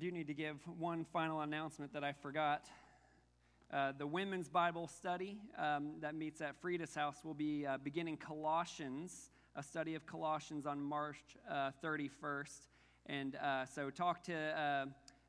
do 0.00 0.10
need 0.10 0.28
to 0.28 0.34
give 0.34 0.56
one 0.78 1.04
final 1.12 1.42
announcement 1.42 1.92
that 1.92 2.02
I 2.02 2.12
forgot. 2.12 2.64
Uh, 3.70 3.92
the 3.98 4.06
women's 4.06 4.48
Bible 4.48 4.88
study 4.88 5.36
um, 5.58 5.92
that 6.00 6.14
meets 6.14 6.40
at 6.40 6.58
Frida's 6.58 6.94
house 6.94 7.16
will 7.22 7.34
be 7.34 7.66
uh, 7.66 7.76
beginning 7.84 8.16
Colossians, 8.16 9.28
a 9.56 9.62
study 9.62 9.94
of 9.94 10.06
Colossians 10.06 10.64
on 10.64 10.82
March 10.82 11.18
uh, 11.50 11.70
31st. 11.84 12.68
And 13.06 13.36
uh, 13.36 13.66
so 13.66 13.90
talk 13.90 14.24
to 14.24 14.34
uh, 14.34 14.86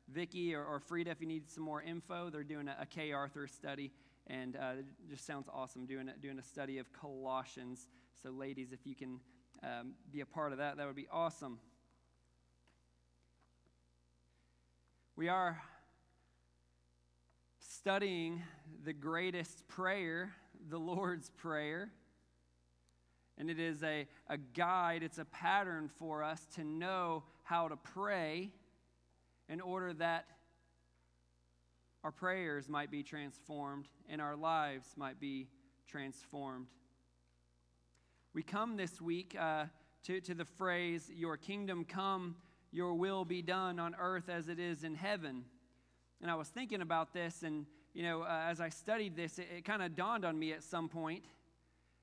Vicky 0.08 0.54
or, 0.54 0.64
or, 0.64 0.80
Frida 0.80 1.10
if 1.10 1.20
you 1.20 1.26
need 1.26 1.50
some 1.50 1.64
more 1.64 1.82
info. 1.82 2.30
They're 2.30 2.42
doing 2.42 2.68
a, 2.68 2.86
a 2.98 3.12
Arthur 3.12 3.46
study, 3.46 3.92
and 4.28 4.56
uh, 4.56 4.78
it 4.78 4.86
just 5.10 5.26
sounds 5.26 5.48
awesome 5.52 5.84
doing 5.84 6.08
a, 6.08 6.16
doing 6.16 6.38
a 6.38 6.42
study 6.42 6.78
of 6.78 6.90
Colossians. 6.94 7.88
So, 8.22 8.30
ladies, 8.30 8.72
if 8.72 8.86
you 8.86 8.94
can 8.94 9.20
um, 9.62 9.92
be 10.10 10.22
a 10.22 10.26
part 10.26 10.52
of 10.52 10.58
that, 10.58 10.78
that 10.78 10.86
would 10.86 10.96
be 10.96 11.08
awesome. 11.12 11.58
We 15.22 15.28
are 15.28 15.62
studying 17.60 18.42
the 18.84 18.92
greatest 18.92 19.68
prayer, 19.68 20.34
the 20.68 20.78
Lord's 20.78 21.30
Prayer. 21.30 21.92
And 23.38 23.48
it 23.48 23.60
is 23.60 23.84
a, 23.84 24.08
a 24.28 24.36
guide, 24.36 25.04
it's 25.04 25.18
a 25.18 25.24
pattern 25.24 25.88
for 25.96 26.24
us 26.24 26.44
to 26.56 26.64
know 26.64 27.22
how 27.44 27.68
to 27.68 27.76
pray 27.76 28.50
in 29.48 29.60
order 29.60 29.94
that 29.94 30.24
our 32.02 32.10
prayers 32.10 32.68
might 32.68 32.90
be 32.90 33.04
transformed 33.04 33.86
and 34.08 34.20
our 34.20 34.34
lives 34.34 34.88
might 34.96 35.20
be 35.20 35.46
transformed. 35.86 36.66
We 38.34 38.42
come 38.42 38.76
this 38.76 39.00
week 39.00 39.36
uh, 39.38 39.66
to, 40.02 40.20
to 40.20 40.34
the 40.34 40.46
phrase, 40.46 41.08
Your 41.14 41.36
kingdom 41.36 41.84
come 41.84 42.34
your 42.72 42.94
will 42.94 43.24
be 43.24 43.42
done 43.42 43.78
on 43.78 43.94
earth 43.98 44.28
as 44.28 44.48
it 44.48 44.58
is 44.58 44.82
in 44.82 44.94
heaven. 44.94 45.44
And 46.20 46.30
I 46.30 46.34
was 46.34 46.48
thinking 46.48 46.80
about 46.80 47.12
this, 47.12 47.42
and, 47.42 47.66
you 47.94 48.02
know, 48.02 48.22
uh, 48.22 48.46
as 48.48 48.60
I 48.60 48.70
studied 48.70 49.14
this, 49.14 49.38
it, 49.38 49.48
it 49.58 49.64
kind 49.64 49.82
of 49.82 49.94
dawned 49.94 50.24
on 50.24 50.38
me 50.38 50.52
at 50.52 50.62
some 50.62 50.88
point. 50.88 51.24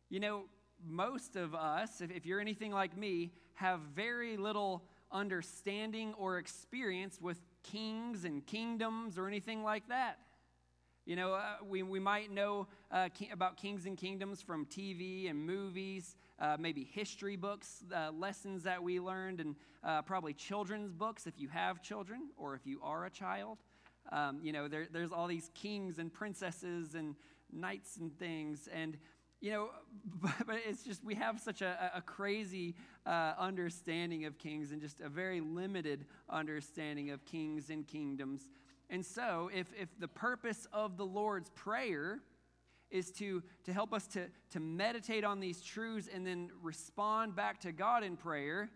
You 0.09 0.19
know, 0.19 0.43
most 0.85 1.35
of 1.35 1.55
us, 1.55 2.01
if, 2.01 2.11
if 2.11 2.25
you're 2.25 2.39
anything 2.39 2.71
like 2.71 2.95
me, 2.95 3.31
have 3.55 3.79
very 3.95 4.37
little 4.37 4.83
understanding 5.11 6.13
or 6.17 6.37
experience 6.37 7.19
with 7.19 7.41
kings 7.63 8.23
and 8.23 8.45
kingdoms 8.45 9.17
or 9.17 9.27
anything 9.27 9.63
like 9.63 9.87
that. 9.89 10.19
You 11.09 11.15
know, 11.15 11.33
uh, 11.33 11.55
we, 11.67 11.81
we 11.81 11.99
might 11.99 12.31
know 12.31 12.67
uh, 12.91 13.09
ki- 13.11 13.31
about 13.33 13.57
kings 13.57 13.87
and 13.87 13.97
kingdoms 13.97 14.43
from 14.43 14.67
TV 14.67 15.27
and 15.27 15.43
movies, 15.43 16.15
uh, 16.39 16.55
maybe 16.59 16.83
history 16.83 17.35
books, 17.35 17.83
uh, 17.91 18.11
lessons 18.11 18.61
that 18.61 18.83
we 18.83 18.99
learned, 18.99 19.39
and 19.39 19.55
uh, 19.83 20.03
probably 20.03 20.33
children's 20.33 20.93
books 20.93 21.25
if 21.25 21.33
you 21.39 21.47
have 21.47 21.81
children 21.81 22.29
or 22.37 22.53
if 22.53 22.67
you 22.67 22.79
are 22.83 23.05
a 23.05 23.09
child. 23.09 23.57
Um, 24.11 24.39
you 24.43 24.53
know, 24.53 24.67
there, 24.67 24.85
there's 24.93 25.11
all 25.11 25.25
these 25.25 25.49
kings 25.55 25.97
and 25.97 26.13
princesses 26.13 26.93
and 26.93 27.15
knights 27.51 27.97
and 27.97 28.15
things. 28.19 28.69
And, 28.71 28.95
you 29.41 29.49
know, 29.49 29.69
but 30.45 30.57
it's 30.63 30.83
just 30.83 31.03
we 31.03 31.15
have 31.15 31.39
such 31.39 31.63
a, 31.63 31.91
a 31.95 32.03
crazy 32.03 32.75
uh, 33.07 33.33
understanding 33.39 34.25
of 34.25 34.37
kings 34.37 34.71
and 34.71 34.79
just 34.79 35.01
a 35.01 35.09
very 35.09 35.41
limited 35.41 36.05
understanding 36.29 37.09
of 37.09 37.25
kings 37.25 37.71
and 37.71 37.87
kingdoms. 37.87 38.47
And 38.89 39.05
so, 39.05 39.49
if, 39.53 39.67
if 39.79 39.89
the 39.99 40.07
purpose 40.07 40.67
of 40.73 40.97
the 40.97 41.05
Lord's 41.05 41.49
Prayer 41.51 42.19
is 42.89 43.11
to, 43.11 43.43
to 43.65 43.73
help 43.73 43.93
us 43.93 44.07
to, 44.07 44.25
to 44.51 44.59
meditate 44.59 45.23
on 45.23 45.39
these 45.39 45.61
truths 45.61 46.09
and 46.11 46.25
then 46.25 46.49
respond 46.61 47.35
back 47.35 47.59
to 47.61 47.71
God 47.71 48.03
in 48.03 48.17
prayer, 48.17 48.69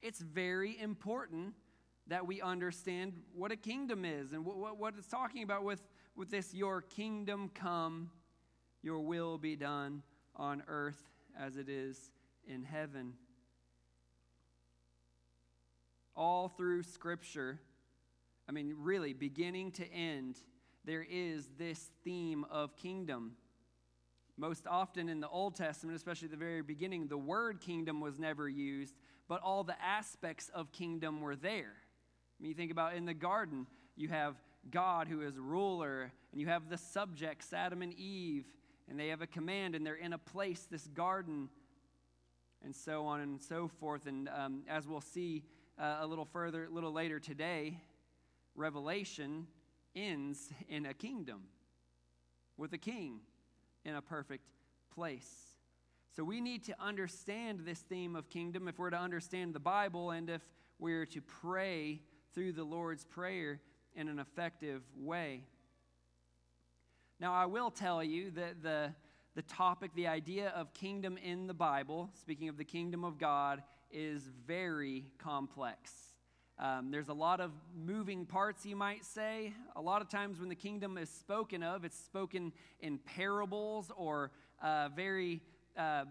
it's 0.00 0.20
very 0.20 0.78
important 0.80 1.54
that 2.08 2.26
we 2.26 2.40
understand 2.40 3.12
what 3.34 3.52
a 3.52 3.56
kingdom 3.56 4.04
is 4.04 4.32
and 4.32 4.44
what, 4.44 4.56
what, 4.56 4.78
what 4.78 4.94
it's 4.98 5.06
talking 5.06 5.44
about 5.44 5.62
with, 5.62 5.80
with 6.16 6.30
this 6.30 6.52
your 6.52 6.82
kingdom 6.82 7.50
come, 7.54 8.10
your 8.82 9.00
will 9.00 9.38
be 9.38 9.54
done 9.54 10.02
on 10.34 10.62
earth 10.66 11.08
as 11.38 11.56
it 11.56 11.68
is 11.68 12.10
in 12.46 12.64
heaven. 12.64 13.12
All 16.16 16.48
through 16.48 16.82
Scripture, 16.82 17.60
I 18.48 18.52
mean, 18.52 18.74
really, 18.78 19.12
beginning 19.12 19.72
to 19.72 19.92
end, 19.92 20.36
there 20.84 21.06
is 21.08 21.48
this 21.58 21.90
theme 22.04 22.44
of 22.50 22.76
kingdom. 22.76 23.36
Most 24.36 24.66
often 24.66 25.08
in 25.08 25.20
the 25.20 25.28
Old 25.28 25.54
Testament, 25.54 25.96
especially 25.96 26.28
the 26.28 26.36
very 26.36 26.62
beginning, 26.62 27.06
the 27.06 27.18
word 27.18 27.60
kingdom 27.60 28.00
was 28.00 28.18
never 28.18 28.48
used, 28.48 28.94
but 29.28 29.40
all 29.42 29.62
the 29.62 29.80
aspects 29.80 30.50
of 30.54 30.72
kingdom 30.72 31.20
were 31.20 31.36
there. 31.36 31.74
I 32.38 32.42
mean, 32.42 32.48
you 32.50 32.54
think 32.54 32.72
about 32.72 32.94
in 32.94 33.04
the 33.04 33.14
garden, 33.14 33.66
you 33.96 34.08
have 34.08 34.34
God 34.70 35.06
who 35.06 35.20
is 35.22 35.38
ruler, 35.38 36.10
and 36.32 36.40
you 36.40 36.48
have 36.48 36.68
the 36.68 36.78
subjects, 36.78 37.52
Adam 37.52 37.82
and 37.82 37.94
Eve, 37.94 38.46
and 38.88 38.98
they 38.98 39.08
have 39.08 39.22
a 39.22 39.26
command, 39.26 39.74
and 39.74 39.86
they're 39.86 39.94
in 39.94 40.12
a 40.12 40.18
place, 40.18 40.66
this 40.70 40.88
garden, 40.88 41.48
and 42.64 42.74
so 42.74 43.06
on 43.06 43.20
and 43.20 43.40
so 43.40 43.68
forth. 43.68 44.06
And 44.06 44.28
um, 44.28 44.62
as 44.68 44.86
we'll 44.86 45.00
see 45.00 45.44
uh, 45.78 45.98
a 46.00 46.06
little 46.06 46.24
further, 46.24 46.64
a 46.64 46.70
little 46.70 46.92
later 46.92 47.20
today, 47.20 47.78
Revelation 48.54 49.46
ends 49.94 50.50
in 50.68 50.86
a 50.86 50.94
kingdom 50.94 51.42
with 52.56 52.72
a 52.72 52.78
king 52.78 53.20
in 53.84 53.94
a 53.94 54.02
perfect 54.02 54.44
place. 54.94 55.52
So 56.14 56.22
we 56.22 56.40
need 56.40 56.64
to 56.64 56.74
understand 56.78 57.60
this 57.64 57.80
theme 57.80 58.14
of 58.16 58.28
kingdom 58.28 58.68
if 58.68 58.78
we're 58.78 58.90
to 58.90 58.98
understand 58.98 59.54
the 59.54 59.60
Bible 59.60 60.10
and 60.10 60.28
if 60.28 60.42
we're 60.78 61.06
to 61.06 61.20
pray 61.22 62.02
through 62.34 62.52
the 62.52 62.64
Lord's 62.64 63.04
Prayer 63.04 63.60
in 63.94 64.08
an 64.08 64.18
effective 64.18 64.82
way. 64.96 65.44
Now, 67.18 67.32
I 67.32 67.46
will 67.46 67.70
tell 67.70 68.02
you 68.02 68.30
that 68.32 68.62
the, 68.62 68.92
the 69.34 69.42
topic, 69.42 69.92
the 69.94 70.08
idea 70.08 70.48
of 70.50 70.74
kingdom 70.74 71.16
in 71.16 71.46
the 71.46 71.54
Bible, 71.54 72.10
speaking 72.20 72.48
of 72.48 72.56
the 72.56 72.64
kingdom 72.64 73.04
of 73.04 73.18
God, 73.18 73.62
is 73.90 74.22
very 74.46 75.04
complex. 75.18 75.92
Um, 76.58 76.90
there's 76.90 77.08
a 77.08 77.14
lot 77.14 77.40
of 77.40 77.50
moving 77.74 78.26
parts, 78.26 78.64
you 78.66 78.76
might 78.76 79.04
say. 79.04 79.52
A 79.74 79.80
lot 79.80 80.02
of 80.02 80.08
times 80.08 80.38
when 80.38 80.48
the 80.48 80.54
kingdom 80.54 80.98
is 80.98 81.08
spoken 81.08 81.62
of, 81.62 81.84
it's 81.84 81.98
spoken 81.98 82.52
in 82.80 82.98
parables 82.98 83.90
or 83.96 84.30
uh, 84.62 84.88
very 84.94 85.40
uh, 85.76 86.04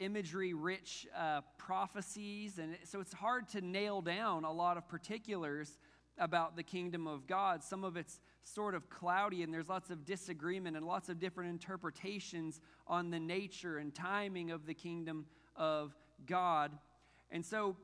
imagery 0.00 0.54
rich 0.54 1.06
uh, 1.16 1.42
prophecies. 1.58 2.58
And 2.58 2.76
so 2.84 3.00
it's 3.00 3.12
hard 3.12 3.48
to 3.50 3.60
nail 3.60 4.00
down 4.00 4.44
a 4.44 4.52
lot 4.52 4.76
of 4.76 4.88
particulars 4.88 5.78
about 6.18 6.56
the 6.56 6.62
kingdom 6.62 7.06
of 7.06 7.26
God. 7.26 7.62
Some 7.62 7.84
of 7.84 7.96
it's 7.96 8.20
sort 8.44 8.74
of 8.74 8.88
cloudy, 8.88 9.42
and 9.42 9.52
there's 9.52 9.68
lots 9.68 9.90
of 9.90 10.04
disagreement 10.04 10.76
and 10.76 10.86
lots 10.86 11.08
of 11.08 11.18
different 11.18 11.50
interpretations 11.50 12.60
on 12.86 13.10
the 13.10 13.20
nature 13.20 13.78
and 13.78 13.94
timing 13.94 14.50
of 14.50 14.66
the 14.66 14.74
kingdom 14.74 15.26
of 15.56 15.94
God. 16.26 16.72
And 17.30 17.44
so 17.44 17.76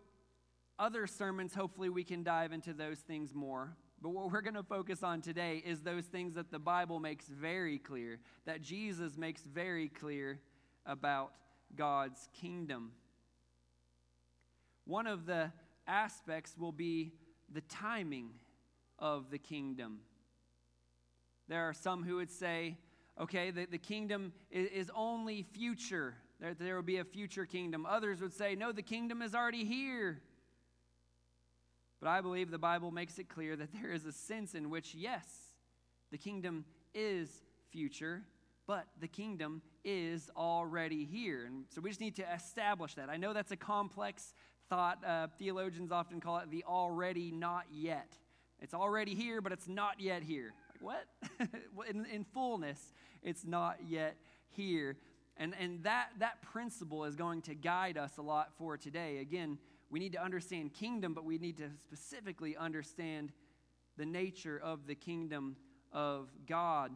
other 0.81 1.07
sermons, 1.07 1.55
hopefully, 1.55 1.91
we 1.91 2.03
can 2.03 2.25
dive 2.25 2.53
into 2.53 2.73
those 2.73 2.99
things 2.99 3.35
more. 3.35 3.77
But 4.03 4.11
what 4.11 4.33
we're 4.33 4.41
going 4.41 4.55
to 4.55 4.63
focus 4.63 5.03
on 5.03 5.21
today 5.21 5.63
is 5.65 5.83
those 5.83 6.07
things 6.07 6.35
that 6.35 6.51
the 6.51 6.59
Bible 6.59 6.99
makes 6.99 7.27
very 7.29 7.79
clear, 7.79 8.19
that 8.47 8.63
Jesus 8.63 9.19
makes 9.19 9.43
very 9.43 9.89
clear 9.89 10.41
about 10.87 11.33
God's 11.77 12.29
kingdom. 12.33 12.93
One 14.87 15.07
of 15.07 15.27
the 15.27 15.53
aspects 15.87 16.57
will 16.59 16.73
be 16.73 17.13
the 17.53 17.61
timing 17.61 18.31
of 18.99 19.31
the 19.31 19.39
kingdom. 19.39 19.99
There 21.47 21.69
are 21.69 21.75
some 21.75 22.03
who 22.03 22.17
would 22.17 22.31
say, 22.31 22.79
okay, 23.21 23.51
the, 23.51 23.67
the 23.67 23.79
kingdom 23.79 24.33
is, 24.51 24.69
is 24.71 24.91
only 24.95 25.43
future, 25.43 26.15
there, 26.41 26.55
there 26.55 26.77
will 26.77 26.83
be 26.83 26.99
a 26.99 27.05
future 27.05 27.45
kingdom. 27.45 27.85
Others 27.85 28.23
would 28.23 28.33
say, 28.33 28.55
no, 28.55 28.73
the 28.73 28.83
kingdom 28.83 29.21
is 29.21 29.35
already 29.35 29.65
here. 29.65 30.23
But 32.01 32.09
I 32.09 32.21
believe 32.21 32.51
the 32.51 32.59
Bible 32.59 32.91
makes 32.91 33.19
it 33.19 33.29
clear 33.29 33.57
that 33.57 33.69
there 33.73 33.93
is 33.93 34.07
a 34.07 34.13
sense 34.13 34.55
in 34.55 34.71
which, 34.71 34.95
yes, 34.95 35.27
the 36.11 36.19
kingdom 36.19 36.65
is 36.95 37.31
future, 37.71 38.23
but 38.67 38.87
the 39.01 39.09
kingdom 39.09 39.63
is 39.85 40.31
already 40.37 41.05
here. 41.05 41.45
And 41.47 41.65
so 41.69 41.81
we 41.81 41.91
just 41.91 42.01
need 42.01 42.17
to 42.17 42.35
establish 42.35 42.95
that. 42.95 43.11
I 43.11 43.17
know 43.17 43.33
that's 43.33 43.53
a 43.53 43.57
complex 43.57 44.35
thought. 44.69 45.05
Uh, 45.05 45.27
theologians 45.39 45.93
often 45.93 46.21
call 46.21 46.39
it 46.39 46.51
the 46.51 46.65
already 46.65 47.31
not 47.31 47.65
yet. 47.71 48.17
It's 48.61 48.75
already 48.75 49.15
here, 49.15 49.41
but 49.41 49.53
it's 49.53 49.69
not 49.69 50.01
yet 50.01 50.23
here. 50.23 50.53
Like, 50.73 50.83
what? 50.83 51.49
in, 51.91 52.07
in 52.07 52.25
fullness, 52.25 52.93
it's 53.23 53.45
not 53.45 53.79
yet 53.87 54.17
here. 54.51 54.97
And, 55.37 55.55
and 55.59 55.83
that, 55.85 56.11
that 56.19 56.43
principle 56.43 57.05
is 57.05 57.17
going 57.17 57.43
to 57.43 57.55
guide 57.55 57.97
us 57.97 58.19
a 58.19 58.23
lot 58.23 58.53
for 58.59 58.77
today. 58.77 59.19
Again, 59.19 59.59
we 59.91 59.99
need 59.99 60.13
to 60.13 60.23
understand 60.23 60.73
kingdom, 60.73 61.15
but 61.15 61.25
we 61.25 61.39
need 61.39 61.57
to 61.59 61.69
specifically 61.83 62.57
understand 62.57 63.33
the 63.97 64.07
nature 64.07 64.61
of 64.63 64.87
the 64.87 64.95
kingdom 64.95 65.57
of 65.93 66.29
God. 66.47 66.93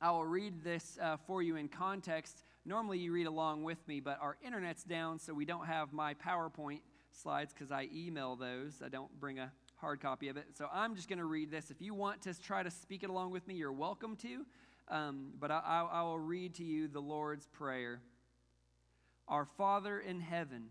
I 0.00 0.10
will 0.10 0.26
read 0.26 0.64
this 0.64 0.98
uh, 1.00 1.16
for 1.26 1.42
you 1.42 1.56
in 1.56 1.68
context. 1.68 2.42
Normally, 2.64 2.98
you 2.98 3.12
read 3.12 3.26
along 3.26 3.62
with 3.62 3.86
me, 3.86 4.00
but 4.00 4.18
our 4.20 4.36
internet's 4.44 4.82
down, 4.82 5.18
so 5.18 5.32
we 5.32 5.44
don't 5.44 5.66
have 5.66 5.92
my 5.92 6.14
PowerPoint 6.14 6.80
slides 7.12 7.52
because 7.52 7.70
I 7.70 7.88
email 7.94 8.34
those. 8.34 8.82
I 8.84 8.88
don't 8.88 9.10
bring 9.20 9.38
a 9.38 9.52
hard 9.76 10.00
copy 10.00 10.28
of 10.28 10.36
it. 10.36 10.46
So 10.54 10.68
I'm 10.72 10.94
just 10.94 11.08
going 11.08 11.18
to 11.18 11.24
read 11.24 11.50
this. 11.50 11.70
If 11.70 11.80
you 11.80 11.94
want 11.94 12.22
to 12.22 12.40
try 12.40 12.62
to 12.62 12.70
speak 12.70 13.02
it 13.02 13.10
along 13.10 13.30
with 13.30 13.46
me, 13.46 13.54
you're 13.54 13.72
welcome 13.72 14.16
to. 14.16 14.44
Um, 14.88 15.32
but 15.38 15.50
I, 15.50 15.60
I, 15.64 16.00
I 16.00 16.02
will 16.02 16.18
read 16.18 16.54
to 16.56 16.64
you 16.64 16.88
the 16.88 17.00
Lord's 17.00 17.46
Prayer. 17.46 18.00
Our 19.28 19.44
Father 19.44 20.00
in 20.00 20.20
heaven, 20.20 20.70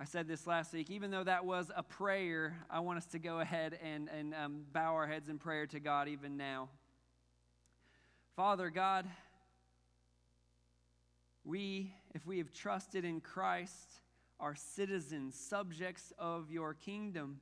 I 0.00 0.04
said 0.04 0.28
this 0.28 0.46
last 0.46 0.72
week, 0.72 0.90
even 0.90 1.10
though 1.10 1.24
that 1.24 1.44
was 1.44 1.72
a 1.74 1.82
prayer, 1.82 2.56
I 2.70 2.78
want 2.78 2.98
us 2.98 3.06
to 3.06 3.18
go 3.18 3.40
ahead 3.40 3.76
and, 3.82 4.08
and 4.16 4.32
um, 4.32 4.60
bow 4.72 4.94
our 4.94 5.08
heads 5.08 5.28
in 5.28 5.38
prayer 5.38 5.66
to 5.66 5.80
God 5.80 6.06
even 6.06 6.36
now. 6.36 6.68
Father 8.36 8.70
God, 8.70 9.06
we, 11.44 11.92
if 12.14 12.24
we 12.24 12.38
have 12.38 12.52
trusted 12.52 13.04
in 13.04 13.20
Christ, 13.20 14.00
are 14.38 14.54
citizens, 14.54 15.34
subjects 15.34 16.12
of 16.16 16.48
your 16.52 16.74
kingdom. 16.74 17.40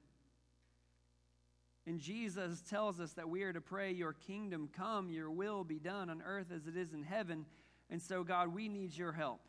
And 1.86 2.00
Jesus 2.00 2.62
tells 2.62 3.00
us 3.00 3.12
that 3.12 3.28
we 3.28 3.42
are 3.42 3.52
to 3.52 3.60
pray, 3.60 3.92
Your 3.92 4.14
kingdom 4.14 4.70
come, 4.74 5.10
your 5.10 5.30
will 5.30 5.62
be 5.62 5.78
done 5.78 6.08
on 6.08 6.22
earth 6.24 6.46
as 6.54 6.66
it 6.66 6.74
is 6.74 6.94
in 6.94 7.02
heaven. 7.02 7.44
And 7.90 8.00
so, 8.00 8.24
God, 8.24 8.54
we 8.54 8.70
need 8.70 8.96
your 8.96 9.12
help. 9.12 9.40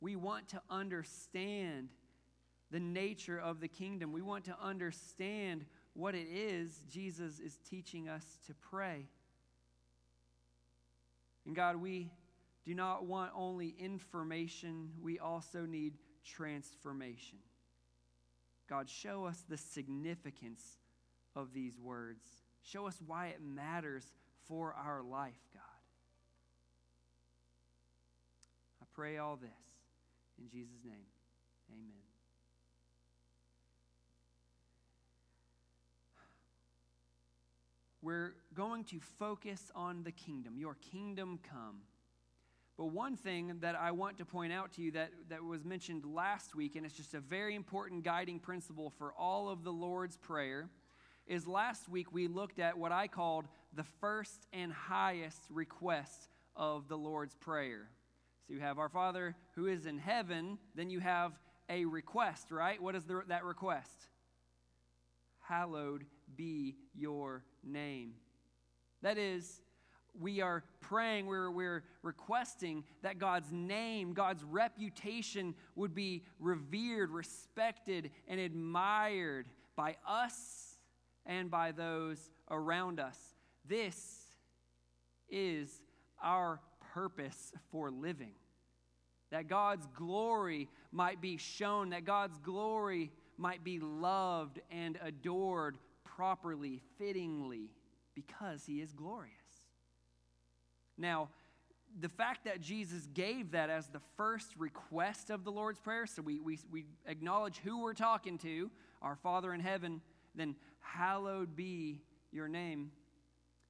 We 0.00 0.16
want 0.16 0.48
to 0.48 0.60
understand 0.70 1.88
the 2.70 2.80
nature 2.80 3.38
of 3.38 3.60
the 3.60 3.68
kingdom. 3.68 4.12
We 4.12 4.22
want 4.22 4.44
to 4.46 4.56
understand 4.62 5.64
what 5.94 6.14
it 6.14 6.26
is 6.30 6.82
Jesus 6.90 7.38
is 7.38 7.58
teaching 7.68 8.08
us 8.08 8.24
to 8.46 8.54
pray. 8.54 9.06
And 11.46 11.54
God, 11.54 11.76
we 11.76 12.10
do 12.64 12.74
not 12.74 13.06
want 13.06 13.30
only 13.34 13.74
information, 13.78 14.90
we 15.00 15.18
also 15.18 15.64
need 15.64 15.94
transformation. 16.24 17.38
God, 18.68 18.90
show 18.90 19.24
us 19.24 19.44
the 19.48 19.56
significance 19.56 20.62
of 21.36 21.52
these 21.54 21.78
words. 21.78 22.26
Show 22.62 22.88
us 22.88 23.00
why 23.06 23.28
it 23.28 23.40
matters 23.40 24.04
for 24.48 24.74
our 24.74 25.02
life, 25.02 25.38
God. 25.54 25.62
I 28.82 28.86
pray 28.92 29.18
all 29.18 29.36
this 29.36 29.75
in 30.38 30.48
Jesus' 30.48 30.84
name, 30.84 31.06
amen. 31.70 32.02
We're 38.02 38.34
going 38.54 38.84
to 38.84 39.00
focus 39.18 39.70
on 39.74 40.04
the 40.04 40.12
kingdom, 40.12 40.58
your 40.58 40.76
kingdom 40.92 41.40
come. 41.50 41.80
But 42.76 42.86
one 42.86 43.16
thing 43.16 43.56
that 43.60 43.74
I 43.74 43.90
want 43.90 44.18
to 44.18 44.26
point 44.26 44.52
out 44.52 44.72
to 44.74 44.82
you 44.82 44.92
that, 44.92 45.10
that 45.30 45.42
was 45.42 45.64
mentioned 45.64 46.04
last 46.04 46.54
week, 46.54 46.76
and 46.76 46.84
it's 46.84 46.94
just 46.94 47.14
a 47.14 47.20
very 47.20 47.54
important 47.54 48.04
guiding 48.04 48.38
principle 48.38 48.90
for 48.98 49.12
all 49.14 49.48
of 49.48 49.64
the 49.64 49.72
Lord's 49.72 50.18
Prayer, 50.18 50.68
is 51.26 51.46
last 51.46 51.88
week 51.88 52.12
we 52.12 52.28
looked 52.28 52.58
at 52.58 52.76
what 52.76 52.92
I 52.92 53.08
called 53.08 53.46
the 53.72 53.82
first 54.00 54.46
and 54.52 54.72
highest 54.72 55.40
request 55.50 56.28
of 56.54 56.88
the 56.88 56.98
Lord's 56.98 57.34
Prayer. 57.34 57.88
So 58.46 58.54
you 58.54 58.60
have 58.60 58.78
our 58.78 58.88
Father 58.88 59.34
who 59.56 59.66
is 59.66 59.86
in 59.86 59.98
heaven, 59.98 60.58
then 60.74 60.88
you 60.88 61.00
have 61.00 61.32
a 61.68 61.84
request, 61.84 62.52
right? 62.52 62.80
What 62.80 62.94
is 62.94 63.04
the, 63.04 63.22
that 63.28 63.44
request? 63.44 64.06
Hallowed 65.40 66.04
be 66.36 66.76
your 66.94 67.44
name. 67.64 68.12
That 69.02 69.18
is, 69.18 69.62
we 70.18 70.40
are 70.40 70.62
praying, 70.80 71.26
we're, 71.26 71.50
we're 71.50 71.82
requesting 72.02 72.84
that 73.02 73.18
God's 73.18 73.50
name, 73.50 74.12
God's 74.12 74.44
reputation 74.44 75.54
would 75.74 75.94
be 75.94 76.22
revered, 76.38 77.10
respected, 77.10 78.10
and 78.28 78.38
admired 78.38 79.46
by 79.74 79.96
us 80.08 80.76
and 81.24 81.50
by 81.50 81.72
those 81.72 82.30
around 82.48 83.00
us. 83.00 83.18
This 83.68 84.22
is 85.28 85.82
our 86.22 86.60
purpose 86.96 87.52
for 87.70 87.90
living. 87.90 88.32
That 89.30 89.48
God's 89.48 89.86
glory 89.94 90.68
might 90.90 91.20
be 91.20 91.36
shown, 91.36 91.90
that 91.90 92.06
God's 92.06 92.38
glory 92.38 93.10
might 93.36 93.62
be 93.62 93.78
loved 93.78 94.60
and 94.70 94.98
adored 95.02 95.76
properly, 96.04 96.80
fittingly, 96.96 97.68
because 98.14 98.64
he 98.64 98.80
is 98.80 98.92
glorious. 98.92 99.34
Now, 100.96 101.28
the 102.00 102.08
fact 102.08 102.46
that 102.46 102.62
Jesus 102.62 103.06
gave 103.12 103.50
that 103.50 103.68
as 103.68 103.88
the 103.88 104.00
first 104.16 104.48
request 104.56 105.28
of 105.28 105.44
the 105.44 105.52
Lord's 105.52 105.80
Prayer, 105.80 106.06
so 106.06 106.22
we, 106.22 106.40
we, 106.40 106.58
we 106.72 106.86
acknowledge 107.06 107.58
who 107.58 107.82
we're 107.82 107.92
talking 107.92 108.38
to, 108.38 108.70
our 109.02 109.16
Father 109.16 109.52
in 109.52 109.60
heaven, 109.60 110.00
then 110.34 110.56
hallowed 110.80 111.54
be 111.56 112.00
your 112.32 112.48
name 112.48 112.90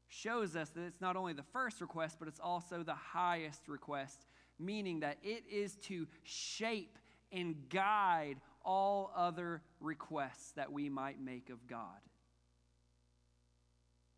shows 0.09 0.57
us 0.57 0.71
that 0.71 0.83
it's 0.83 1.01
not 1.01 1.17
only 1.17 1.33
the 1.33 1.43
first 1.43 1.81
request, 1.81 2.17
but 2.19 2.29
it's 2.29 2.41
also 2.41 2.83
the 2.83 2.95
highest 2.95 3.69
request, 3.69 4.27
meaning 4.59 5.01
that 5.01 5.19
it 5.23 5.45
is 5.51 5.77
to 5.77 6.07
shape 6.23 6.99
and 7.33 7.69
guide 7.69 8.37
all 8.65 9.13
other 9.15 9.63
requests 9.81 10.53
that 10.53 10.73
we 10.73 10.89
might 10.89 11.21
make 11.21 11.51
of 11.51 11.67
God. 11.67 12.01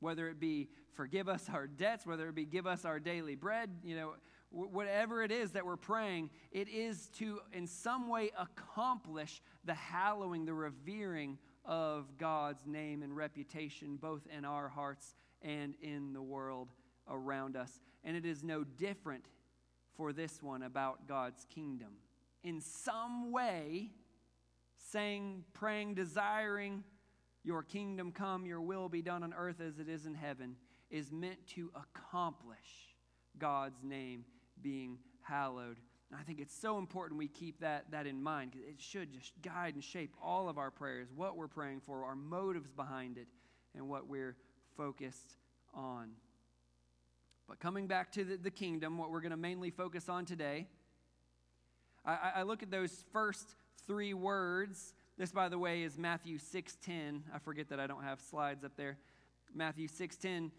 Whether 0.01 0.29
it 0.29 0.39
be 0.39 0.69
forgive 0.95 1.29
us 1.29 1.49
our 1.53 1.67
debts, 1.67 2.07
whether 2.07 2.29
it 2.29 2.35
be 2.35 2.45
give 2.45 2.67
us 2.67 2.85
our 2.85 2.99
daily 2.99 3.35
bread, 3.35 3.71
you 3.85 3.97
know, 3.97 4.15
whatever 4.51 5.23
it 5.23 5.31
is 5.31 5.53
that 5.53 5.65
we're 5.67 5.77
praying, 5.77 6.31
it 6.51 6.69
is 6.69 7.09
to 7.19 7.41
in 7.53 7.67
some 7.67 8.09
way 8.09 8.31
accomplish 8.39 9.43
the 9.65 9.75
hallowing, 9.75 10.45
the 10.45 10.55
revering 10.55 11.39
of 11.65 12.17
God's 12.17 12.67
name 12.67 13.03
and 13.03 13.15
reputation, 13.15 13.97
both 13.97 14.27
in 14.37 14.45
our 14.45 14.69
hearts 14.69 15.15
and 15.43 15.75
in 15.83 16.13
the 16.13 16.23
world 16.23 16.69
around 17.09 17.57
us. 17.57 17.81
And 18.05 18.17
it 18.17 18.25
is 18.25 18.43
no 18.43 18.65
different 18.65 19.25
for 19.97 20.13
this 20.13 20.43
one 20.43 20.63
about 20.63 21.07
God's 21.07 21.45
kingdom. 21.53 21.95
In 22.43 22.61
some 22.61 23.33
way, 23.33 23.91
saying, 24.91 25.45
praying, 25.55 25.95
desiring, 25.95 26.85
Your 27.45 27.63
kingdom 27.63 28.13
come, 28.13 28.47
Your 28.47 28.61
will 28.61 28.89
be 28.89 29.03
done 29.03 29.23
on 29.23 29.35
earth 29.37 29.61
as 29.61 29.79
it 29.79 29.89
is 29.89 30.07
in 30.07 30.15
heaven, 30.15 30.57
is 30.91 31.13
meant 31.13 31.47
to 31.49 31.71
accomplish 31.75 32.95
God's 33.39 33.83
name 33.83 34.25
being 34.63 34.99
hallowed. 35.23 35.79
And 36.11 36.19
I 36.19 36.23
think 36.23 36.41
it's 36.41 36.55
so 36.55 36.79
important 36.79 37.19
we 37.19 37.29
keep 37.29 37.61
that, 37.61 37.91
that 37.91 38.07
in 38.07 38.23
mind 38.23 38.53
because 38.53 38.67
it 38.67 38.81
should 38.81 39.13
just 39.13 39.33
guide 39.43 39.75
and 39.75 39.85
shape 39.85 40.15
all 40.23 40.49
of 40.49 40.57
our 40.57 40.71
prayers, 40.71 41.09
what 41.15 41.37
we're 41.37 41.49
praying 41.49 41.81
for, 41.81 42.05
our 42.05 42.17
motives 42.17 42.71
behind 42.71 43.19
it, 43.19 43.27
and 43.75 43.89
what 43.89 44.09
we're 44.09 44.37
focused 44.79 45.35
on. 45.75 46.13
But 47.49 47.59
coming 47.59 47.87
back 47.87 48.13
to 48.13 48.25
the, 48.25 48.37
the 48.37 48.51
kingdom, 48.51 48.97
what 48.97 49.11
we're 49.11 49.21
going 49.21 49.33
to 49.33 49.37
mainly 49.37 49.71
focus 49.71 50.09
on 50.09 50.25
today, 50.25 50.69
I, 52.07 52.33
I 52.37 52.43
look 52.45 52.63
at 52.63 52.71
those 52.71 53.05
first 53.13 53.57
three 53.87 54.15
words. 54.15 54.95
This, 55.19 55.33
by 55.33 55.49
the 55.49 55.59
way, 55.59 55.83
is 55.83 55.99
Matthew 55.99 56.39
6.10. 56.39 57.23
I 57.35 57.39
forget 57.39 57.69
that 57.71 57.81
I 57.81 57.89
don't 57.89 58.05
have 58.05 58.21
slides 58.21 58.65
up 58.65 58.73
there. 58.77 58.97
Matthew 59.53 59.89
6.10, 59.89 60.53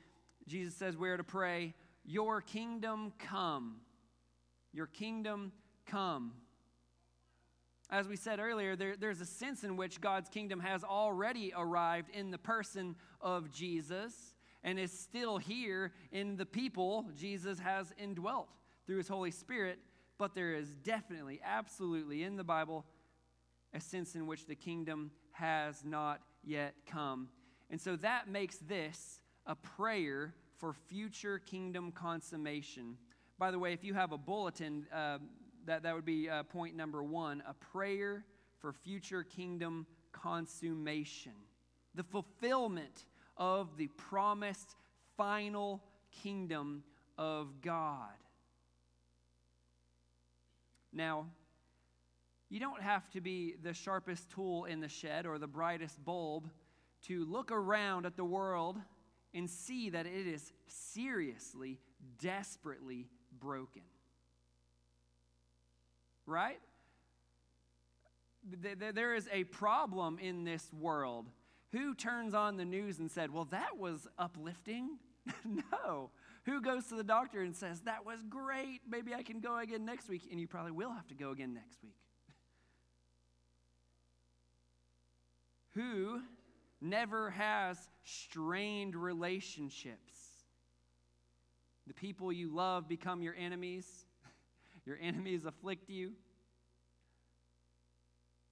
Jesus 0.48 0.76
says 0.76 0.98
we're 0.98 1.16
to 1.16 1.24
pray, 1.24 1.74
Your 2.04 2.42
kingdom 2.42 3.14
come. 3.20 3.78
Your 4.74 4.88
kingdom 4.88 5.54
come. 5.86 6.34
As 7.92 8.08
we 8.08 8.16
said 8.16 8.40
earlier, 8.40 8.76
there, 8.76 8.96
there's 8.96 9.22
a 9.22 9.26
sense 9.26 9.64
in 9.64 9.76
which 9.76 10.00
God's 10.00 10.30
kingdom 10.30 10.60
has 10.60 10.84
already 10.84 11.52
arrived 11.56 12.10
in 12.14 12.30
the 12.30 12.38
person 12.38 12.96
of 13.20 13.52
Jesus 13.52 14.36
and 14.64 14.78
is 14.78 14.92
still 14.92 15.38
here 15.38 15.92
in 16.12 16.36
the 16.36 16.46
people 16.46 17.08
Jesus 17.16 17.60
has 17.60 17.94
indwelt 17.98 18.50
through 18.86 18.98
his 18.98 19.08
Holy 19.08 19.32
Spirit. 19.32 19.80
But 20.20 20.36
there 20.36 20.54
is 20.54 20.70
definitely, 20.84 21.40
absolutely 21.44 22.24
in 22.24 22.36
the 22.36 22.44
Bible 22.44 22.86
a 23.74 23.80
sense 23.80 24.16
in 24.16 24.28
which 24.28 24.46
the 24.46 24.56
kingdom 24.56 25.12
has 25.32 25.84
not 25.84 26.22
yet 26.44 26.76
come. 26.86 27.30
And 27.72 27.80
so 27.80 27.96
that 27.98 28.28
makes 28.28 28.58
this 28.58 29.22
a 29.46 29.56
prayer 29.56 30.36
for 30.58 30.74
future 30.74 31.40
kingdom 31.40 31.92
consummation. 31.92 32.98
By 33.38 33.52
the 33.52 33.60
way, 33.60 33.74
if 33.74 33.84
you 33.84 33.94
have 33.94 34.12
a 34.12 34.18
bulletin, 34.18 34.86
uh, 34.94 35.20
that, 35.70 35.84
that 35.84 35.96
would 35.96 36.06
be 36.06 36.30
uh, 36.30 36.44
point 36.44 36.76
number 36.76 37.04
one 37.04 37.44
a 37.48 37.54
prayer 37.54 38.26
for 38.60 38.74
future 38.74 39.24
kingdom 39.24 39.86
consummation. 40.12 41.34
the 41.96 42.04
fulfillment 42.04 43.06
of 43.38 43.78
the 43.78 43.88
promised 43.88 44.76
final 45.18 45.82
kingdom 46.24 46.84
of 47.18 47.62
God. 47.62 48.10
Now, 50.92 51.28
you 52.50 52.60
don't 52.60 52.82
have 52.82 53.10
to 53.12 53.22
be 53.22 53.56
the 53.62 53.74
sharpest 53.74 54.30
tool 54.32 54.66
in 54.66 54.80
the 54.80 54.90
shed 54.90 55.26
or 55.26 55.38
the 55.38 55.48
brightest 55.48 56.04
bulb 56.04 56.50
to 57.04 57.26
look 57.26 57.52
around 57.52 58.06
at 58.06 58.18
the 58.18 58.26
world 58.26 58.78
and 59.34 59.50
see 59.50 59.92
that 59.92 60.06
it 60.06 60.28
is 60.28 60.52
seriously, 60.68 61.80
desperately 62.20 63.08
broken. 63.40 63.84
Right? 66.30 66.60
There 68.94 69.16
is 69.16 69.28
a 69.32 69.46
problem 69.46 70.20
in 70.20 70.44
this 70.44 70.72
world. 70.72 71.28
Who 71.72 71.96
turns 71.96 72.36
on 72.36 72.56
the 72.56 72.66
news 72.66 73.00
and 73.00 73.10
said, 73.10 73.34
Well, 73.34 73.46
that 73.46 73.78
was 73.78 74.08
uplifting? 74.18 75.00
no. 75.46 76.12
Who 76.46 76.62
goes 76.62 76.86
to 76.88 76.96
the 76.96 77.04
doctor 77.04 77.42
and 77.42 77.56
says, 77.56 77.82
That 77.82 78.06
was 78.06 78.20
great. 78.30 78.82
Maybe 78.88 79.14
I 79.14 79.24
can 79.24 79.40
go 79.40 79.58
again 79.58 79.86
next 79.86 80.08
week? 80.08 80.28
And 80.30 80.40
you 80.40 80.48
probably 80.48 80.72
will 80.72 80.92
have 80.92 81.08
to 81.08 81.16
go 81.16 81.32
again 81.32 81.54
next 81.54 81.82
week. 81.84 81.96
Who 85.74 86.22
never 86.80 87.32
has 87.32 87.78
strained 88.04 88.96
relationships? 88.96 90.14
The 91.88 91.94
people 91.96 92.32
you 92.32 92.54
love 92.54 92.88
become 92.88 93.24
your 93.24 93.36
enemies, 93.36 94.06
your 94.90 94.98
enemies 95.00 95.46
afflict 95.46 95.88
you. 95.88 96.14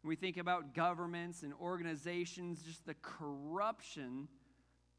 We 0.04 0.16
think 0.16 0.38
about 0.38 0.76
governments 0.76 1.42
and 1.42 1.52
organizations, 1.60 2.62
just 2.62 2.86
the 2.86 2.94
corruption 3.02 4.28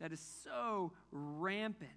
that 0.00 0.12
is 0.12 0.21
so 0.42 0.92
rampant. 1.12 1.90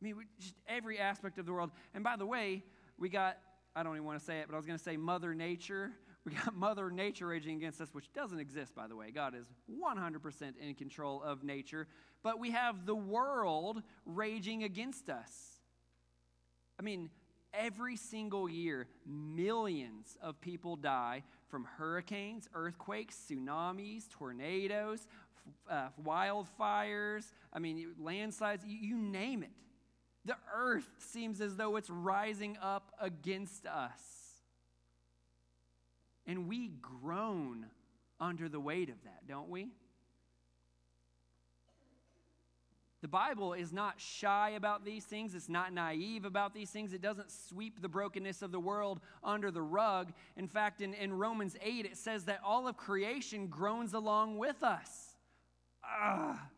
I 0.00 0.04
mean, 0.04 0.14
just 0.38 0.54
every 0.68 1.00
aspect 1.00 1.36
of 1.38 1.46
the 1.46 1.52
world. 1.52 1.72
And 1.94 2.04
by 2.04 2.16
the 2.16 2.24
way, 2.24 2.62
we 2.96 3.08
got, 3.08 3.38
I 3.74 3.82
don't 3.82 3.94
even 3.94 4.04
want 4.04 4.20
to 4.20 4.24
say 4.24 4.38
it, 4.38 4.46
but 4.46 4.54
I 4.54 4.56
was 4.56 4.66
going 4.66 4.78
to 4.78 4.84
say 4.84 4.96
Mother 4.96 5.34
Nature. 5.34 5.90
We 6.26 6.32
got 6.32 6.56
Mother 6.56 6.90
Nature 6.90 7.28
raging 7.28 7.54
against 7.54 7.80
us, 7.80 7.90
which 7.92 8.12
doesn't 8.12 8.40
exist, 8.40 8.74
by 8.74 8.88
the 8.88 8.96
way. 8.96 9.12
God 9.12 9.36
is 9.36 9.46
100% 9.70 10.56
in 10.60 10.74
control 10.74 11.22
of 11.22 11.44
nature. 11.44 11.86
But 12.24 12.40
we 12.40 12.50
have 12.50 12.84
the 12.84 12.96
world 12.96 13.80
raging 14.04 14.64
against 14.64 15.08
us. 15.08 15.30
I 16.80 16.82
mean, 16.82 17.10
every 17.58 17.96
single 17.96 18.48
year, 18.48 18.86
millions 19.06 20.16
of 20.22 20.40
people 20.40 20.76
die 20.76 21.22
from 21.48 21.64
hurricanes, 21.64 22.48
earthquakes, 22.54 23.16
tsunamis, 23.28 24.08
tornadoes, 24.10 25.06
uh, 25.70 25.88
wildfires, 26.04 27.32
I 27.52 27.58
mean, 27.58 27.94
landslides, 28.00 28.64
you, 28.66 28.78
you 28.80 28.96
name 28.96 29.42
it. 29.42 29.50
The 30.24 30.36
earth 30.54 30.88
seems 30.98 31.40
as 31.40 31.56
though 31.56 31.76
it's 31.76 31.88
rising 31.88 32.58
up 32.60 32.92
against 33.00 33.66
us. 33.66 34.00
And 36.26 36.48
we 36.48 36.68
groan 36.82 37.66
under 38.18 38.48
the 38.48 38.58
weight 38.58 38.90
of 38.90 38.96
that, 39.04 39.28
don't 39.28 39.48
we? 39.48 39.68
The 43.06 43.10
Bible 43.10 43.52
is 43.52 43.72
not 43.72 44.00
shy 44.00 44.50
about 44.56 44.84
these 44.84 45.04
things. 45.04 45.36
It's 45.36 45.48
not 45.48 45.72
naive 45.72 46.24
about 46.24 46.52
these 46.52 46.70
things. 46.70 46.92
It 46.92 47.00
doesn't 47.00 47.30
sweep 47.30 47.80
the 47.80 47.88
brokenness 47.88 48.42
of 48.42 48.50
the 48.50 48.58
world 48.58 48.98
under 49.22 49.52
the 49.52 49.62
rug. 49.62 50.12
In 50.36 50.48
fact, 50.48 50.80
in, 50.80 50.92
in 50.92 51.12
Romans 51.12 51.54
8, 51.62 51.86
it 51.86 51.96
says 51.96 52.24
that 52.24 52.40
all 52.44 52.66
of 52.66 52.76
creation 52.76 53.46
groans 53.46 53.94
along 53.94 54.38
with 54.38 54.64
us. 54.64 55.14
Ah, 55.84 56.48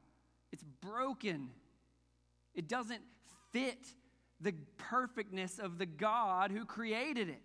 it's 0.50 0.64
broken. 0.80 1.50
It 2.54 2.66
doesn't 2.66 3.02
fit 3.52 3.84
the 4.40 4.54
perfectness 4.78 5.58
of 5.58 5.76
the 5.76 5.84
God 5.84 6.50
who 6.50 6.64
created 6.64 7.28
it. 7.28 7.42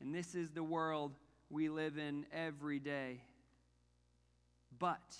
And 0.00 0.14
this 0.14 0.36
is 0.36 0.50
the 0.50 0.62
world 0.62 1.16
we 1.50 1.68
live 1.68 1.98
in 1.98 2.26
every 2.32 2.78
day. 2.78 3.22
But 4.78 5.16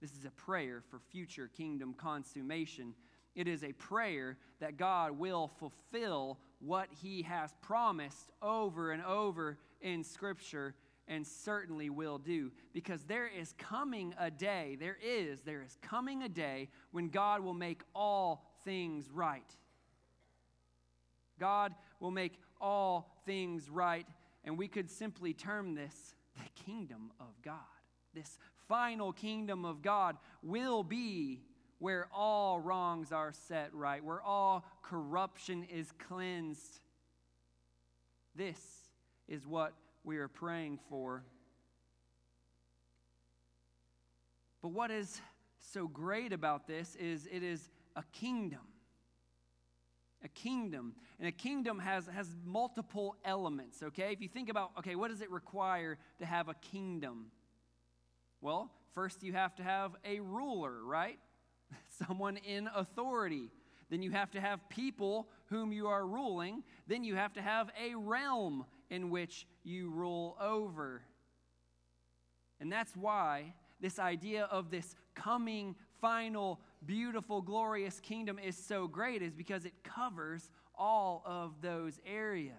this 0.00 0.12
is 0.12 0.24
a 0.24 0.30
prayer 0.30 0.82
for 0.90 0.98
future 0.98 1.48
kingdom 1.48 1.94
consummation. 1.94 2.94
It 3.34 3.48
is 3.48 3.64
a 3.64 3.72
prayer 3.72 4.36
that 4.60 4.76
God 4.76 5.18
will 5.18 5.48
fulfill 5.58 6.38
what 6.60 6.88
he 7.00 7.22
has 7.22 7.54
promised 7.62 8.30
over 8.42 8.92
and 8.92 9.02
over 9.04 9.58
in 9.80 10.02
Scripture 10.02 10.74
and 11.06 11.26
certainly 11.26 11.90
will 11.90 12.18
do. 12.18 12.52
Because 12.72 13.04
there 13.04 13.26
is 13.26 13.54
coming 13.56 14.14
a 14.18 14.30
day, 14.30 14.76
there 14.78 14.98
is, 15.02 15.40
there 15.40 15.62
is 15.62 15.76
coming 15.82 16.22
a 16.22 16.28
day 16.28 16.68
when 16.90 17.08
God 17.08 17.40
will 17.40 17.54
make 17.54 17.82
all 17.94 18.44
things 18.64 19.10
right. 19.10 19.56
God 21.38 21.74
will 22.00 22.10
make 22.10 22.38
all 22.60 23.10
things 23.24 23.70
right. 23.70 24.06
And 24.44 24.58
we 24.58 24.68
could 24.68 24.90
simply 24.90 25.32
term 25.32 25.74
this 25.74 26.14
the 26.36 26.62
kingdom 26.64 27.10
of 27.18 27.40
God. 27.42 27.77
This 28.18 28.36
final 28.66 29.12
kingdom 29.12 29.64
of 29.64 29.80
God 29.80 30.16
will 30.42 30.82
be 30.82 31.40
where 31.78 32.08
all 32.12 32.58
wrongs 32.58 33.12
are 33.12 33.32
set 33.32 33.72
right, 33.72 34.02
where 34.02 34.20
all 34.20 34.64
corruption 34.82 35.62
is 35.72 35.92
cleansed. 36.08 36.80
This 38.34 38.58
is 39.28 39.46
what 39.46 39.74
we 40.02 40.16
are 40.16 40.26
praying 40.26 40.80
for. 40.88 41.22
But 44.62 44.70
what 44.70 44.90
is 44.90 45.20
so 45.72 45.86
great 45.86 46.32
about 46.32 46.66
this 46.66 46.96
is 46.96 47.28
it 47.30 47.44
is 47.44 47.70
a 47.94 48.02
kingdom. 48.12 48.66
A 50.24 50.28
kingdom. 50.28 50.94
And 51.20 51.28
a 51.28 51.32
kingdom 51.32 51.78
has, 51.78 52.06
has 52.06 52.28
multiple 52.44 53.14
elements, 53.24 53.80
okay? 53.80 54.12
If 54.12 54.20
you 54.20 54.28
think 54.28 54.48
about, 54.48 54.72
okay, 54.80 54.96
what 54.96 55.12
does 55.12 55.20
it 55.20 55.30
require 55.30 55.98
to 56.18 56.26
have 56.26 56.48
a 56.48 56.54
kingdom? 56.54 57.30
Well, 58.40 58.70
first 58.94 59.22
you 59.22 59.32
have 59.32 59.54
to 59.56 59.62
have 59.62 59.92
a 60.04 60.20
ruler, 60.20 60.84
right? 60.84 61.18
Someone 62.06 62.36
in 62.36 62.68
authority. 62.74 63.50
Then 63.90 64.02
you 64.02 64.10
have 64.10 64.30
to 64.32 64.40
have 64.40 64.68
people 64.68 65.28
whom 65.46 65.72
you 65.72 65.86
are 65.88 66.06
ruling. 66.06 66.62
Then 66.86 67.04
you 67.04 67.14
have 67.16 67.32
to 67.34 67.42
have 67.42 67.70
a 67.82 67.94
realm 67.94 68.64
in 68.90 69.10
which 69.10 69.46
you 69.64 69.90
rule 69.90 70.36
over. 70.40 71.02
And 72.60 72.70
that's 72.70 72.96
why 72.96 73.54
this 73.80 73.98
idea 73.98 74.44
of 74.44 74.70
this 74.70 74.94
coming, 75.14 75.74
final, 76.00 76.60
beautiful, 76.84 77.40
glorious 77.40 78.00
kingdom 78.00 78.38
is 78.38 78.56
so 78.56 78.86
great, 78.86 79.22
is 79.22 79.34
because 79.34 79.64
it 79.64 79.74
covers 79.82 80.50
all 80.76 81.22
of 81.24 81.60
those 81.60 81.98
areas 82.06 82.54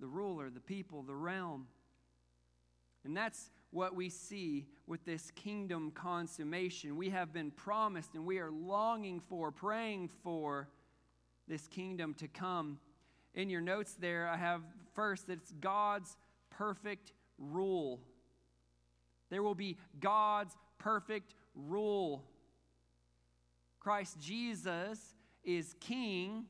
the 0.00 0.06
ruler, 0.06 0.48
the 0.48 0.60
people, 0.60 1.02
the 1.02 1.14
realm. 1.14 1.66
And 3.04 3.16
that's 3.16 3.50
what 3.70 3.94
we 3.94 4.08
see 4.08 4.66
with 4.86 5.04
this 5.04 5.30
kingdom 5.32 5.90
consummation. 5.90 6.96
We 6.96 7.10
have 7.10 7.32
been 7.32 7.50
promised 7.50 8.14
and 8.14 8.24
we 8.24 8.38
are 8.38 8.50
longing 8.50 9.20
for, 9.20 9.50
praying 9.50 10.10
for 10.22 10.68
this 11.46 11.66
kingdom 11.66 12.14
to 12.14 12.28
come. 12.28 12.78
In 13.34 13.50
your 13.50 13.60
notes 13.60 13.96
there, 13.98 14.26
I 14.26 14.36
have 14.36 14.62
first 14.94 15.26
that 15.26 15.34
it's 15.34 15.52
God's 15.52 16.16
perfect 16.50 17.12
rule. 17.38 18.00
There 19.30 19.42
will 19.42 19.54
be 19.54 19.76
God's 20.00 20.56
perfect 20.78 21.34
rule. 21.54 22.24
Christ 23.80 24.18
Jesus 24.20 24.98
is 25.44 25.74
king. 25.80 26.46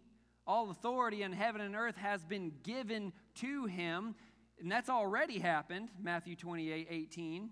All 0.46 0.70
authority 0.70 1.22
in 1.22 1.32
heaven 1.32 1.60
and 1.60 1.76
earth 1.76 1.96
has 1.96 2.24
been 2.24 2.52
given 2.62 3.12
to 3.36 3.66
him. 3.66 4.14
And 4.60 4.70
that's 4.70 4.88
already 4.88 5.38
happened, 5.38 5.88
Matthew 6.00 6.36
28 6.36 6.88
18. 6.90 7.50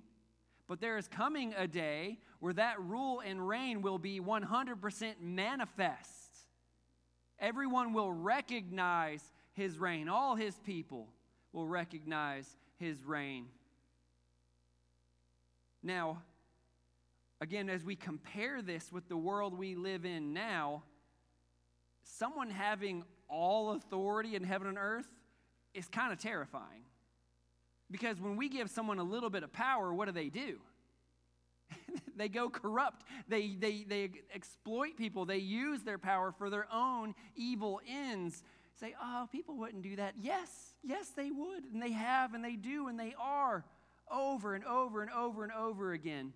But 0.68 0.80
there 0.80 0.98
is 0.98 1.06
coming 1.06 1.54
a 1.56 1.68
day 1.68 2.18
where 2.40 2.52
that 2.54 2.80
rule 2.80 3.20
and 3.24 3.46
reign 3.46 3.82
will 3.82 3.98
be 3.98 4.20
100% 4.20 5.14
manifest. 5.20 6.10
Everyone 7.38 7.92
will 7.92 8.12
recognize 8.12 9.22
his 9.52 9.78
reign. 9.78 10.08
All 10.08 10.34
his 10.34 10.56
people 10.64 11.08
will 11.52 11.68
recognize 11.68 12.56
his 12.78 13.04
reign. 13.04 13.46
Now, 15.82 16.22
again, 17.40 17.70
as 17.70 17.84
we 17.84 17.94
compare 17.94 18.60
this 18.60 18.90
with 18.90 19.08
the 19.08 19.16
world 19.16 19.56
we 19.56 19.76
live 19.76 20.04
in 20.04 20.32
now, 20.32 20.82
someone 22.02 22.50
having 22.50 23.04
all 23.28 23.72
authority 23.72 24.34
in 24.34 24.42
heaven 24.42 24.66
and 24.66 24.78
earth 24.78 25.08
is 25.74 25.86
kind 25.86 26.12
of 26.12 26.18
terrifying. 26.18 26.85
Because 27.90 28.20
when 28.20 28.36
we 28.36 28.48
give 28.48 28.70
someone 28.70 28.98
a 28.98 29.04
little 29.04 29.30
bit 29.30 29.42
of 29.42 29.52
power, 29.52 29.94
what 29.94 30.06
do 30.06 30.12
they 30.12 30.28
do? 30.28 30.58
they 32.16 32.28
go 32.28 32.48
corrupt. 32.48 33.04
They, 33.28 33.56
they, 33.58 33.84
they 33.88 34.10
exploit 34.34 34.96
people. 34.96 35.24
They 35.24 35.38
use 35.38 35.82
their 35.82 35.98
power 35.98 36.32
for 36.32 36.50
their 36.50 36.66
own 36.72 37.14
evil 37.36 37.80
ends. 37.88 38.42
say, 38.80 38.94
oh, 39.00 39.28
people 39.30 39.56
wouldn't 39.56 39.82
do 39.82 39.96
that. 39.96 40.14
Yes, 40.20 40.74
yes, 40.82 41.10
they 41.10 41.30
would. 41.30 41.64
And 41.72 41.80
they 41.80 41.92
have, 41.92 42.34
and 42.34 42.44
they 42.44 42.56
do, 42.56 42.88
and 42.88 42.98
they 42.98 43.14
are 43.20 43.64
over 44.10 44.54
and 44.54 44.64
over 44.64 45.02
and 45.02 45.10
over 45.10 45.44
and 45.44 45.52
over 45.52 45.92
again. 45.92 46.32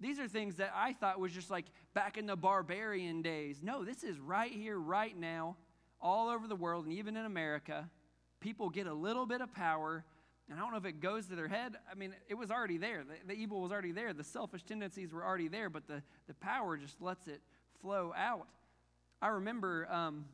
These 0.00 0.18
are 0.18 0.26
things 0.26 0.56
that 0.56 0.72
I 0.74 0.94
thought 0.94 1.20
was 1.20 1.32
just 1.32 1.50
like 1.50 1.66
back 1.92 2.16
in 2.16 2.26
the 2.26 2.36
barbarian 2.36 3.22
days. 3.22 3.60
No, 3.62 3.84
this 3.84 4.02
is 4.02 4.18
right 4.18 4.50
here, 4.50 4.78
right 4.78 5.16
now, 5.16 5.56
all 6.00 6.30
over 6.30 6.48
the 6.48 6.56
world, 6.56 6.86
and 6.86 6.94
even 6.94 7.16
in 7.16 7.26
America. 7.26 7.88
People 8.40 8.70
get 8.70 8.86
a 8.86 8.94
little 8.94 9.26
bit 9.26 9.42
of 9.42 9.52
power, 9.52 10.04
and 10.50 10.58
I 10.58 10.62
don't 10.62 10.72
know 10.72 10.78
if 10.78 10.84
it 10.84 11.00
goes 11.00 11.26
to 11.28 11.36
their 11.36 11.46
head. 11.46 11.76
I 11.90 11.94
mean, 11.94 12.12
it 12.28 12.34
was 12.34 12.50
already 12.50 12.76
there. 12.76 13.04
The, 13.04 13.34
the 13.34 13.40
evil 13.40 13.60
was 13.60 13.70
already 13.70 13.92
there. 13.92 14.12
The 14.12 14.24
selfish 14.24 14.64
tendencies 14.64 15.12
were 15.12 15.24
already 15.24 15.46
there, 15.46 15.70
but 15.70 15.86
the, 15.86 16.02
the 16.26 16.34
power 16.34 16.76
just 16.76 17.00
lets 17.00 17.28
it 17.28 17.40
flow 17.80 18.12
out. 18.16 18.48
I 19.22 19.28
remember 19.28 19.86
um, 19.88 20.24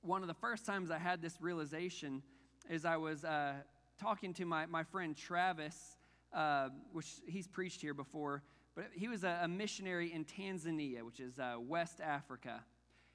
one 0.00 0.22
of 0.22 0.28
the 0.28 0.34
first 0.34 0.64
times 0.64 0.92
I 0.92 0.98
had 0.98 1.20
this 1.20 1.40
realization 1.40 2.22
is 2.70 2.84
I 2.84 2.96
was 2.98 3.24
uh, 3.24 3.54
talking 4.00 4.32
to 4.34 4.44
my, 4.44 4.66
my 4.66 4.84
friend 4.84 5.16
Travis, 5.16 5.96
uh, 6.32 6.68
which 6.92 7.08
he's 7.26 7.48
preached 7.48 7.80
here 7.80 7.94
before, 7.94 8.44
but 8.76 8.86
he 8.92 9.08
was 9.08 9.24
a, 9.24 9.40
a 9.42 9.48
missionary 9.48 10.12
in 10.12 10.24
Tanzania, 10.24 11.02
which 11.02 11.18
is 11.18 11.40
uh, 11.40 11.56
West 11.58 12.00
Africa. 12.00 12.62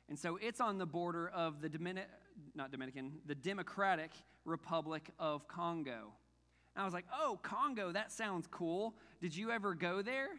And 0.09 0.19
so 0.19 0.37
it's 0.41 0.59
on 0.59 0.77
the 0.77 0.85
border 0.85 1.29
of 1.29 1.61
the 1.61 1.69
Dominican, 1.69 2.09
not 2.55 2.71
Dominican, 2.71 3.13
the 3.25 3.35
Democratic 3.35 4.11
Republic 4.45 5.09
of 5.19 5.47
Congo. 5.47 6.13
And 6.75 6.81
I 6.81 6.85
was 6.85 6.93
like, 6.93 7.05
oh, 7.13 7.39
Congo, 7.41 7.91
that 7.91 8.11
sounds 8.11 8.47
cool. 8.47 8.95
Did 9.21 9.35
you 9.35 9.51
ever 9.51 9.73
go 9.73 10.01
there? 10.01 10.29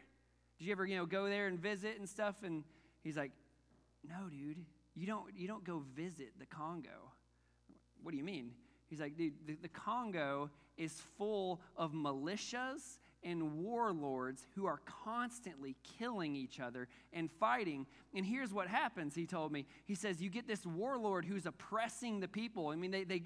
Did 0.59 0.67
you 0.67 0.73
ever, 0.73 0.87
you 0.87 0.97
know, 0.97 1.07
go 1.07 1.29
there 1.29 1.47
and 1.47 1.59
visit 1.59 1.99
and 1.99 2.09
stuff? 2.09 2.37
And 2.43 2.65
he's 3.03 3.17
like, 3.17 3.33
no, 4.09 4.29
dude, 4.31 4.59
you 4.95 5.07
don't, 5.07 5.25
you 5.37 5.49
don't 5.49 5.65
go 5.65 5.83
visit 5.95 6.33
the 6.39 6.47
Congo. 6.47 7.13
What 8.03 8.13
do 8.13 8.17
you 8.17 8.25
mean? 8.25 8.53
He's 8.89 9.01
like, 9.01 9.17
dude, 9.17 9.35
the, 9.47 9.57
the 9.61 9.69
Congo 9.69 10.51
is 10.77 11.03
full 11.17 11.61
of 11.77 11.93
militias 11.93 12.99
and 13.23 13.59
warlords 13.59 14.47
who 14.55 14.67
are 14.67 14.81
constantly 15.05 15.77
killing 15.99 16.37
each 16.37 16.61
other 16.61 16.89
and 17.13 17.31
fighting. 17.41 17.87
And 18.15 18.25
here's 18.25 18.53
what 18.53 18.69
happens, 18.69 19.15
he 19.15 19.27
told 19.27 19.53
me. 19.53 19.67
He 19.85 19.95
says, 19.95 20.21
You 20.21 20.31
get 20.31 20.47
this 20.47 20.65
warlord 20.65 21.25
who's 21.25 21.47
oppressing 21.47 22.21
the 22.21 22.29
people. 22.29 22.69
I 22.69 22.77
mean, 22.77 22.91
they, 22.91 23.05
they 23.05 23.23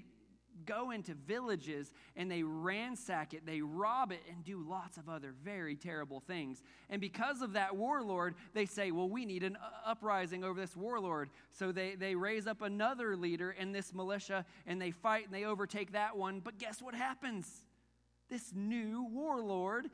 go 0.65 0.91
into 0.91 1.13
villages 1.13 1.93
and 2.15 2.29
they 2.29 2.43
ransack 2.43 3.33
it, 3.33 3.45
they 3.45 3.61
rob 3.61 4.11
it, 4.11 4.21
and 4.29 4.43
do 4.43 4.63
lots 4.67 4.97
of 4.97 5.09
other 5.09 5.33
very 5.43 5.75
terrible 5.75 6.19
things. 6.19 6.61
And 6.89 7.01
because 7.01 7.41
of 7.41 7.53
that 7.53 7.75
warlord, 7.75 8.35
they 8.53 8.65
say, 8.65 8.91
Well, 8.91 9.09
we 9.09 9.25
need 9.25 9.43
an 9.43 9.57
uh, 9.57 9.89
uprising 9.89 10.43
over 10.43 10.59
this 10.59 10.75
warlord. 10.75 11.29
So 11.51 11.71
they, 11.71 11.95
they 11.95 12.15
raise 12.15 12.47
up 12.47 12.61
another 12.61 13.15
leader 13.15 13.51
in 13.51 13.71
this 13.71 13.93
militia 13.93 14.45
and 14.65 14.81
they 14.81 14.91
fight 14.91 15.25
and 15.25 15.33
they 15.33 15.45
overtake 15.45 15.93
that 15.93 16.17
one. 16.17 16.39
But 16.39 16.57
guess 16.57 16.81
what 16.81 16.95
happens? 16.95 17.63
This 18.33 18.51
new 18.55 19.05
warlord, 19.11 19.91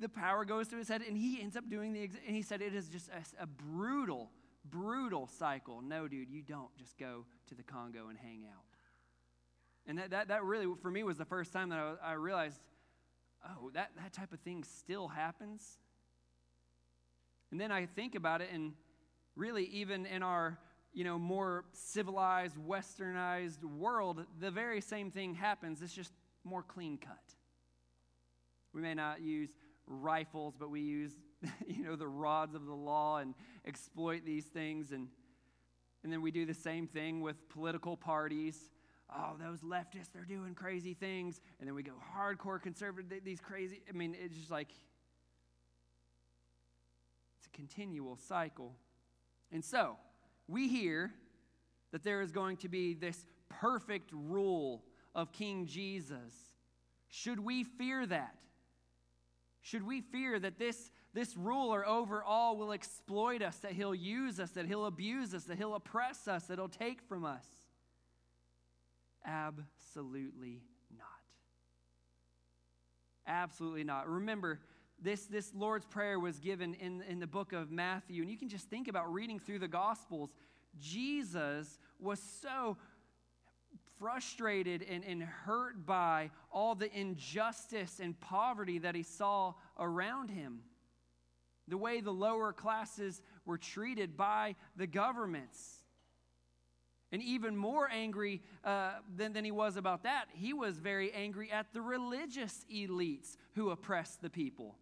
the 0.00 0.08
power 0.08 0.46
goes 0.46 0.68
to 0.68 0.76
his 0.78 0.88
head 0.88 1.02
and 1.06 1.18
he 1.18 1.42
ends 1.42 1.54
up 1.54 1.68
doing 1.68 1.92
the, 1.92 2.08
and 2.26 2.34
he 2.34 2.40
said 2.40 2.62
it 2.62 2.74
is 2.74 2.88
just 2.88 3.10
a, 3.10 3.42
a 3.42 3.46
brutal, 3.46 4.30
brutal 4.64 5.26
cycle. 5.26 5.82
No, 5.82 6.08
dude, 6.08 6.30
you 6.30 6.40
don't 6.40 6.74
just 6.78 6.96
go 6.96 7.26
to 7.46 7.54
the 7.54 7.62
Congo 7.62 8.08
and 8.08 8.16
hang 8.16 8.46
out. 8.50 8.64
And 9.86 9.98
that, 9.98 10.12
that, 10.12 10.28
that 10.28 10.44
really, 10.44 10.66
for 10.80 10.90
me, 10.90 11.02
was 11.02 11.18
the 11.18 11.26
first 11.26 11.52
time 11.52 11.68
that 11.68 11.78
I, 11.78 12.12
I 12.12 12.12
realized, 12.14 12.58
oh, 13.46 13.68
that, 13.74 13.90
that 14.02 14.14
type 14.14 14.32
of 14.32 14.40
thing 14.40 14.64
still 14.64 15.06
happens. 15.06 15.76
And 17.50 17.60
then 17.60 17.70
I 17.70 17.84
think 17.84 18.14
about 18.14 18.40
it, 18.40 18.48
and 18.50 18.72
really, 19.36 19.66
even 19.66 20.06
in 20.06 20.22
our 20.22 20.58
you 20.94 21.04
know, 21.04 21.18
more 21.18 21.66
civilized, 21.74 22.56
westernized 22.56 23.62
world, 23.62 24.24
the 24.40 24.50
very 24.50 24.80
same 24.80 25.10
thing 25.10 25.34
happens. 25.34 25.82
It's 25.82 25.92
just 25.92 26.14
more 26.44 26.62
clean 26.62 26.96
cut. 26.96 27.33
We 28.74 28.82
may 28.82 28.94
not 28.94 29.22
use 29.22 29.50
rifles, 29.86 30.54
but 30.58 30.70
we 30.70 30.80
use, 30.80 31.12
you 31.66 31.84
know, 31.84 31.96
the 31.96 32.08
rods 32.08 32.54
of 32.54 32.66
the 32.66 32.74
law 32.74 33.18
and 33.18 33.34
exploit 33.66 34.24
these 34.24 34.46
things. 34.46 34.92
And, 34.92 35.08
and 36.02 36.12
then 36.12 36.20
we 36.20 36.30
do 36.30 36.44
the 36.44 36.54
same 36.54 36.86
thing 36.86 37.20
with 37.20 37.48
political 37.48 37.96
parties 37.96 38.58
oh, 39.16 39.36
those 39.40 39.60
leftists, 39.60 40.08
they're 40.12 40.24
doing 40.24 40.54
crazy 40.54 40.94
things. 40.94 41.40
And 41.58 41.68
then 41.68 41.74
we 41.74 41.82
go 41.82 41.92
hardcore 42.16 42.60
conservative, 42.60 43.24
these 43.24 43.40
crazy. 43.40 43.82
I 43.88 43.92
mean, 43.92 44.16
it's 44.18 44.36
just 44.36 44.50
like, 44.50 44.68
it's 47.38 47.46
a 47.46 47.56
continual 47.56 48.16
cycle. 48.16 48.74
And 49.52 49.64
so, 49.64 49.96
we 50.48 50.68
hear 50.68 51.12
that 51.92 52.02
there 52.02 52.20
is 52.22 52.30
going 52.30 52.56
to 52.58 52.68
be 52.68 52.94
this 52.94 53.24
perfect 53.48 54.10
rule 54.12 54.84
of 55.14 55.32
King 55.32 55.66
Jesus. 55.66 56.34
Should 57.08 57.38
we 57.38 57.62
fear 57.64 58.04
that? 58.06 58.34
Should 59.64 59.86
we 59.86 60.02
fear 60.02 60.38
that 60.38 60.58
this, 60.58 60.90
this 61.14 61.38
ruler 61.38 61.88
over 61.88 62.22
all 62.22 62.58
will 62.58 62.70
exploit 62.70 63.40
us, 63.40 63.56
that 63.60 63.72
he'll 63.72 63.94
use 63.94 64.38
us, 64.38 64.50
that 64.50 64.66
he'll 64.66 64.84
abuse 64.84 65.32
us, 65.32 65.44
that 65.44 65.56
he'll 65.56 65.74
oppress 65.74 66.28
us, 66.28 66.44
that 66.44 66.58
he'll 66.58 66.68
take 66.68 67.00
from 67.00 67.24
us? 67.24 67.46
Absolutely 69.24 70.60
not. 70.94 71.06
Absolutely 73.26 73.84
not. 73.84 74.06
Remember, 74.06 74.60
this, 75.02 75.24
this 75.24 75.50
Lord's 75.54 75.86
Prayer 75.86 76.20
was 76.20 76.38
given 76.38 76.74
in, 76.74 77.02
in 77.08 77.18
the 77.18 77.26
book 77.26 77.54
of 77.54 77.70
Matthew, 77.70 78.20
and 78.20 78.30
you 78.30 78.36
can 78.36 78.50
just 78.50 78.68
think 78.68 78.86
about 78.86 79.10
reading 79.14 79.38
through 79.38 79.60
the 79.60 79.66
Gospels. 79.66 80.28
Jesus 80.78 81.78
was 81.98 82.20
so 82.42 82.76
frustrated 83.98 84.84
and, 84.88 85.04
and 85.04 85.22
hurt 85.22 85.86
by 85.86 86.30
all 86.50 86.74
the 86.74 86.92
injustice 86.98 88.00
and 88.00 88.18
poverty 88.20 88.78
that 88.78 88.94
he 88.94 89.02
saw 89.02 89.54
around 89.78 90.30
him. 90.30 90.60
The 91.68 91.78
way 91.78 92.00
the 92.00 92.12
lower 92.12 92.52
classes 92.52 93.22
were 93.46 93.58
treated 93.58 94.16
by 94.16 94.56
the 94.76 94.86
governments. 94.86 95.78
And 97.12 97.22
even 97.22 97.56
more 97.56 97.88
angry 97.90 98.42
uh, 98.64 98.94
than, 99.16 99.32
than 99.32 99.44
he 99.44 99.52
was 99.52 99.76
about 99.76 100.02
that, 100.02 100.24
he 100.32 100.52
was 100.52 100.78
very 100.78 101.12
angry 101.12 101.50
at 101.50 101.72
the 101.72 101.80
religious 101.80 102.66
elites 102.72 103.36
who 103.54 103.70
oppressed 103.70 104.20
the 104.20 104.30
people. 104.30 104.76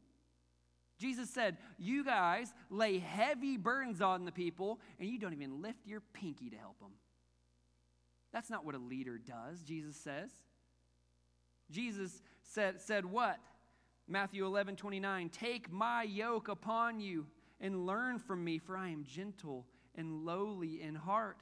Jesus 0.99 1.29
said, 1.29 1.59
You 1.79 2.05
guys 2.05 2.55
lay 2.71 2.99
heavy 2.99 3.57
burdens 3.57 4.01
on 4.01 4.25
the 4.25 4.33
people, 4.33 4.81
and 4.99 5.09
you 5.09 5.19
don't 5.19 5.33
even 5.33 5.61
lift 5.61 5.87
your 5.87 6.01
pinky 6.15 6.49
to 6.51 6.57
help 6.57 6.79
them. 6.81 6.93
That's 8.33 8.51
not 8.51 8.65
what 8.65 8.75
a 8.75 8.79
leader 8.79 9.19
does, 9.19 9.63
Jesus 9.63 9.97
says. 9.97 10.31
Jesus 11.71 12.23
said, 12.43 12.81
said 12.81 13.05
what? 13.05 13.39
Matthew 14.09 14.45
11, 14.45 14.77
29, 14.77 15.29
Take 15.29 15.71
my 15.71 16.03
yoke 16.03 16.49
upon 16.49 17.01
you 17.01 17.27
and 17.61 17.87
learn 17.87 18.19
from 18.19 18.43
me, 18.45 18.59
for 18.59 18.77
I 18.77 18.89
am 18.89 19.05
gentle 19.05 19.67
and 19.95 20.25
lowly 20.25 20.83
in 20.83 20.95
heart 20.95 21.39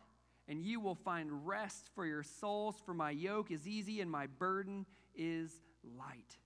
and 0.51 0.61
you 0.61 0.81
will 0.81 0.97
find 0.97 1.47
rest 1.47 1.91
for 1.95 2.05
your 2.05 2.25
souls, 2.25 2.75
for 2.85 2.93
my 2.93 3.13
yoke 3.13 3.53
is 3.53 3.69
easy 3.69 4.01
and 4.01 4.11
my 4.11 4.27
burden 4.27 4.85
is 5.15 5.61
light. 5.97 6.39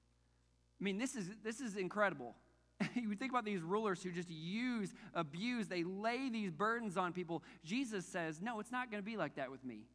I 0.78 0.84
mean, 0.84 0.98
this 0.98 1.16
is, 1.16 1.30
this 1.42 1.58
is 1.60 1.76
incredible. 1.76 2.36
you 2.94 3.14
think 3.14 3.32
about 3.32 3.46
these 3.46 3.62
rulers 3.62 4.02
who 4.02 4.10
just 4.10 4.28
use, 4.28 4.92
abuse, 5.14 5.68
they 5.68 5.84
lay 5.84 6.28
these 6.28 6.50
burdens 6.50 6.98
on 6.98 7.14
people. 7.14 7.42
Jesus 7.64 8.04
says, 8.04 8.42
No, 8.42 8.60
it's 8.60 8.70
not 8.70 8.90
going 8.90 9.02
to 9.02 9.04
be 9.04 9.16
like 9.16 9.36
that 9.36 9.50
with 9.50 9.64
me. 9.64 9.86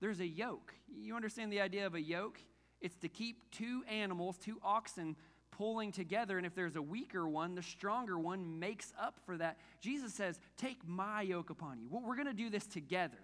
There's 0.00 0.20
a 0.20 0.26
yoke. 0.26 0.74
You 0.88 1.16
understand 1.16 1.52
the 1.52 1.60
idea 1.60 1.86
of 1.86 1.94
a 1.94 2.00
yoke? 2.00 2.40
It's 2.80 2.96
to 2.98 3.08
keep 3.08 3.50
two 3.50 3.82
animals, 3.90 4.38
two 4.38 4.58
oxen, 4.62 5.16
pulling 5.50 5.90
together. 5.90 6.38
And 6.38 6.46
if 6.46 6.54
there's 6.54 6.76
a 6.76 6.82
weaker 6.82 7.28
one, 7.28 7.54
the 7.54 7.62
stronger 7.62 8.18
one 8.18 8.58
makes 8.58 8.92
up 9.00 9.18
for 9.26 9.36
that. 9.38 9.58
Jesus 9.80 10.14
says, 10.14 10.38
Take 10.56 10.86
my 10.86 11.22
yoke 11.22 11.50
upon 11.50 11.80
you. 11.80 11.88
Well, 11.90 12.02
we're 12.04 12.16
going 12.16 12.28
to 12.28 12.32
do 12.32 12.50
this 12.50 12.66
together. 12.66 13.18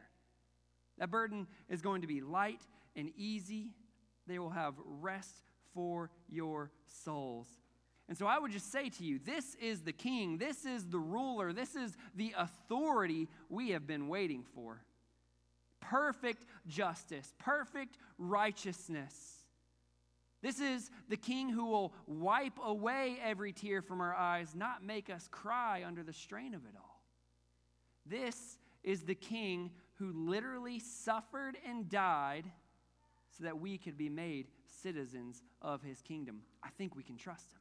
That 0.98 1.10
burden 1.10 1.46
is 1.68 1.80
going 1.80 2.02
to 2.02 2.06
be 2.06 2.20
light 2.20 2.60
and 2.96 3.10
easy. 3.16 3.72
They 4.26 4.38
will 4.38 4.50
have 4.50 4.74
rest 4.84 5.42
for 5.74 6.10
your 6.28 6.70
souls. 6.86 7.48
And 8.08 8.16
so 8.16 8.26
I 8.26 8.38
would 8.38 8.52
just 8.52 8.70
say 8.70 8.90
to 8.90 9.04
you 9.04 9.18
this 9.18 9.54
is 9.56 9.82
the 9.82 9.92
king, 9.92 10.38
this 10.38 10.66
is 10.66 10.86
the 10.86 10.98
ruler, 10.98 11.52
this 11.52 11.74
is 11.74 11.96
the 12.14 12.34
authority 12.36 13.28
we 13.48 13.70
have 13.70 13.86
been 13.86 14.08
waiting 14.08 14.44
for. 14.54 14.82
Perfect 15.90 16.44
justice, 16.66 17.34
perfect 17.38 17.98
righteousness. 18.18 19.44
This 20.42 20.60
is 20.60 20.90
the 21.08 21.16
king 21.16 21.48
who 21.48 21.66
will 21.66 21.94
wipe 22.06 22.58
away 22.62 23.16
every 23.22 23.52
tear 23.52 23.80
from 23.80 24.00
our 24.00 24.14
eyes, 24.14 24.54
not 24.54 24.84
make 24.84 25.08
us 25.08 25.26
cry 25.30 25.84
under 25.86 26.02
the 26.02 26.12
strain 26.12 26.54
of 26.54 26.64
it 26.64 26.74
all. 26.76 27.02
This 28.06 28.58
is 28.82 29.04
the 29.04 29.14
king 29.14 29.70
who 29.94 30.12
literally 30.12 30.80
suffered 30.80 31.56
and 31.66 31.88
died 31.88 32.44
so 33.38 33.44
that 33.44 33.58
we 33.58 33.78
could 33.78 33.96
be 33.96 34.08
made 34.08 34.48
citizens 34.82 35.42
of 35.62 35.82
his 35.82 36.02
kingdom. 36.02 36.42
I 36.62 36.68
think 36.76 36.94
we 36.94 37.02
can 37.02 37.16
trust 37.16 37.50
him. 37.52 37.60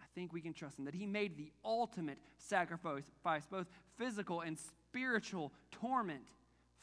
I 0.00 0.06
think 0.14 0.32
we 0.32 0.40
can 0.40 0.54
trust 0.54 0.78
him 0.78 0.84
that 0.86 0.94
he 0.94 1.06
made 1.06 1.36
the 1.36 1.52
ultimate 1.64 2.18
sacrifice, 2.36 3.04
both 3.48 3.66
physical 3.96 4.40
and 4.40 4.58
spiritual 4.58 5.52
torment 5.70 6.22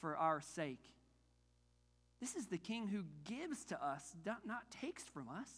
for 0.05 0.15
our 0.15 0.39
sake. 0.39 0.93
This 2.21 2.35
is 2.35 2.45
the 2.45 2.59
king 2.59 2.87
who 2.87 3.05
gives 3.23 3.65
to 3.65 3.83
us, 3.83 4.15
not 4.23 4.69
takes 4.69 5.01
from 5.01 5.27
us. 5.27 5.49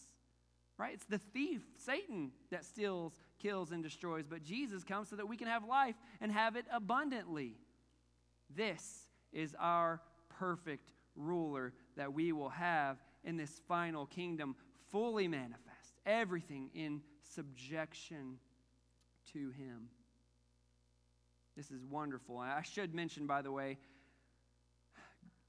Right? 0.77 0.93
It's 0.93 1.03
the 1.03 1.17
thief, 1.17 1.63
Satan, 1.75 2.31
that 2.49 2.63
steals, 2.63 3.19
kills, 3.39 3.73
and 3.73 3.83
destroys. 3.83 4.25
But 4.25 4.43
Jesus 4.43 4.86
comes 4.86 5.10
so 5.10 5.17
that 5.17 5.27
we 5.27 5.36
can 5.36 5.47
have 5.47 5.65
life 5.65 5.95
and 6.21 6.31
have 6.31 6.55
it 6.55 6.63
abundantly. 6.71 7.55
This 8.55 9.10
is 9.33 9.53
our 9.60 9.99
perfect 10.29 10.93
ruler 11.17 11.73
that 11.97 12.13
we 12.13 12.31
will 12.31 12.47
have 12.47 13.03
in 13.25 13.36
this 13.36 13.60
final 13.67 14.05
kingdom, 14.05 14.55
fully 14.91 15.27
manifest, 15.27 15.99
everything 16.05 16.69
in 16.73 17.01
subjection 17.21 18.38
to 19.33 19.49
him. 19.49 19.89
This 21.57 21.69
is 21.69 21.83
wonderful. 21.83 22.38
I 22.38 22.62
should 22.62 22.93
mention, 22.95 23.27
by 23.27 23.41
the 23.41 23.51
way, 23.51 23.77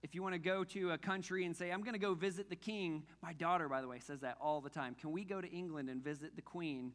if 0.02 0.14
you 0.14 0.22
want 0.22 0.34
to 0.34 0.38
go 0.38 0.62
to 0.64 0.92
a 0.92 0.98
country 0.98 1.44
and 1.44 1.56
say, 1.56 1.70
I'm 1.70 1.82
going 1.82 1.94
to 1.94 1.98
go 1.98 2.14
visit 2.14 2.48
the 2.48 2.56
king, 2.56 3.04
my 3.22 3.32
daughter, 3.32 3.68
by 3.68 3.80
the 3.80 3.88
way, 3.88 3.98
says 3.98 4.20
that 4.20 4.36
all 4.40 4.60
the 4.60 4.70
time. 4.70 4.94
Can 4.94 5.10
we 5.10 5.24
go 5.24 5.40
to 5.40 5.50
England 5.50 5.88
and 5.88 6.02
visit 6.02 6.36
the 6.36 6.42
queen? 6.42 6.92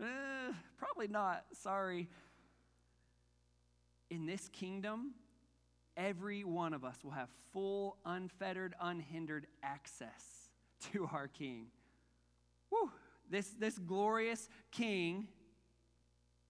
Uh, 0.00 0.52
probably 0.78 1.08
not. 1.08 1.44
Sorry. 1.52 2.08
In 4.10 4.26
this 4.26 4.48
kingdom, 4.48 5.12
every 5.96 6.42
one 6.44 6.72
of 6.72 6.84
us 6.84 6.96
will 7.04 7.10
have 7.10 7.28
full, 7.52 7.98
unfettered, 8.06 8.74
unhindered 8.80 9.46
access 9.62 10.48
to 10.92 11.08
our 11.12 11.28
king. 11.28 11.66
Woo! 12.70 12.90
This, 13.30 13.50
this 13.58 13.78
glorious 13.78 14.48
king 14.70 15.28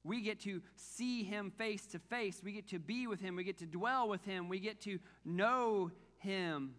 we 0.05 0.21
get 0.21 0.41
to 0.41 0.63
see 0.75 1.23
him 1.23 1.53
face 1.57 1.87
to 1.89 1.99
face. 1.99 2.41
We 2.43 2.53
get 2.53 2.69
to 2.69 2.79
be 2.79 3.07
with 3.07 3.21
him. 3.21 3.37
We 3.37 3.45
get 3.45 3.59
to 3.59 3.67
dwell 3.67 4.09
with 4.09 4.25
him. 4.25 4.49
We 4.49 4.59
get 4.59 4.81
to 4.83 4.99
know 5.25 5.91
him. 6.19 6.75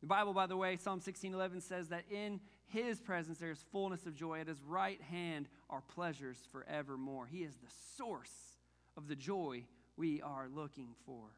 The 0.00 0.06
Bible, 0.06 0.32
by 0.32 0.46
the 0.46 0.56
way, 0.56 0.76
Psalm 0.76 1.00
16:11 1.00 1.60
says 1.60 1.88
that 1.88 2.04
in 2.10 2.40
his 2.66 3.00
presence 3.00 3.38
there 3.38 3.50
is 3.50 3.62
fullness 3.72 4.06
of 4.06 4.14
joy. 4.14 4.40
At 4.40 4.48
his 4.48 4.62
right 4.62 5.00
hand 5.00 5.48
are 5.70 5.82
pleasures 5.82 6.46
forevermore. 6.50 7.26
He 7.26 7.42
is 7.42 7.56
the 7.56 7.72
source 7.96 8.58
of 8.96 9.08
the 9.08 9.16
joy 9.16 9.64
we 9.96 10.22
are 10.22 10.48
looking 10.48 10.94
for. 11.04 11.30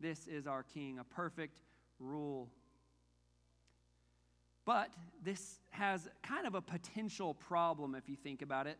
This 0.00 0.26
is 0.26 0.46
our 0.46 0.62
king, 0.62 0.98
a 0.98 1.04
perfect 1.04 1.60
rule. 1.98 2.50
But 4.64 4.90
this 5.22 5.58
has 5.70 6.08
kind 6.22 6.46
of 6.46 6.54
a 6.54 6.62
potential 6.62 7.34
problem 7.34 7.94
if 7.94 8.08
you 8.08 8.16
think 8.16 8.42
about 8.42 8.66
it. 8.66 8.78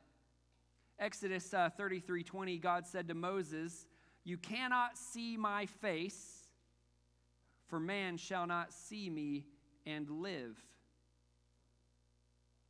Exodus 1.01 1.55
uh, 1.55 1.71
33 1.77 2.23
20, 2.23 2.59
God 2.59 2.87
said 2.87 3.09
to 3.09 3.15
Moses, 3.15 3.87
You 4.23 4.37
cannot 4.37 4.99
see 4.99 5.37
my 5.37 5.67
face, 5.67 6.45
for 7.69 7.81
man 7.81 8.19
shall 8.19 8.47
not 8.47 8.73
see 8.73 9.09
me 9.09 9.47
and 9.87 10.09
live. 10.11 10.57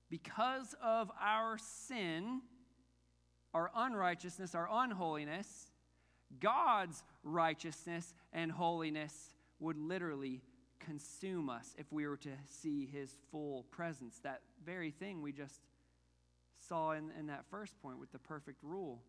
Because 0.09 0.75
of 0.83 1.11
our 1.21 1.59
sin, 1.59 2.41
our 3.53 3.71
unrighteousness, 3.75 4.55
our 4.55 4.69
unholiness, 4.71 5.71
God's 6.39 7.03
righteousness 7.25 8.15
and 8.33 8.53
holiness 8.53 9.35
would 9.59 9.77
literally 9.77 10.43
consume 10.79 11.51
us 11.51 11.75
if 11.79 11.93
we 11.93 12.07
were 12.07 12.17
to 12.17 12.31
see 12.47 12.87
his 12.87 13.17
full 13.31 13.65
presence. 13.71 14.21
That 14.23 14.41
very 14.65 14.91
thing 14.91 15.21
we 15.21 15.33
just 15.33 15.61
saw 16.71 16.93
in, 16.93 17.11
in 17.19 17.27
that 17.27 17.45
first 17.51 17.77
point 17.83 17.99
with 17.99 18.13
the 18.13 18.19
perfect 18.21 18.63
rule. 18.63 19.03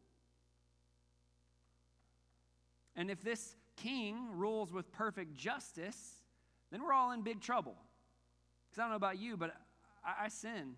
And 2.96 3.12
if 3.12 3.24
this 3.24 3.56
king 3.78 4.30
rules 4.34 4.74
with 4.74 4.92
perfect 4.92 5.36
justice, 5.36 6.24
then 6.72 6.82
we're 6.84 6.92
all 6.92 7.12
in 7.12 7.22
big 7.22 7.40
trouble. 7.40 7.76
Because 8.68 8.80
I 8.80 8.84
don't 8.84 8.90
know 8.90 8.96
about 8.96 9.20
you, 9.20 9.38
but 9.38 9.56
I, 10.04 10.26
I 10.26 10.28
sin. 10.30 10.74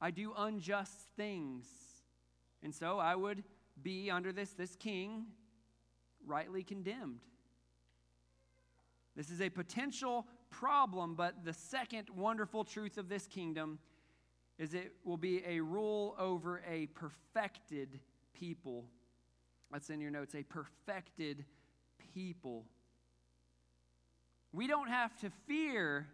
I 0.00 0.12
do 0.12 0.32
unjust 0.36 0.94
things. 1.16 1.66
And 2.62 2.72
so 2.72 3.00
I 3.00 3.16
would 3.16 3.42
be 3.82 4.08
under 4.08 4.32
this, 4.32 4.50
this 4.50 4.76
king 4.76 5.26
rightly 6.24 6.62
condemned. 6.62 7.20
This 9.16 9.30
is 9.30 9.40
a 9.40 9.48
potential 9.48 10.26
problem, 10.50 11.16
but 11.16 11.44
the 11.44 11.52
second 11.52 12.08
wonderful 12.14 12.62
truth 12.64 12.98
of 12.98 13.08
this 13.08 13.26
kingdom 13.26 13.80
is 14.58 14.74
it 14.74 14.92
will 15.04 15.16
be 15.16 15.42
a 15.46 15.60
rule 15.60 16.14
over 16.18 16.62
a 16.68 16.86
perfected 16.86 18.00
people. 18.34 18.86
That's 19.70 19.90
in 19.90 20.00
your 20.00 20.10
notes, 20.10 20.34
a 20.34 20.42
perfected 20.42 21.44
people. 22.14 22.64
We 24.52 24.66
don't 24.66 24.88
have 24.88 25.14
to 25.20 25.30
fear 25.46 26.06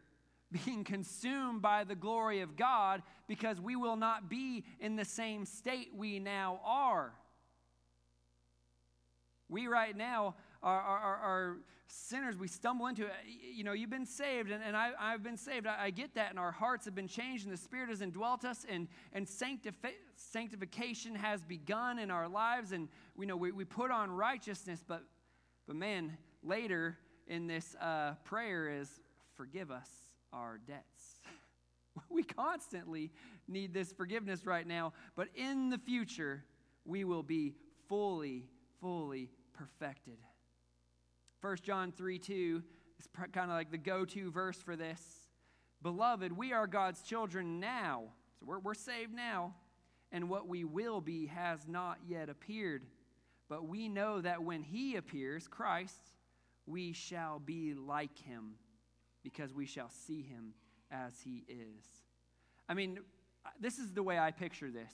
being 0.64 0.85
consumed 0.85 1.62
by 1.62 1.85
the 1.85 1.94
glory 1.94 2.40
of 2.40 2.57
God 2.57 3.02
because 3.28 3.61
we 3.61 3.76
will 3.76 3.96
not 3.96 4.28
be 4.28 4.64
in 4.81 4.96
the 4.96 5.05
same 5.05 5.44
state 5.46 5.90
we 5.94 6.18
now 6.18 6.61
are. 6.64 7.12
We 9.48 9.66
right 9.66 9.96
now 9.96 10.35
are, 10.62 10.81
are, 10.81 11.16
are 11.16 11.57
sinners. 11.88 12.37
We 12.37 12.48
stumble 12.48 12.87
into 12.87 13.05
it. 13.05 13.12
You 13.55 13.64
know, 13.64 13.72
you've 13.72 13.90
been 13.90 14.07
saved, 14.07 14.51
and, 14.51 14.62
and 14.62 14.77
I, 14.77 14.92
have 14.98 15.22
been 15.22 15.37
saved. 15.37 15.66
I, 15.66 15.85
I, 15.85 15.90
get 15.90 16.14
that, 16.14 16.31
and 16.31 16.38
our 16.38 16.53
hearts 16.53 16.85
have 16.87 16.94
been 16.94 17.09
changed, 17.09 17.44
and 17.44 17.53
the 17.53 17.59
Spirit 17.61 17.90
has 17.90 18.01
indwelt 18.01 18.44
us, 18.44 18.64
and, 18.68 18.88
and 19.12 19.27
sanctifi- 19.27 19.94
sanctification 20.16 21.14
has 21.14 21.42
begun 21.42 21.98
in 21.98 22.11
our 22.11 22.29
lives, 22.29 22.72
and 22.72 22.88
we 23.16 23.27
know 23.27 23.37
we, 23.37 23.53
we 23.53 23.64
put 23.64 23.90
on 23.90 24.11
righteousness, 24.11 24.83
but, 24.87 25.03
but 25.66 25.77
man, 25.77 26.16
later 26.42 26.98
in 27.27 27.46
this 27.46 27.77
uh, 27.81 28.12
prayer 28.25 28.68
is 28.68 28.88
forgive 29.35 29.70
us 29.70 29.88
our 30.33 30.59
debts. 30.66 31.20
we 32.09 32.22
constantly 32.22 33.11
need 33.48 33.75
this 33.75 33.92
forgiveness 33.92 34.46
right 34.46 34.66
now, 34.66 34.92
but 35.14 35.29
in 35.35 35.68
the 35.68 35.79
future, 35.79 36.44
we 36.85 37.05
will 37.05 37.22
be 37.22 37.55
fully, 37.88 38.46
fully 38.81 39.29
perfected. 39.53 40.18
1 41.42 41.57
John 41.64 41.90
3 41.90 42.18
2 42.20 42.62
is 43.00 43.09
kind 43.33 43.50
of 43.50 43.57
like 43.57 43.72
the 43.72 43.78
go 43.78 44.05
to 44.05 44.31
verse 44.31 44.62
for 44.62 44.76
this. 44.76 45.02
Beloved, 45.83 46.31
we 46.33 46.52
are 46.52 46.68
God's 46.68 47.02
children 47.02 47.59
now. 47.59 48.05
So 48.38 48.46
we're, 48.46 48.61
we're 48.61 48.74
saved 48.74 49.12
now. 49.12 49.55
And 50.12 50.28
what 50.28 50.46
we 50.46 50.62
will 50.62 51.00
be 51.00 51.26
has 51.26 51.66
not 51.66 51.98
yet 52.07 52.28
appeared. 52.28 52.85
But 53.48 53.66
we 53.66 53.88
know 53.88 54.20
that 54.20 54.44
when 54.44 54.62
he 54.62 54.94
appears, 54.94 55.48
Christ, 55.48 56.12
we 56.66 56.92
shall 56.92 57.40
be 57.40 57.74
like 57.74 58.16
him 58.18 58.52
because 59.24 59.52
we 59.52 59.66
shall 59.66 59.90
see 59.90 60.22
him 60.22 60.55
as 60.92 61.14
he 61.24 61.44
is. 61.48 61.85
I 62.68 62.74
mean, 62.74 63.00
this 63.61 63.78
is 63.78 63.92
the 63.92 64.02
way 64.05 64.16
I 64.16 64.31
picture 64.31 64.70
this. 64.70 64.92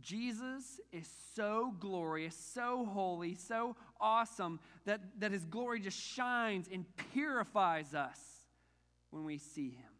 Jesus 0.00 0.80
is 0.92 1.08
so 1.34 1.74
glorious, 1.78 2.34
so 2.36 2.84
holy, 2.84 3.34
so 3.34 3.76
awesome 4.00 4.60
that, 4.84 5.00
that 5.18 5.32
his 5.32 5.44
glory 5.44 5.80
just 5.80 5.98
shines 5.98 6.68
and 6.72 6.84
purifies 7.12 7.94
us 7.94 8.18
when 9.10 9.24
we 9.24 9.38
see 9.38 9.70
him. 9.70 9.90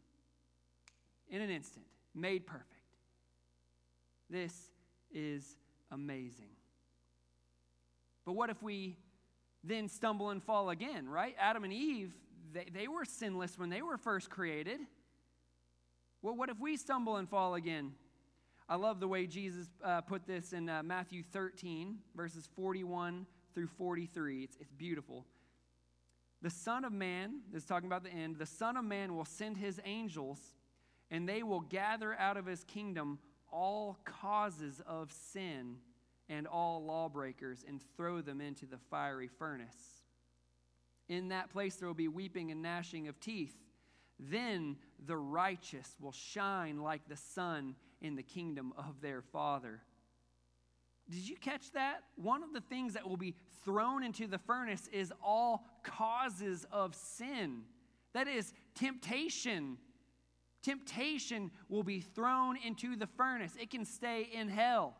In 1.28 1.40
an 1.40 1.50
instant, 1.50 1.86
made 2.14 2.46
perfect. 2.46 2.70
This 4.28 4.54
is 5.12 5.56
amazing. 5.90 6.50
But 8.24 8.32
what 8.32 8.50
if 8.50 8.62
we 8.62 8.96
then 9.62 9.88
stumble 9.88 10.30
and 10.30 10.42
fall 10.42 10.70
again, 10.70 11.08
right? 11.08 11.34
Adam 11.38 11.64
and 11.64 11.72
Eve, 11.72 12.12
they, 12.52 12.66
they 12.72 12.88
were 12.88 13.04
sinless 13.04 13.58
when 13.58 13.70
they 13.70 13.82
were 13.82 13.96
first 13.96 14.30
created. 14.30 14.80
Well, 16.22 16.36
what 16.36 16.50
if 16.50 16.58
we 16.58 16.76
stumble 16.76 17.16
and 17.16 17.28
fall 17.28 17.54
again? 17.54 17.92
I 18.66 18.76
love 18.76 18.98
the 18.98 19.08
way 19.08 19.26
Jesus 19.26 19.66
uh, 19.84 20.00
put 20.00 20.26
this 20.26 20.54
in 20.54 20.70
uh, 20.70 20.82
Matthew 20.82 21.22
13, 21.22 21.98
verses 22.16 22.48
41 22.56 23.26
through 23.54 23.66
43. 23.66 24.44
It's, 24.44 24.56
it's 24.58 24.72
beautiful. 24.72 25.26
The 26.40 26.48
Son 26.48 26.84
of 26.84 26.92
Man, 26.92 27.40
is 27.52 27.66
talking 27.66 27.86
about 27.86 28.04
the 28.04 28.10
end, 28.10 28.38
the 28.38 28.46
Son 28.46 28.78
of 28.78 28.84
Man 28.84 29.14
will 29.14 29.26
send 29.26 29.58
his 29.58 29.80
angels, 29.84 30.38
and 31.10 31.28
they 31.28 31.42
will 31.42 31.60
gather 31.60 32.14
out 32.14 32.38
of 32.38 32.46
his 32.46 32.64
kingdom 32.64 33.18
all 33.52 33.98
causes 34.04 34.80
of 34.86 35.12
sin 35.12 35.76
and 36.30 36.46
all 36.46 36.82
lawbreakers 36.84 37.64
and 37.68 37.82
throw 37.98 38.22
them 38.22 38.40
into 38.40 38.64
the 38.64 38.78
fiery 38.90 39.28
furnace. 39.28 40.02
In 41.08 41.28
that 41.28 41.50
place 41.50 41.76
there 41.76 41.86
will 41.86 41.94
be 41.94 42.08
weeping 42.08 42.50
and 42.50 42.62
gnashing 42.62 43.08
of 43.08 43.20
teeth. 43.20 43.54
Then 44.18 44.76
the 45.06 45.18
righteous 45.18 45.96
will 46.00 46.12
shine 46.12 46.80
like 46.80 47.06
the 47.08 47.16
sun 47.16 47.74
in 48.00 48.16
the 48.16 48.22
kingdom 48.22 48.72
of 48.76 49.00
their 49.00 49.22
Father. 49.22 49.80
Did 51.10 51.28
you 51.28 51.36
catch 51.36 51.70
that? 51.72 52.00
One 52.16 52.42
of 52.42 52.52
the 52.52 52.60
things 52.60 52.94
that 52.94 53.08
will 53.08 53.16
be 53.16 53.34
thrown 53.64 54.02
into 54.02 54.26
the 54.26 54.38
furnace 54.38 54.88
is 54.92 55.12
all 55.22 55.64
causes 55.82 56.66
of 56.72 56.94
sin. 56.94 57.62
That 58.14 58.28
is 58.28 58.52
temptation. 58.74 59.76
Temptation 60.62 61.50
will 61.68 61.82
be 61.82 62.00
thrown 62.00 62.56
into 62.56 62.96
the 62.96 63.06
furnace, 63.06 63.52
it 63.60 63.70
can 63.70 63.84
stay 63.84 64.30
in 64.32 64.48
hell. 64.48 64.96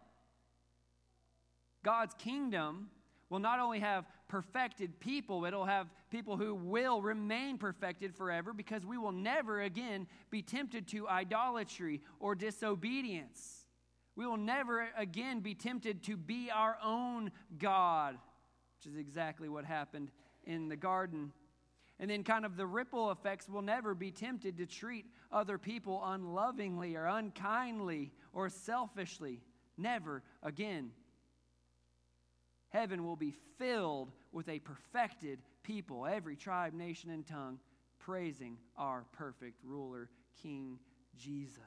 God's 1.83 2.15
kingdom 2.15 2.91
will 3.31 3.39
not 3.39 3.61
only 3.61 3.81
have 3.81 4.05
perfected 4.35 4.99
people, 4.99 5.45
it'll 5.45 5.65
have 5.65 5.87
people 6.11 6.37
who 6.37 6.57
will 6.57 7.01
remain 7.01 7.57
perfected 7.57 8.13
forever 8.13 8.53
because 8.53 8.85
we 8.85 8.99
will 8.99 9.13
never 9.13 9.63
again 9.63 10.09
be 10.29 10.43
tempted 10.43 10.89
to 10.89 11.09
idolatry 11.09 12.01
or 12.19 12.35
disobedience. 12.35 13.65
We 14.17 14.27
will 14.27 14.37
never 14.37 14.89
again 14.99 15.39
be 15.39 15.55
tempted 15.55 16.03
to 16.07 16.17
be 16.17 16.51
our 16.53 16.77
own 16.83 17.31
God, 17.59 18.19
which 18.77 18.93
is 18.93 18.99
exactly 18.99 19.49
what 19.49 19.65
happened 19.65 20.11
in 20.43 20.69
the 20.69 20.77
garden. 20.77 21.31
And 22.01 22.11
then, 22.11 22.25
kind 22.25 22.45
of, 22.45 22.57
the 22.57 22.67
ripple 22.67 23.13
effects 23.13 23.49
will 23.49 23.63
never 23.63 23.95
be 23.95 24.11
tempted 24.11 24.59
to 24.59 24.67
treat 24.67 25.07
other 25.31 25.59
people 25.59 26.03
unlovingly 26.05 26.97
or 26.97 27.07
unkindly 27.07 28.11
or 28.33 28.49
selfishly. 28.49 29.43
Never 29.79 30.25
again. 30.43 30.91
Heaven 32.71 33.05
will 33.05 33.15
be 33.15 33.33
filled 33.59 34.11
with 34.35 34.49
a 34.49 34.59
perfected 34.59 35.39
people, 35.63 36.07
every 36.07 36.37
tribe, 36.37 36.75
nation, 36.75 37.11
and 37.11 37.27
tongue, 37.27 37.59
praising 38.01 38.59
our 38.77 39.05
perfect 39.13 39.61
ruler, 39.65 40.11
King 40.43 40.79
Jesus. 41.17 41.61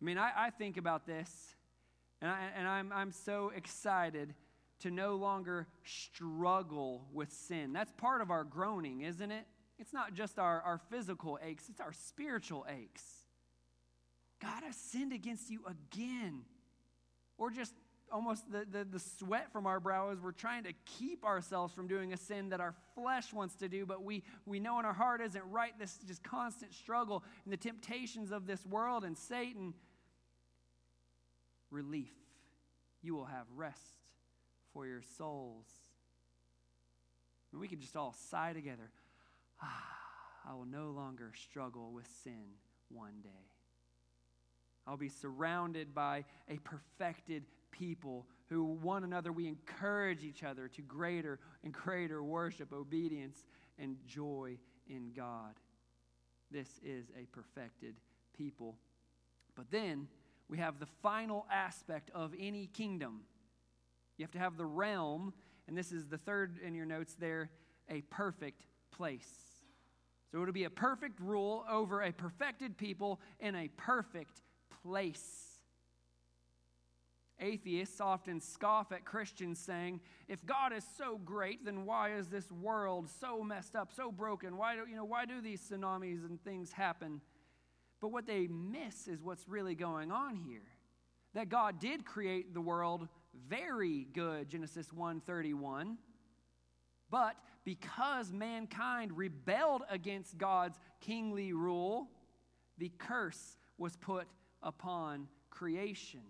I 0.00 0.04
mean, 0.04 0.18
I, 0.18 0.30
I 0.36 0.50
think 0.50 0.76
about 0.76 1.06
this, 1.06 1.30
and, 2.20 2.30
I, 2.30 2.38
and 2.56 2.66
I'm, 2.66 2.92
I'm 2.92 3.10
so 3.10 3.52
excited 3.54 4.34
to 4.80 4.90
no 4.90 5.16
longer 5.16 5.66
struggle 5.84 7.04
with 7.12 7.32
sin. 7.32 7.72
That's 7.72 7.92
part 7.92 8.20
of 8.20 8.30
our 8.30 8.44
groaning, 8.44 9.02
isn't 9.02 9.30
it? 9.30 9.44
It's 9.78 9.92
not 9.92 10.14
just 10.14 10.38
our, 10.38 10.60
our 10.62 10.80
physical 10.90 11.38
aches, 11.44 11.68
it's 11.68 11.80
our 11.80 11.92
spiritual 11.92 12.64
aches. 12.68 13.02
God, 14.40 14.62
I 14.66 14.70
sinned 14.70 15.12
against 15.12 15.50
you 15.50 15.60
again. 15.66 16.42
Or 17.38 17.50
just 17.50 17.74
almost 18.12 18.50
the, 18.52 18.66
the, 18.70 18.84
the, 18.84 18.98
sweat 18.98 19.50
from 19.52 19.66
our 19.66 19.80
brow 19.80 20.10
as 20.10 20.20
we're 20.20 20.32
trying 20.32 20.64
to 20.64 20.72
keep 20.84 21.24
ourselves 21.24 21.72
from 21.72 21.88
doing 21.88 22.12
a 22.12 22.16
sin 22.16 22.50
that 22.50 22.60
our 22.60 22.74
flesh 22.94 23.32
wants 23.32 23.54
to 23.56 23.68
do, 23.68 23.86
but 23.86 24.04
we, 24.04 24.22
we 24.44 24.60
know 24.60 24.78
in 24.78 24.84
our 24.84 24.92
heart 24.92 25.20
isn't 25.22 25.44
right. 25.50 25.72
This 25.78 25.98
just 26.06 26.22
constant 26.22 26.74
struggle 26.74 27.24
and 27.44 27.52
the 27.52 27.56
temptations 27.56 28.30
of 28.30 28.46
this 28.46 28.64
world 28.66 29.04
and 29.04 29.16
Satan. 29.16 29.74
Relief. 31.70 32.12
You 33.02 33.14
will 33.14 33.24
have 33.24 33.46
rest 33.56 33.80
for 34.72 34.86
your 34.86 35.02
souls. 35.16 35.66
And 37.50 37.60
we 37.60 37.68
can 37.68 37.80
just 37.80 37.96
all 37.96 38.14
sigh 38.30 38.52
together. 38.52 38.90
Ah, 39.60 40.48
I 40.48 40.54
will 40.54 40.66
no 40.66 40.90
longer 40.90 41.32
struggle 41.34 41.92
with 41.92 42.06
sin 42.22 42.56
one 42.88 43.20
day. 43.22 43.28
I'll 44.86 44.96
be 44.96 45.08
surrounded 45.08 45.94
by 45.94 46.24
a 46.48 46.58
perfected 46.58 47.44
people 47.72 48.26
who 48.48 48.64
one 48.64 49.02
another 49.02 49.32
we 49.32 49.48
encourage 49.48 50.22
each 50.22 50.44
other 50.44 50.68
to 50.68 50.82
greater 50.82 51.40
and 51.64 51.72
greater 51.72 52.22
worship, 52.22 52.72
obedience, 52.72 53.44
and 53.78 53.96
joy 54.06 54.56
in 54.86 55.10
God. 55.16 55.54
This 56.50 56.68
is 56.84 57.06
a 57.20 57.26
perfected 57.26 57.96
people. 58.36 58.76
But 59.56 59.70
then 59.70 60.06
we 60.48 60.58
have 60.58 60.78
the 60.78 60.86
final 61.02 61.46
aspect 61.50 62.10
of 62.14 62.32
any 62.38 62.68
kingdom 62.68 63.22
you 64.22 64.24
have 64.24 64.32
to 64.32 64.38
have 64.38 64.56
the 64.56 64.66
realm, 64.66 65.32
and 65.66 65.76
this 65.76 65.90
is 65.90 66.06
the 66.06 66.18
third 66.18 66.58
in 66.64 66.74
your 66.74 66.86
notes 66.86 67.16
there, 67.18 67.50
a 67.88 68.02
perfect 68.02 68.66
place. 68.90 69.26
So 70.30 70.40
it'll 70.40 70.52
be 70.52 70.64
a 70.64 70.70
perfect 70.70 71.18
rule 71.20 71.64
over 71.68 72.02
a 72.02 72.12
perfected 72.12 72.76
people 72.76 73.20
in 73.40 73.54
a 73.54 73.68
perfect 73.76 74.42
place. 74.82 75.51
Atheists 77.42 78.00
often 78.00 78.40
scoff 78.40 78.92
at 78.92 79.04
Christians 79.04 79.58
saying, 79.58 80.00
if 80.28 80.46
God 80.46 80.72
is 80.72 80.84
so 80.96 81.20
great, 81.24 81.64
then 81.64 81.84
why 81.84 82.14
is 82.14 82.28
this 82.28 82.50
world 82.50 83.10
so 83.20 83.42
messed 83.42 83.74
up, 83.74 83.92
so 83.92 84.12
broken? 84.12 84.56
Why 84.56 84.76
do, 84.76 84.88
you 84.88 84.96
know, 84.96 85.04
why 85.04 85.26
do 85.26 85.40
these 85.40 85.60
tsunamis 85.60 86.24
and 86.24 86.42
things 86.42 86.72
happen? 86.72 87.20
But 88.00 88.12
what 88.12 88.26
they 88.26 88.46
miss 88.46 89.08
is 89.08 89.22
what's 89.22 89.48
really 89.48 89.74
going 89.74 90.12
on 90.12 90.36
here. 90.36 90.62
That 91.34 91.48
God 91.48 91.80
did 91.80 92.04
create 92.04 92.54
the 92.54 92.60
world 92.60 93.08
very 93.48 94.06
good, 94.12 94.48
Genesis 94.48 94.90
1:31. 94.92 95.96
But 97.10 97.36
because 97.64 98.32
mankind 98.32 99.16
rebelled 99.16 99.82
against 99.88 100.38
God's 100.38 100.78
kingly 101.00 101.52
rule, 101.52 102.08
the 102.78 102.90
curse 102.98 103.56
was 103.78 103.96
put 103.96 104.26
upon 104.62 105.28
creation. 105.50 106.22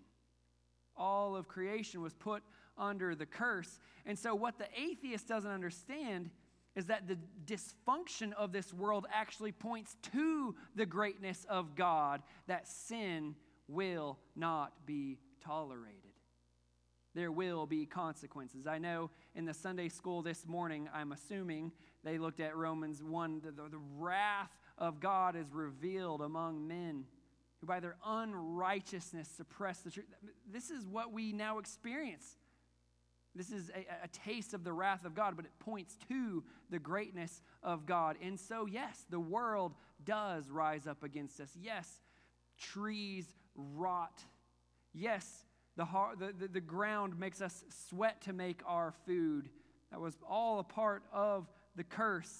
All 0.96 1.36
of 1.36 1.48
creation 1.48 2.00
was 2.02 2.14
put 2.14 2.42
under 2.78 3.14
the 3.14 3.26
curse. 3.26 3.80
And 4.06 4.18
so, 4.18 4.34
what 4.34 4.58
the 4.58 4.66
atheist 4.76 5.28
doesn't 5.28 5.50
understand 5.50 6.30
is 6.74 6.86
that 6.86 7.06
the 7.06 7.18
dysfunction 7.44 8.32
of 8.32 8.52
this 8.52 8.72
world 8.72 9.06
actually 9.12 9.52
points 9.52 9.96
to 10.12 10.54
the 10.74 10.86
greatness 10.86 11.44
of 11.48 11.74
God, 11.74 12.22
that 12.46 12.66
sin 12.66 13.34
will 13.68 14.18
not 14.34 14.72
be 14.86 15.18
tolerated 15.44 16.12
there 17.14 17.32
will 17.32 17.66
be 17.66 17.86
consequences. 17.86 18.66
I 18.66 18.78
know 18.78 19.10
in 19.34 19.44
the 19.44 19.54
Sunday 19.54 19.88
school 19.88 20.22
this 20.22 20.46
morning, 20.46 20.88
I'm 20.94 21.12
assuming 21.12 21.72
they 22.04 22.18
looked 22.18 22.40
at 22.40 22.56
Romans 22.56 23.02
1 23.02 23.42
the, 23.44 23.50
the, 23.50 23.68
the, 23.68 23.80
wrath 23.98 24.50
of 24.78 25.00
God 25.00 25.36
is 25.36 25.52
revealed 25.52 26.22
among 26.22 26.66
men 26.66 27.04
who 27.62 27.66
by 27.66 27.80
their 27.80 27.96
unrighteousness 28.04 29.28
suppress 29.28 29.78
the 29.78 29.90
truth. 29.90 30.06
This 30.52 30.70
is 30.70 30.86
what 30.86 31.12
we 31.12 31.32
now 31.32 31.58
experience. 31.58 32.36
This 33.34 33.50
is 33.50 33.70
a, 33.70 33.86
a 34.04 34.08
taste 34.08 34.52
of 34.52 34.64
the 34.64 34.72
wrath 34.72 35.04
of 35.04 35.14
God, 35.14 35.36
but 35.36 35.46
it 35.46 35.52
points 35.60 35.96
to 36.08 36.42
the 36.70 36.80
greatness 36.80 37.40
of 37.62 37.86
God. 37.86 38.16
And 38.20 38.38
so, 38.38 38.66
yes, 38.66 39.06
the 39.08 39.20
world 39.20 39.74
does 40.04 40.50
rise 40.50 40.86
up 40.86 41.04
against 41.04 41.40
us. 41.40 41.50
Yes, 41.58 41.88
trees 42.58 43.26
rot. 43.54 44.20
Yes, 44.92 45.44
the, 45.76 45.86
the, 46.18 46.34
the, 46.38 46.48
the 46.48 46.60
ground 46.60 47.18
makes 47.18 47.40
us 47.40 47.64
sweat 47.88 48.20
to 48.22 48.32
make 48.32 48.60
our 48.66 48.92
food. 49.06 49.48
That 49.92 50.00
was 50.00 50.18
all 50.28 50.58
a 50.58 50.64
part 50.64 51.04
of 51.12 51.48
the 51.76 51.84
curse. 51.84 52.34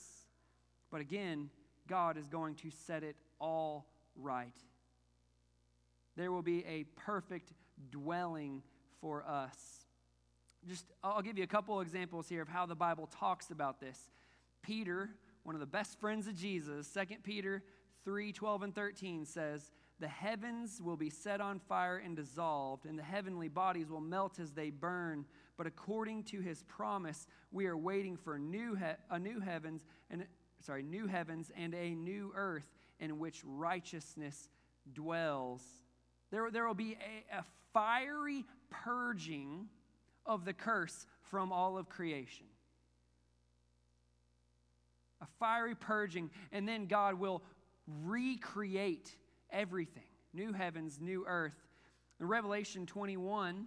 But 0.91 1.01
again, 1.01 1.49
God 1.89 2.19
is 2.19 2.27
going 2.27 2.57
to 2.57 2.71
set 2.71 3.03
it 3.03 3.17
all 3.41 3.87
right. 4.17 4.53
There 6.17 6.31
will 6.31 6.43
be 6.43 6.65
a 6.65 6.85
perfect 6.97 7.53
dwelling 7.91 8.63
for 9.01 9.25
us. 9.25 9.57
Just, 10.69 10.87
I'll 11.03 11.23
give 11.23 11.39
you 11.39 11.45
a 11.45 11.49
couple 11.49 11.81
examples 11.81 12.29
here 12.29 12.43
of 12.43 12.49
how 12.49 12.67
the 12.67 12.75
Bible 12.75 13.09
talks 13.19 13.51
about 13.51 13.81
this. 13.81 13.99
Peter, 14.63 15.11
one 15.43 15.57
of 15.57 15.61
the 15.61 15.67
best 15.67 15.99
friends 15.99 16.27
of 16.29 16.37
Jesus, 16.37 16.89
2 16.93 17.17
Peter 17.23 17.63
3 18.05 18.33
12 18.33 18.63
and 18.63 18.75
13 18.75 19.25
says, 19.25 19.71
the 20.03 20.09
heavens 20.09 20.83
will 20.83 20.97
be 20.97 21.11
set 21.11 21.41
on 21.41 21.61
fire 21.61 21.99
and 22.05 22.17
dissolved, 22.17 22.87
and 22.87 22.99
the 22.99 23.05
heavenly 23.05 23.47
bodies 23.47 23.89
will 23.89 24.01
melt 24.01 24.41
as 24.41 24.51
they 24.51 24.69
burn. 24.71 25.25
But 25.57 25.69
according 25.69 26.25
to 26.25 26.41
his 26.41 26.65
promise, 26.65 27.29
we 27.53 27.67
are 27.67 27.77
waiting 27.77 28.17
for 28.17 28.37
new 28.37 28.75
he- 28.75 28.85
a 29.11 29.19
new 29.21 29.39
heavens 29.39 29.85
and 30.11 30.27
sorry, 30.59 30.83
new 30.83 31.07
heavens 31.07 31.53
and 31.57 31.73
a 31.75 31.95
new 31.95 32.33
earth 32.35 32.67
in 32.99 33.21
which 33.21 33.43
righteousness 33.45 34.49
dwells. 34.93 35.63
There, 36.33 36.51
there 36.51 36.67
will 36.67 36.75
be 36.75 36.97
a, 37.33 37.39
a 37.39 37.45
fiery 37.73 38.45
purging 38.71 39.69
of 40.27 40.45
the 40.45 40.53
curse 40.53 41.07
from 41.31 41.53
all 41.53 41.79
of 41.79 41.89
creation. 41.89 42.47
A 45.21 45.27
fiery 45.39 45.77
purging, 45.77 46.31
and 46.51 46.67
then 46.67 46.87
God 46.87 47.15
will 47.15 47.43
recreate 47.87 49.15
everything 49.51 50.03
new 50.35 50.53
heavens, 50.53 50.99
new 51.01 51.25
earth. 51.27 51.53
In 52.21 52.27
Revelation 52.27 52.87
21, 52.87 53.67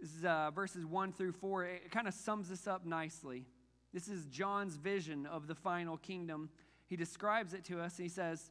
is, 0.00 0.24
uh, 0.24 0.50
verses 0.50 0.84
1 0.84 1.12
through 1.12 1.32
4, 1.32 1.64
it 1.64 1.90
kind 1.90 2.08
of 2.08 2.14
sums 2.14 2.48
this 2.48 2.66
up 2.66 2.84
nicely. 2.84 3.46
This 3.92 4.08
is 4.08 4.26
John's 4.26 4.76
vision 4.76 5.26
of 5.26 5.46
the 5.46 5.54
final 5.54 5.96
kingdom. 5.96 6.50
He 6.88 6.96
describes 6.96 7.54
it 7.54 7.64
to 7.66 7.80
us. 7.80 7.96
He 7.96 8.08
says, 8.08 8.50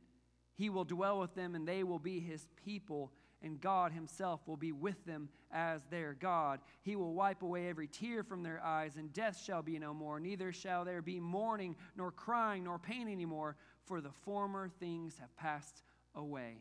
He 0.55 0.69
will 0.69 0.83
dwell 0.83 1.19
with 1.19 1.35
them, 1.35 1.55
and 1.55 1.67
they 1.67 1.83
will 1.83 1.99
be 1.99 2.19
his 2.19 2.47
people, 2.65 3.11
and 3.41 3.59
God 3.59 3.91
Himself 3.91 4.41
will 4.47 4.57
be 4.57 4.71
with 4.71 5.03
them 5.05 5.29
as 5.51 5.81
their 5.89 6.13
God. 6.13 6.59
He 6.83 6.95
will 6.95 7.13
wipe 7.13 7.41
away 7.41 7.69
every 7.69 7.87
tear 7.87 8.23
from 8.23 8.43
their 8.43 8.61
eyes, 8.63 8.97
and 8.97 9.11
death 9.13 9.41
shall 9.43 9.61
be 9.61 9.79
no 9.79 9.93
more. 9.93 10.19
Neither 10.19 10.51
shall 10.51 10.85
there 10.85 11.01
be 11.01 11.19
mourning, 11.19 11.75
nor 11.95 12.11
crying, 12.11 12.65
nor 12.65 12.77
pain 12.77 13.07
anymore, 13.07 13.55
for 13.85 14.01
the 14.01 14.11
former 14.23 14.69
things 14.79 15.17
have 15.19 15.35
passed 15.35 15.81
away. 16.15 16.57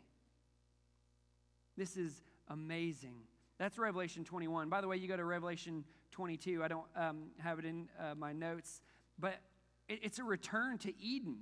This 1.77 1.97
is 1.97 2.23
amazing. 2.49 3.17
That's 3.59 3.79
Revelation 3.79 4.25
21. 4.25 4.69
By 4.69 4.81
the 4.81 4.89
way, 4.89 4.97
you 4.97 5.09
go 5.09 5.17
to 5.17 5.25
Revelation 5.25 5.85
22. 6.13 6.65
I 6.65 6.69
don't 6.69 6.87
um, 6.97 7.25
have 7.39 7.59
it 7.59 7.65
in 7.65 7.89
uh, 7.99 8.15
my 8.15 8.33
notes, 8.33 8.81
but 9.19 9.35
it, 9.89 10.01
it's 10.03 10.19
a 10.19 10.25
return 10.25 10.79
to 10.79 11.03
Eden. 11.03 11.39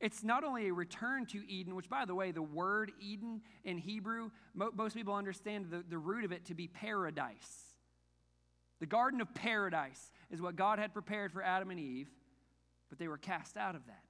It's 0.00 0.22
not 0.22 0.44
only 0.44 0.68
a 0.68 0.72
return 0.72 1.26
to 1.26 1.48
Eden, 1.48 1.74
which, 1.74 1.88
by 1.88 2.04
the 2.04 2.14
way, 2.14 2.32
the 2.32 2.42
word 2.42 2.92
Eden 3.00 3.42
in 3.64 3.78
Hebrew, 3.78 4.30
mo- 4.54 4.70
most 4.74 4.94
people 4.94 5.14
understand 5.14 5.66
the, 5.70 5.84
the 5.88 5.98
root 5.98 6.24
of 6.24 6.32
it 6.32 6.46
to 6.46 6.54
be 6.54 6.68
paradise. 6.68 7.62
The 8.80 8.86
Garden 8.86 9.20
of 9.20 9.32
Paradise 9.34 10.12
is 10.30 10.42
what 10.42 10.56
God 10.56 10.78
had 10.78 10.92
prepared 10.92 11.32
for 11.32 11.42
Adam 11.42 11.70
and 11.70 11.80
Eve, 11.80 12.08
but 12.88 12.98
they 12.98 13.08
were 13.08 13.18
cast 13.18 13.56
out 13.56 13.74
of 13.74 13.86
that. 13.86 14.02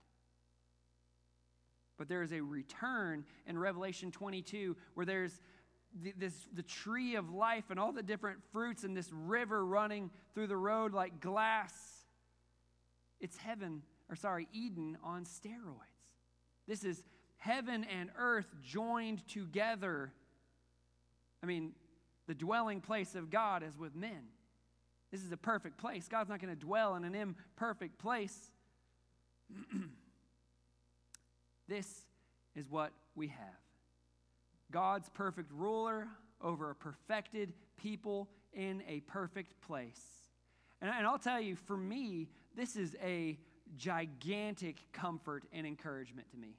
But 1.96 2.08
there 2.08 2.22
is 2.22 2.32
a 2.32 2.40
return 2.40 3.24
in 3.46 3.58
Revelation 3.58 4.10
22 4.10 4.76
where 4.94 5.06
there's 5.06 5.40
the, 6.02 6.12
this, 6.16 6.34
the 6.52 6.62
tree 6.62 7.14
of 7.14 7.30
life 7.30 7.64
and 7.70 7.78
all 7.78 7.92
the 7.92 8.02
different 8.02 8.38
fruits 8.52 8.82
and 8.82 8.96
this 8.96 9.10
river 9.12 9.64
running 9.64 10.10
through 10.34 10.48
the 10.48 10.56
road 10.56 10.92
like 10.92 11.20
glass. 11.20 11.72
It's 13.20 13.36
heaven 13.36 13.82
or 14.14 14.16
sorry, 14.16 14.46
Eden 14.52 14.96
on 15.02 15.24
steroids. 15.24 16.04
This 16.68 16.84
is 16.84 17.02
heaven 17.36 17.82
and 17.82 18.10
earth 18.16 18.46
joined 18.62 19.26
together. 19.26 20.12
I 21.42 21.46
mean, 21.46 21.72
the 22.28 22.34
dwelling 22.34 22.80
place 22.80 23.16
of 23.16 23.28
God 23.28 23.64
is 23.64 23.76
with 23.76 23.96
men. 23.96 24.28
This 25.10 25.24
is 25.24 25.32
a 25.32 25.36
perfect 25.36 25.78
place. 25.78 26.06
God's 26.06 26.30
not 26.30 26.40
going 26.40 26.54
to 26.54 26.60
dwell 26.64 26.94
in 26.94 27.02
an 27.02 27.16
imperfect 27.16 27.98
place. 27.98 28.52
this 31.68 32.04
is 32.54 32.70
what 32.70 32.92
we 33.16 33.26
have 33.26 33.58
God's 34.70 35.08
perfect 35.08 35.50
ruler 35.52 36.06
over 36.40 36.70
a 36.70 36.74
perfected 36.76 37.52
people 37.76 38.28
in 38.52 38.80
a 38.86 39.00
perfect 39.00 39.60
place. 39.60 40.00
And, 40.80 40.88
and 40.88 41.04
I'll 41.04 41.18
tell 41.18 41.40
you, 41.40 41.56
for 41.56 41.76
me, 41.76 42.28
this 42.56 42.76
is 42.76 42.94
a 43.02 43.36
gigantic 43.76 44.76
comfort 44.92 45.44
and 45.52 45.66
encouragement 45.66 46.30
to 46.30 46.36
me. 46.36 46.56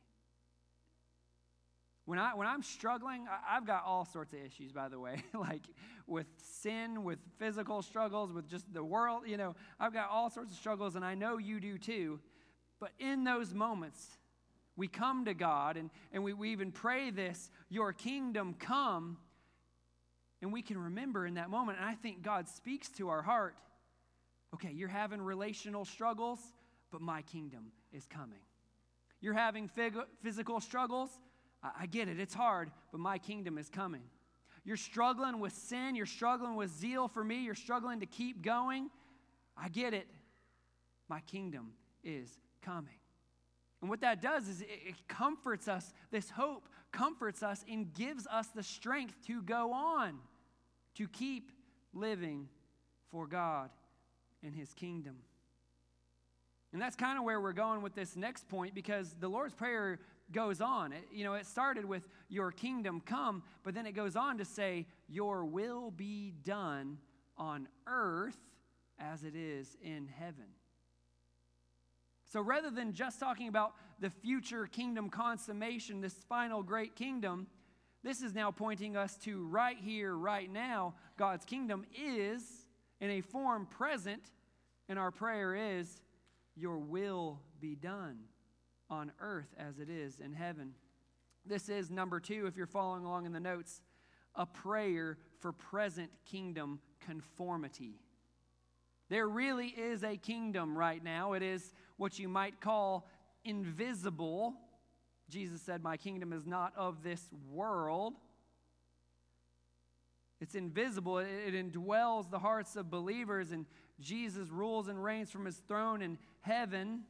When, 2.06 2.19
I, 2.19 2.36
when 2.36 2.47
I'm 2.47 2.62
struggling, 2.62 3.25
I've 3.49 3.65
got 3.65 3.84
all 3.84 4.06
sorts 4.06 4.34
of 4.34 4.39
issues, 4.39 4.71
by 4.71 4.89
the 4.89 4.99
way, 4.99 5.23
like 5.34 5.63
with 6.06 6.28
sin, 6.62 7.04
with 7.04 7.17
physical 7.39 7.82
struggles, 7.82 8.32
with 8.32 8.47
just 8.47 8.71
the 8.71 8.84
world. 8.84 9.23
You 9.25 9.38
know, 9.38 9.56
I've 9.80 9.93
got 9.93 10.10
all 10.12 10.30
sorts 10.30 10.51
of 10.51 10.58
struggles, 10.58 10.95
and 10.95 11.04
I 11.04 11.15
know 11.15 11.38
you 11.38 11.60
do 11.60 11.80
too. 11.80 12.19
But 12.80 12.91
in 12.99 13.23
those 13.23 13.54
moments, 13.54 14.06
we 14.75 14.88
come 14.88 15.25
to 15.25 15.34
God 15.34 15.78
and, 15.78 15.89
and 16.12 16.23
we, 16.23 16.34
we 16.34 16.51
even 16.51 16.71
pray 16.71 17.10
this, 17.10 17.49
Your 17.69 17.93
kingdom 17.93 18.56
come. 18.60 19.17
And 20.41 20.54
we 20.54 20.62
can 20.62 20.78
remember 20.78 21.25
in 21.25 21.36
that 21.36 21.49
moment, 21.49 21.80
and 21.80 21.89
I 21.89 21.95
think 21.95 22.21
God 22.21 22.47
speaks 22.47 22.89
to 22.97 23.10
our 23.10 23.23
heart 23.23 23.56
okay, 24.54 24.71
you're 24.71 24.88
having 24.88 25.21
relational 25.21 25.84
struggles 25.84 26.39
but 26.91 27.02
my 27.02 27.21
kingdom 27.21 27.71
is 27.91 28.06
coming. 28.08 28.39
You're 29.21 29.34
having 29.34 29.69
physical 30.21 30.60
struggles. 30.60 31.10
I 31.63 31.88
get 31.88 32.08
it, 32.08 32.19
it's 32.19 32.34
hard, 32.34 32.71
but 32.91 33.00
my 33.00 33.17
kingdom 33.17 33.58
is 33.58 33.69
coming. 33.69 34.04
You're 34.63 34.78
struggling 34.78 35.39
with 35.39 35.54
sin, 35.54 35.95
you're 35.95 36.06
struggling 36.06 36.56
with 36.56 36.71
zeal 36.71 37.08
for 37.08 37.24
me, 37.24 37.43
you're 37.43 37.56
struggling 37.56 38.00
to 38.02 38.06
keep 38.06 38.41
going. 38.41 38.89
I 39.58 39.69
get 39.69 39.93
it. 39.93 40.08
My 41.08 41.21
kingdom 41.21 41.71
is 42.04 42.30
coming. 42.62 43.00
And 43.82 43.89
what 43.89 44.02
that 44.02 44.21
does 44.21 44.48
is 44.48 44.62
it 44.62 45.08
comforts 45.08 45.67
us, 45.67 45.93
this 46.12 46.30
hope 46.30 46.67
comforts 46.91 47.43
us 47.43 47.63
and 47.69 47.93
gives 47.93 48.26
us 48.28 48.48
the 48.48 48.63
strength 48.63 49.15
to 49.28 49.41
go 49.41 49.71
on, 49.74 50.17
to 50.95 51.08
keep 51.08 51.52
living 51.93 52.48
for 53.12 53.28
God 53.28 53.69
and 54.43 54.56
His 54.56 54.74
kingdom. 54.74 55.17
And 56.76 56.82
that's 56.82 56.98
kind 56.98 57.18
of 57.18 57.24
where 57.24 57.40
we're 57.40 57.54
going 57.54 57.82
with 57.82 57.96
this 57.96 58.18
next 58.18 58.50
point 58.50 58.76
because 58.76 59.16
the 59.22 59.30
Lord's 59.30 59.54
Prayer 59.54 59.98
goes 60.34 60.60
on. 60.60 60.92
It, 60.92 61.08
you 61.10 61.24
know, 61.24 61.36
it 61.36 61.46
started 61.46 61.86
with, 61.86 62.06
Your 62.28 62.52
kingdom 62.52 63.00
come, 63.00 63.44
but 63.64 63.74
then 63.74 63.86
it 63.86 63.94
goes 63.94 64.18
on 64.18 64.40
to 64.40 64.44
say, 64.44 64.86
Your 65.08 65.46
will 65.46 65.90
be 65.90 66.34
done 66.44 66.98
on 67.38 67.70
earth 67.88 68.36
as 69.00 69.24
it 69.24 69.38
is 69.38 69.78
in 69.82 70.10
heaven. 70.20 70.48
So 72.26 72.42
rather 72.42 72.70
than 72.70 72.92
just 72.92 73.22
talking 73.22 73.48
about 73.48 73.76
the 74.02 74.10
future 74.10 74.68
kingdom 74.68 75.10
consummation, 75.10 76.02
this 76.02 76.26
final 76.28 76.62
great 76.62 76.98
kingdom, 76.98 77.48
this 78.04 78.22
is 78.22 78.34
now 78.34 78.52
pointing 78.52 78.98
us 78.98 79.16
to 79.20 79.48
right 79.48 79.78
here, 79.80 80.14
right 80.14 80.52
now. 80.52 80.96
God's 81.18 81.46
kingdom 81.46 81.86
is 81.98 82.44
in 83.00 83.12
a 83.12 83.22
form 83.22 83.66
present, 83.66 84.30
and 84.90 85.00
our 85.00 85.12
prayer 85.12 85.56
is 85.56 86.02
your 86.56 86.78
will 86.78 87.39
be 87.60 87.76
done 87.76 88.20
on 88.89 89.12
earth 89.20 89.54
as 89.58 89.80
it 89.80 89.89
is 89.89 90.20
in 90.20 90.34
heaven. 90.34 90.74
This 91.46 91.70
is 91.70 91.89
number 91.89 92.20
two, 92.20 92.48
if 92.48 92.56
you're 92.56 92.65
following 92.65 93.04
along 93.04 93.26
in 93.26 93.34
the 93.34 93.39
notes, 93.39 93.82
a 94.36 94.46
prayer 94.46 95.18
for 95.39 95.52
present 95.52 96.10
kingdom 96.26 96.80
conformity. 97.06 98.00
There 99.10 99.28
really 99.28 99.68
is 99.68 100.04
a 100.04 100.18
kingdom 100.18 100.78
right 100.78 101.04
now. 101.04 101.34
It 101.34 101.44
is 101.44 101.74
what 101.98 102.18
you 102.18 102.28
might 102.28 102.60
call 102.60 103.08
invisible. 103.44 104.56
Jesus 105.30 105.62
said, 105.62 105.84
My 105.84 105.98
kingdom 105.98 106.34
is 106.34 106.46
not 106.46 106.74
of 106.76 107.04
this 107.04 107.30
world. 107.52 108.15
It's 110.41 110.56
invisible. 110.56 111.20
It, 111.20 111.54
indwells 111.54 112.30
the 112.30 112.39
hearts 112.39 112.76
of 112.76 112.89
believers, 112.89 113.52
and 113.52 113.65
Jesus 114.00 114.50
rules 114.50 114.88
and 114.88 115.02
reigns 115.02 115.32
from 115.32 115.46
his 115.46 115.58
throne 115.68 116.02
in 116.02 116.18
heaven. 116.45 117.01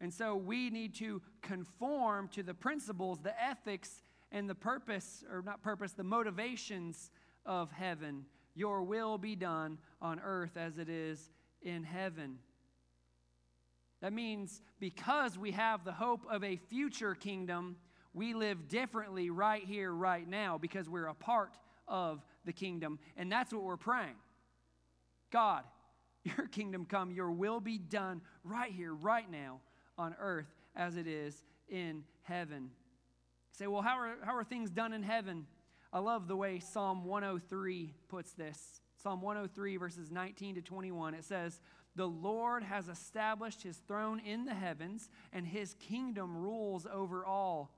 And 0.00 0.12
so 0.12 0.36
we 0.36 0.70
need 0.70 0.94
to 0.96 1.22
conform 1.42 2.28
to 2.28 2.42
the 2.42 2.54
principles, 2.54 3.18
the 3.22 3.34
ethics, 3.42 4.02
and 4.32 4.48
the 4.48 4.54
purpose, 4.54 5.24
or 5.30 5.42
not 5.42 5.62
purpose, 5.62 5.92
the 5.92 6.04
motivations 6.04 7.10
of 7.44 7.70
heaven. 7.70 8.24
Your 8.54 8.82
will 8.82 9.18
be 9.18 9.36
done 9.36 9.78
on 10.00 10.20
earth 10.24 10.56
as 10.56 10.78
it 10.78 10.88
is 10.88 11.30
in 11.62 11.84
heaven. 11.84 12.38
That 14.00 14.12
means 14.12 14.62
because 14.80 15.38
we 15.38 15.52
have 15.52 15.84
the 15.84 15.92
hope 15.92 16.26
of 16.30 16.42
a 16.42 16.56
future 16.56 17.14
kingdom, 17.14 17.76
we 18.12 18.34
live 18.34 18.68
differently 18.68 19.30
right 19.30 19.64
here, 19.64 19.92
right 19.92 20.28
now, 20.28 20.58
because 20.58 20.88
we're 20.88 21.06
a 21.06 21.14
part 21.14 21.56
of 21.86 22.22
the 22.44 22.52
kingdom. 22.52 22.98
And 23.16 23.30
that's 23.30 23.52
what 23.52 23.62
we're 23.62 23.76
praying. 23.76 24.16
God, 25.30 25.64
your 26.26 26.46
kingdom 26.48 26.84
come, 26.84 27.10
your 27.10 27.30
will 27.30 27.60
be 27.60 27.78
done 27.78 28.20
right 28.44 28.72
here, 28.72 28.92
right 28.92 29.30
now 29.30 29.60
on 29.98 30.14
earth 30.20 30.52
as 30.74 30.96
it 30.96 31.06
is 31.06 31.42
in 31.68 32.04
heaven. 32.22 32.64
You 32.64 33.58
say, 33.58 33.66
well, 33.66 33.82
how 33.82 33.98
are, 33.98 34.16
how 34.22 34.34
are 34.36 34.44
things 34.44 34.70
done 34.70 34.92
in 34.92 35.02
heaven? 35.02 35.46
I 35.92 36.00
love 36.00 36.28
the 36.28 36.36
way 36.36 36.58
Psalm 36.58 37.04
103 37.04 37.94
puts 38.08 38.32
this. 38.32 38.80
Psalm 39.02 39.22
103, 39.22 39.76
verses 39.76 40.10
19 40.10 40.56
to 40.56 40.60
21, 40.62 41.14
it 41.14 41.24
says, 41.24 41.60
The 41.94 42.08
Lord 42.08 42.62
has 42.62 42.88
established 42.88 43.62
his 43.62 43.76
throne 43.76 44.20
in 44.20 44.44
the 44.44 44.54
heavens, 44.54 45.08
and 45.32 45.46
his 45.46 45.74
kingdom 45.74 46.36
rules 46.36 46.86
over 46.92 47.24
all. 47.24 47.70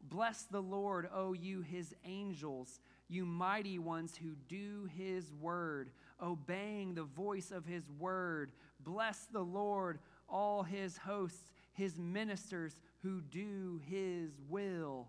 Bless 0.00 0.44
the 0.44 0.62
Lord, 0.62 1.08
O 1.12 1.32
you, 1.32 1.62
his 1.62 1.94
angels, 2.04 2.80
you 3.08 3.24
mighty 3.24 3.78
ones 3.78 4.16
who 4.16 4.36
do 4.48 4.88
his 4.96 5.32
word 5.32 5.90
obeying 6.22 6.94
the 6.94 7.04
voice 7.04 7.50
of 7.50 7.64
his 7.64 7.88
word. 7.98 8.52
Bless 8.80 9.26
the 9.32 9.42
Lord, 9.42 9.98
all 10.28 10.62
his 10.62 10.96
hosts, 10.96 11.52
his 11.72 11.98
ministers 11.98 12.80
who 13.02 13.20
do 13.20 13.80
his 13.88 14.30
will. 14.48 15.08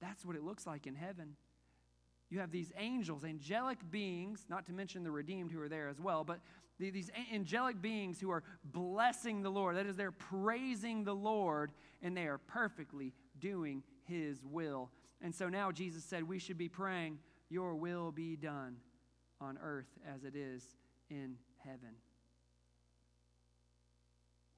That's 0.00 0.24
what 0.24 0.36
it 0.36 0.42
looks 0.42 0.66
like 0.66 0.86
in 0.86 0.94
heaven. 0.94 1.36
You 2.28 2.40
have 2.40 2.50
these 2.50 2.72
angels, 2.78 3.24
angelic 3.24 3.78
beings, 3.90 4.46
not 4.48 4.66
to 4.66 4.72
mention 4.72 5.04
the 5.04 5.10
redeemed 5.10 5.52
who 5.52 5.60
are 5.60 5.68
there 5.68 5.88
as 5.88 6.00
well, 6.00 6.24
but 6.24 6.40
these 6.78 7.10
angelic 7.32 7.80
beings 7.80 8.20
who 8.20 8.30
are 8.30 8.42
blessing 8.64 9.42
the 9.42 9.50
Lord. 9.50 9.76
That 9.76 9.86
is, 9.86 9.96
they're 9.96 10.10
praising 10.10 11.04
the 11.04 11.14
Lord 11.14 11.72
and 12.00 12.16
they 12.16 12.26
are 12.26 12.38
perfectly 12.38 13.12
doing 13.38 13.82
his 14.04 14.38
will. 14.44 14.90
And 15.20 15.34
so 15.34 15.48
now 15.48 15.70
Jesus 15.70 16.02
said 16.02 16.26
we 16.26 16.38
should 16.38 16.58
be 16.58 16.68
praying 16.68 17.18
your 17.52 17.74
will 17.74 18.10
be 18.10 18.34
done 18.34 18.76
on 19.40 19.58
earth 19.62 19.98
as 20.08 20.24
it 20.24 20.34
is 20.34 20.64
in 21.10 21.36
heaven. 21.58 21.96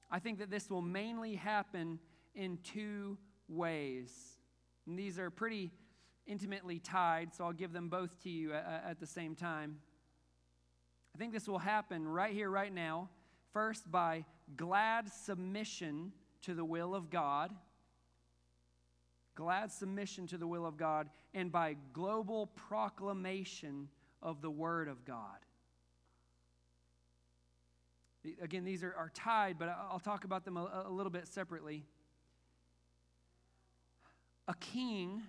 I 0.09 0.19
think 0.19 0.39
that 0.39 0.49
this 0.49 0.69
will 0.69 0.81
mainly 0.81 1.35
happen 1.35 1.99
in 2.33 2.57
two 2.63 3.17
ways. 3.49 4.11
And 4.87 4.97
these 4.97 5.19
are 5.19 5.29
pretty 5.29 5.71
intimately 6.25 6.79
tied, 6.79 7.33
so 7.33 7.43
I'll 7.43 7.53
give 7.53 7.73
them 7.73 7.89
both 7.89 8.21
to 8.23 8.29
you 8.29 8.53
at, 8.53 8.99
the 8.99 9.07
same 9.07 9.35
time. 9.35 9.79
I 11.13 11.17
think 11.17 11.33
this 11.33 11.47
will 11.47 11.59
happen 11.59 12.07
right 12.07 12.33
here, 12.33 12.49
right 12.49 12.73
now. 12.73 13.09
First, 13.51 13.91
by 13.91 14.25
glad 14.55 15.11
submission 15.11 16.13
to 16.43 16.53
the 16.53 16.65
will 16.65 16.95
of 16.95 17.09
God, 17.09 17.51
glad 19.35 19.71
submission 19.71 20.27
to 20.27 20.37
the 20.37 20.47
will 20.47 20.65
of 20.65 20.77
God, 20.77 21.09
and 21.33 21.51
by 21.51 21.75
global 21.93 22.47
proclamation 22.47 23.89
of 24.21 24.41
the 24.41 24.49
Word 24.49 24.87
of 24.87 25.05
God. 25.05 25.39
Again, 28.41 28.65
these 28.65 28.83
are, 28.83 28.95
are 28.97 29.11
tied, 29.13 29.59
but 29.59 29.69
I'll 29.69 29.99
talk 29.99 30.23
about 30.23 30.45
them 30.45 30.57
a, 30.57 30.85
a 30.87 30.89
little 30.89 31.11
bit 31.11 31.27
separately. 31.27 31.83
A 34.47 34.55
king 34.55 35.21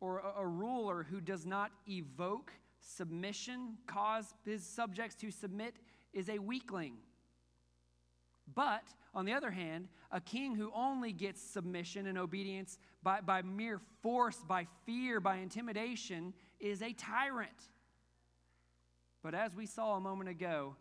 or 0.00 0.18
a, 0.18 0.42
a 0.42 0.46
ruler 0.46 1.06
who 1.10 1.20
does 1.20 1.44
not 1.44 1.72
evoke 1.88 2.52
submission, 2.80 3.78
cause 3.86 4.34
his 4.44 4.64
subjects 4.64 5.16
to 5.16 5.30
submit, 5.30 5.74
is 6.12 6.28
a 6.28 6.38
weakling. 6.38 6.94
But, 8.54 8.84
on 9.14 9.24
the 9.24 9.32
other 9.32 9.50
hand, 9.50 9.88
a 10.10 10.20
king 10.20 10.54
who 10.54 10.70
only 10.74 11.12
gets 11.12 11.40
submission 11.40 12.06
and 12.06 12.18
obedience 12.18 12.78
by, 13.02 13.20
by 13.20 13.42
mere 13.42 13.80
force, 14.02 14.38
by 14.46 14.66
fear, 14.84 15.20
by 15.20 15.36
intimidation, 15.36 16.34
is 16.60 16.82
a 16.82 16.92
tyrant. 16.92 17.68
But 19.22 19.34
as 19.34 19.54
we 19.54 19.66
saw 19.66 19.96
a 19.96 20.00
moment 20.00 20.28
ago, 20.28 20.76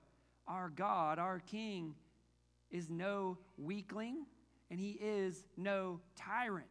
our 0.48 0.70
God, 0.70 1.20
our 1.20 1.40
King, 1.40 1.96
is 2.72 2.90
no 2.90 3.38
weakling 3.58 4.26
and 4.70 4.80
he 4.80 4.98
is 5.00 5.46
no 5.56 6.00
tyrant. 6.16 6.66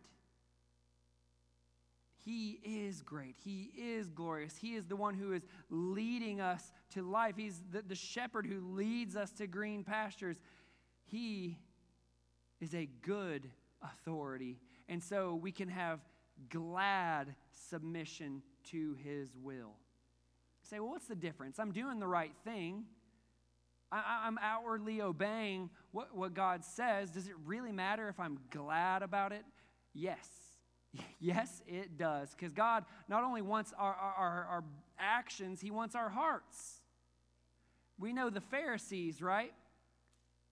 He 2.25 2.61
is 2.63 3.03
great. 3.03 3.37
He 3.43 3.73
is 3.77 4.09
glorious. 4.09 4.57
He 4.57 4.75
is 4.75 4.87
the 4.87 4.97
one 4.97 5.15
who 5.15 5.33
is 5.33 5.43
leading 5.71 6.41
us 6.41 6.73
to 6.91 7.03
life. 7.03 7.35
He's 7.37 7.61
the, 7.73 7.83
the 7.83 7.95
shepherd 7.95 8.47
who 8.47 8.61
leads 8.75 9.17
us 9.17 9.31
to 9.33 9.47
green 9.47 9.83
pastures. 9.83 10.37
He 11.13 11.59
is 12.63 12.75
a 12.75 12.89
good 13.03 13.47
authority. 13.83 14.59
And 14.89 15.03
so 15.03 15.35
we 15.35 15.53
can 15.53 15.69
have 15.69 16.01
glad 16.49 17.35
submission 17.69 18.43
to 18.71 18.97
his 19.05 19.29
will. 19.37 19.75
Say, 20.63 20.81
well, 20.81 20.89
what's 20.89 21.09
the 21.09 21.15
difference? 21.15 21.59
I'm 21.59 21.73
doing 21.73 22.01
the 22.01 22.09
right 22.09 22.33
thing. 22.45 22.85
I, 23.91 24.27
am 24.27 24.39
outwardly 24.41 25.03
obeying 25.03 25.69
what, 25.91 26.17
what 26.17 26.33
God 26.33 26.65
says. 26.65 27.11
Does 27.11 27.29
it 27.29 27.35
really 27.45 27.73
matter 27.73 28.09
if 28.09 28.19
I'm 28.19 28.39
glad 28.51 29.03
about 29.03 29.33
it? 29.33 29.45
Yes. 29.95 30.27
Yes, 31.21 31.63
it 31.67 31.97
does. 31.97 32.35
Because 32.35 32.53
God 32.53 32.85
not 33.09 33.25
only 33.25 33.41
wants 33.41 33.73
our, 33.79 33.95
our, 33.95 34.47
our 34.51 34.65
actions, 34.99 35.61
He 35.61 35.71
wants 35.71 35.95
our 35.95 36.11
hearts. 36.11 36.81
We 37.99 38.13
know 38.13 38.29
the 38.29 38.43
Pharisees, 38.43 39.23
right? 39.23 39.55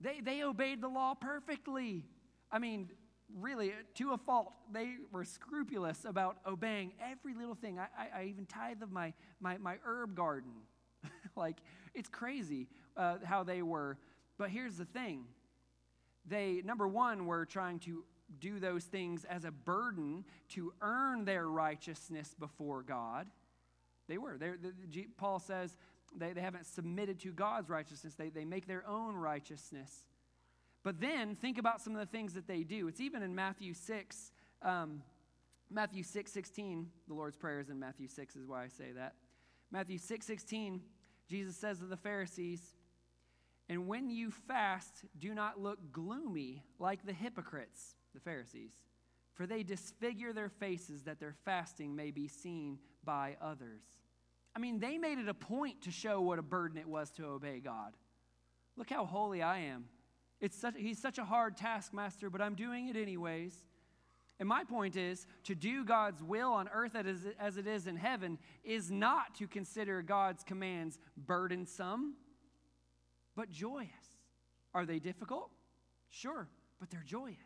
They, 0.00 0.20
they 0.20 0.42
obeyed 0.42 0.80
the 0.80 0.88
law 0.88 1.14
perfectly. 1.14 2.04
I 2.50 2.58
mean, 2.58 2.90
really, 3.38 3.72
to 3.94 4.12
a 4.12 4.18
fault. 4.18 4.52
They 4.72 4.94
were 5.12 5.24
scrupulous 5.24 6.04
about 6.04 6.38
obeying 6.46 6.92
every 7.00 7.34
little 7.34 7.54
thing. 7.54 7.78
I, 7.78 7.86
I, 7.96 8.20
I 8.20 8.24
even 8.24 8.46
tithe 8.46 8.82
of 8.82 8.90
my, 8.90 9.12
my, 9.40 9.58
my 9.58 9.76
herb 9.84 10.14
garden. 10.14 10.52
like, 11.36 11.58
it's 11.94 12.08
crazy 12.08 12.68
uh, 12.96 13.16
how 13.24 13.44
they 13.44 13.62
were. 13.62 13.98
But 14.38 14.50
here's 14.50 14.76
the 14.76 14.84
thing 14.86 15.24
they, 16.26 16.62
number 16.64 16.86
one, 16.88 17.26
were 17.26 17.44
trying 17.44 17.78
to 17.80 18.04
do 18.38 18.58
those 18.58 18.84
things 18.84 19.24
as 19.24 19.44
a 19.44 19.50
burden 19.50 20.24
to 20.50 20.72
earn 20.80 21.24
their 21.24 21.48
righteousness 21.48 22.34
before 22.38 22.82
God. 22.82 23.26
They 24.08 24.18
were. 24.18 24.38
The, 24.38 24.56
Paul 25.16 25.38
says 25.38 25.76
they, 26.16 26.32
they 26.32 26.40
haven't 26.40 26.66
submitted 26.66 27.20
to 27.20 27.32
God's 27.32 27.68
righteousness, 27.68 28.14
they, 28.14 28.28
they 28.28 28.44
make 28.44 28.66
their 28.66 28.86
own 28.86 29.14
righteousness. 29.14 30.04
But 30.82 31.00
then 31.00 31.34
think 31.34 31.58
about 31.58 31.80
some 31.80 31.94
of 31.94 32.00
the 32.00 32.06
things 32.06 32.32
that 32.34 32.46
they 32.46 32.62
do. 32.62 32.88
It's 32.88 33.00
even 33.00 33.22
in 33.22 33.34
Matthew 33.34 33.74
6. 33.74 34.32
Um, 34.62 35.02
Matthew 35.70 36.02
6, 36.02 36.32
16. 36.32 36.88
The 37.06 37.14
Lord's 37.14 37.36
Prayer 37.36 37.60
is 37.60 37.68
in 37.68 37.78
Matthew 37.78 38.08
6, 38.08 38.36
is 38.36 38.46
why 38.46 38.64
I 38.64 38.68
say 38.68 38.92
that. 38.96 39.14
Matthew 39.70 39.98
6, 39.98 40.26
16, 40.26 40.80
Jesus 41.28 41.56
says 41.56 41.78
to 41.78 41.84
the 41.84 41.96
Pharisees, 41.96 42.74
And 43.68 43.86
when 43.86 44.10
you 44.10 44.30
fast, 44.30 45.04
do 45.18 45.34
not 45.34 45.60
look 45.60 45.92
gloomy 45.92 46.64
like 46.78 47.04
the 47.04 47.12
hypocrites 47.12 47.94
the 48.14 48.20
Pharisees, 48.20 48.72
for 49.34 49.46
they 49.46 49.62
disfigure 49.62 50.32
their 50.32 50.48
faces 50.48 51.02
that 51.02 51.20
their 51.20 51.36
fasting 51.44 51.94
may 51.94 52.10
be 52.10 52.26
seen 52.26 52.78
by 53.04 53.36
others. 53.40 53.82
I 54.54 54.58
mean, 54.58 54.80
they 54.80 54.98
made 54.98 55.18
it 55.18 55.28
a 55.28 55.34
point 55.34 55.82
to 55.82 55.90
show 55.90 56.20
what 56.20 56.38
a 56.38 56.42
burden 56.42 56.78
it 56.78 56.88
was 56.88 57.10
to 57.12 57.26
obey 57.26 57.60
God. 57.60 57.94
Look 58.76 58.90
how 58.90 59.04
holy 59.04 59.42
I 59.42 59.58
am. 59.58 59.84
It's 60.40 60.56
such, 60.56 60.74
he's 60.76 60.98
such 60.98 61.18
a 61.18 61.24
hard 61.24 61.56
taskmaster, 61.56 62.30
but 62.30 62.40
I'm 62.40 62.54
doing 62.54 62.88
it 62.88 62.96
anyways. 62.96 63.54
And 64.38 64.48
my 64.48 64.64
point 64.64 64.96
is 64.96 65.26
to 65.44 65.54
do 65.54 65.84
God's 65.84 66.22
will 66.22 66.52
on 66.52 66.68
earth 66.72 66.96
as 66.96 67.56
it 67.58 67.66
is 67.66 67.86
in 67.86 67.96
heaven 67.96 68.38
is 68.64 68.90
not 68.90 69.34
to 69.34 69.46
consider 69.46 70.00
God's 70.00 70.42
commands 70.42 70.98
burdensome, 71.16 72.14
but 73.36 73.50
joyous. 73.50 73.90
Are 74.72 74.86
they 74.86 74.98
difficult? 74.98 75.50
Sure, 76.08 76.48
but 76.78 76.88
they're 76.90 77.04
joyous. 77.04 77.36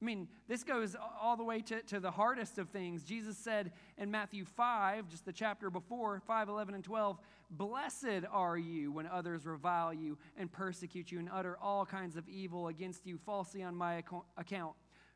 I 0.00 0.04
mean, 0.04 0.28
this 0.48 0.64
goes 0.64 0.96
all 1.20 1.36
the 1.36 1.44
way 1.44 1.60
to, 1.60 1.82
to 1.82 2.00
the 2.00 2.10
hardest 2.10 2.58
of 2.58 2.70
things. 2.70 3.02
Jesus 3.02 3.36
said 3.36 3.72
in 3.98 4.10
Matthew 4.10 4.46
5, 4.46 5.08
just 5.08 5.26
the 5.26 5.32
chapter 5.32 5.68
before, 5.68 6.22
5, 6.26 6.48
11, 6.48 6.74
and 6.74 6.82
12, 6.82 7.18
Blessed 7.50 8.24
are 8.30 8.56
you 8.56 8.92
when 8.92 9.06
others 9.06 9.44
revile 9.44 9.92
you 9.92 10.16
and 10.36 10.50
persecute 10.50 11.10
you 11.10 11.18
and 11.18 11.28
utter 11.30 11.58
all 11.60 11.84
kinds 11.84 12.16
of 12.16 12.28
evil 12.28 12.68
against 12.68 13.06
you 13.06 13.18
falsely 13.18 13.62
on 13.62 13.74
my 13.74 14.02
account. 14.38 14.74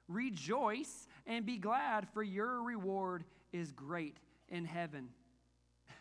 Rejoice 0.08 1.06
and 1.26 1.46
be 1.46 1.56
glad, 1.56 2.06
for 2.12 2.22
your 2.22 2.62
reward 2.62 3.24
is 3.52 3.72
great 3.72 4.18
in 4.48 4.64
heaven. 4.64 5.08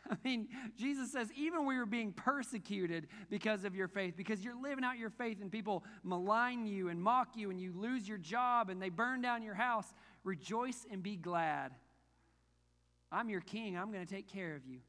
I 0.11 0.15
mean, 0.23 0.47
Jesus 0.77 1.11
says, 1.11 1.29
even 1.35 1.65
when 1.65 1.75
you're 1.75 1.85
being 1.85 2.11
persecuted 2.11 3.07
because 3.29 3.63
of 3.63 3.75
your 3.75 3.87
faith, 3.87 4.15
because 4.17 4.43
you're 4.43 4.59
living 4.61 4.83
out 4.83 4.97
your 4.97 5.09
faith 5.09 5.41
and 5.41 5.51
people 5.51 5.83
malign 6.03 6.65
you 6.65 6.89
and 6.89 7.01
mock 7.01 7.35
you 7.35 7.49
and 7.49 7.59
you 7.59 7.73
lose 7.75 8.07
your 8.07 8.17
job 8.17 8.69
and 8.69 8.81
they 8.81 8.89
burn 8.89 9.21
down 9.21 9.43
your 9.43 9.53
house, 9.53 9.93
rejoice 10.23 10.85
and 10.91 11.01
be 11.01 11.15
glad. 11.15 11.73
I'm 13.11 13.29
your 13.29 13.41
king. 13.41 13.77
I'm 13.77 13.91
going 13.91 14.05
to 14.05 14.13
take 14.13 14.27
care 14.27 14.55
of 14.55 14.65
you. 14.65 14.79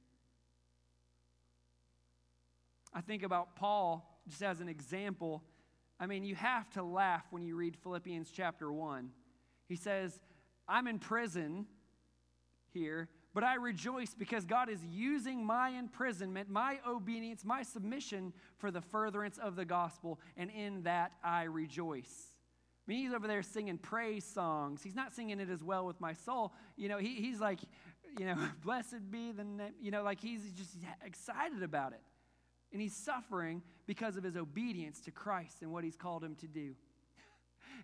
I 2.93 3.01
think 3.01 3.23
about 3.23 3.57
Paul 3.57 4.21
just 4.29 4.43
as 4.43 4.61
an 4.61 4.69
example. 4.69 5.43
I 6.01 6.07
mean, 6.07 6.25
you 6.25 6.35
have 6.35 6.71
to 6.71 6.83
laugh 6.83 7.25
when 7.31 7.43
you 7.43 7.57
read 7.57 7.77
Philippians 7.77 8.31
chapter 8.31 8.73
1. 8.73 9.11
He 9.69 9.77
says, 9.77 10.19
I'm 10.69 10.87
in 10.87 10.99
prison 10.99 11.67
here 12.73 13.09
but 13.35 13.43
I 13.43 13.57
rejoice 13.57 14.15
because 14.17 14.45
God 14.45 14.69
is 14.69 14.79
using 14.85 15.45
my 15.45 15.71
imprisonment, 15.71 16.49
my 16.49 16.79
obedience, 16.87 17.45
my 17.45 17.65
submission 17.65 18.33
for 18.59 18.71
the 18.71 18.81
furtherance 18.81 19.39
of 19.39 19.57
the 19.57 19.65
gospel, 19.65 20.21
and 20.37 20.51
in 20.51 20.85
that 20.85 21.13
I 21.23 21.43
rejoice. 21.45 22.29
I 22.87 22.91
mean, 22.91 23.05
he's 23.05 23.13
over 23.13 23.27
there 23.27 23.43
singing 23.43 23.79
praise 23.79 24.25
songs. 24.25 24.83
He's 24.83 24.95
not 24.95 25.13
singing 25.15 25.41
it 25.41 25.51
as 25.51 25.65
well 25.65 25.85
with 25.85 26.01
my 26.01 26.13
soul. 26.13 26.53
You 26.77 26.89
know, 26.89 26.99
he, 26.99 27.15
he's 27.15 27.41
like, 27.41 27.59
you 28.19 28.27
know, 28.27 28.37
blessed 28.65 29.11
be 29.11 29.33
the 29.33 29.45
name, 29.45 29.73
you 29.81 29.91
know, 29.91 30.05
like 30.05 30.21
he's 30.21 30.53
just 30.53 30.77
excited 31.05 31.63
about 31.63 31.93
it. 31.93 32.03
And 32.73 32.81
he's 32.81 32.95
suffering 32.95 33.63
because 33.87 34.17
of 34.17 34.23
his 34.23 34.37
obedience 34.37 35.01
to 35.03 35.11
Christ 35.11 35.63
and 35.63 35.73
what 35.73 35.83
he's 35.83 35.97
called 35.97 36.23
him 36.23 36.37
to 36.37 36.47
do. 36.47 36.75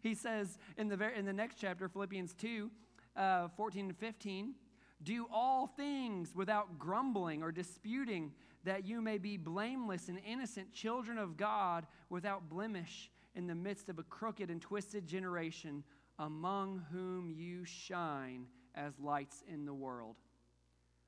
he 0.02 0.14
says 0.14 0.58
in 0.76 0.88
the, 0.88 0.96
very, 0.96 1.16
in 1.16 1.24
the 1.24 1.32
next 1.32 1.56
chapter, 1.60 1.88
Philippians 1.88 2.34
2 2.34 2.70
uh, 3.16 3.48
14 3.56 3.86
and 3.86 3.96
15, 3.96 4.54
do 5.02 5.26
all 5.32 5.66
things 5.66 6.34
without 6.34 6.78
grumbling 6.78 7.42
or 7.42 7.52
disputing, 7.52 8.32
that 8.64 8.84
you 8.84 9.00
may 9.00 9.18
be 9.18 9.36
blameless 9.36 10.08
and 10.08 10.18
innocent 10.26 10.72
children 10.72 11.18
of 11.18 11.36
God 11.36 11.86
without 12.10 12.50
blemish 12.50 13.10
in 13.34 13.46
the 13.46 13.54
midst 13.54 13.88
of 13.88 13.98
a 13.98 14.02
crooked 14.02 14.50
and 14.50 14.60
twisted 14.60 15.06
generation, 15.06 15.82
among 16.18 16.82
whom 16.92 17.30
you 17.30 17.64
shine 17.64 18.46
as 18.74 18.98
lights 18.98 19.42
in 19.48 19.64
the 19.64 19.74
world. 19.74 20.16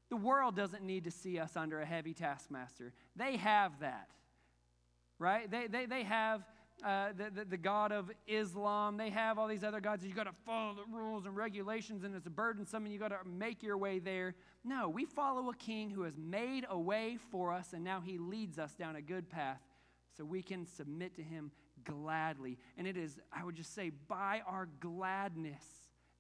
The 0.09 0.17
world 0.17 0.57
doesn't 0.57 0.83
need 0.83 1.05
to 1.05 1.11
see 1.11 1.39
us 1.39 1.57
under 1.57 1.81
a 1.81 1.87
heavy 1.87 2.15
taskmaster. 2.15 2.93
They 3.17 3.37
have 3.37 3.81
that, 3.81 4.09
right? 5.19 5.51
They, 5.51 5.67
they, 5.67 5.87
they 5.87 6.03
have 6.05 6.43
uh, 6.85 7.09
the, 7.17 7.31
the, 7.31 7.45
the, 7.45 7.57
God 7.57 7.93
of 7.93 8.11
Islam. 8.27 8.97
They 8.97 9.11
have 9.11 9.39
all 9.39 9.49
these 9.49 9.65
other 9.65 9.81
gods. 9.81 10.05
You've 10.05 10.17
got 10.17 10.25
to 10.25 10.35
follow 10.45 10.75
the 10.75 10.97
rules 10.97 11.27
and 11.27 11.37
regulations, 11.37 12.05
and 12.05 12.15
it's 12.15 12.27
a 12.27 12.31
burdensome, 12.31 12.85
and 12.85 12.93
you 12.93 12.99
got 12.99 13.09
to 13.09 13.19
make 13.25 13.63
your 13.63 13.79
way 13.79 13.99
there. 13.99 14.35
No, 14.65 14.89
we 14.89 15.05
follow 15.05 15.51
a 15.51 15.55
king 15.55 15.91
who 15.91 16.03
has 16.03 16.19
made 16.19 16.67
a 16.69 16.79
way 16.79 17.19
for 17.31 17.53
us, 17.53 17.73
and 17.73 17.85
now 17.85 18.01
he 18.01 18.19
leads 18.19 18.59
us 18.59 18.75
down 18.75 18.97
a 18.97 19.03
good 19.03 19.31
path 19.31 19.61
so 20.17 20.25
we 20.25 20.43
can 20.43 20.67
submit 20.67 21.15
to 21.17 21.23
him 21.23 21.53
gladly. 21.85 22.59
And 22.77 22.87
it 22.87 22.97
is, 22.97 23.19
I 23.33 23.45
would 23.45 23.55
just 23.55 23.75
say, 23.75 23.91
by 24.09 24.43
our 24.47 24.69
gladness 24.81 25.65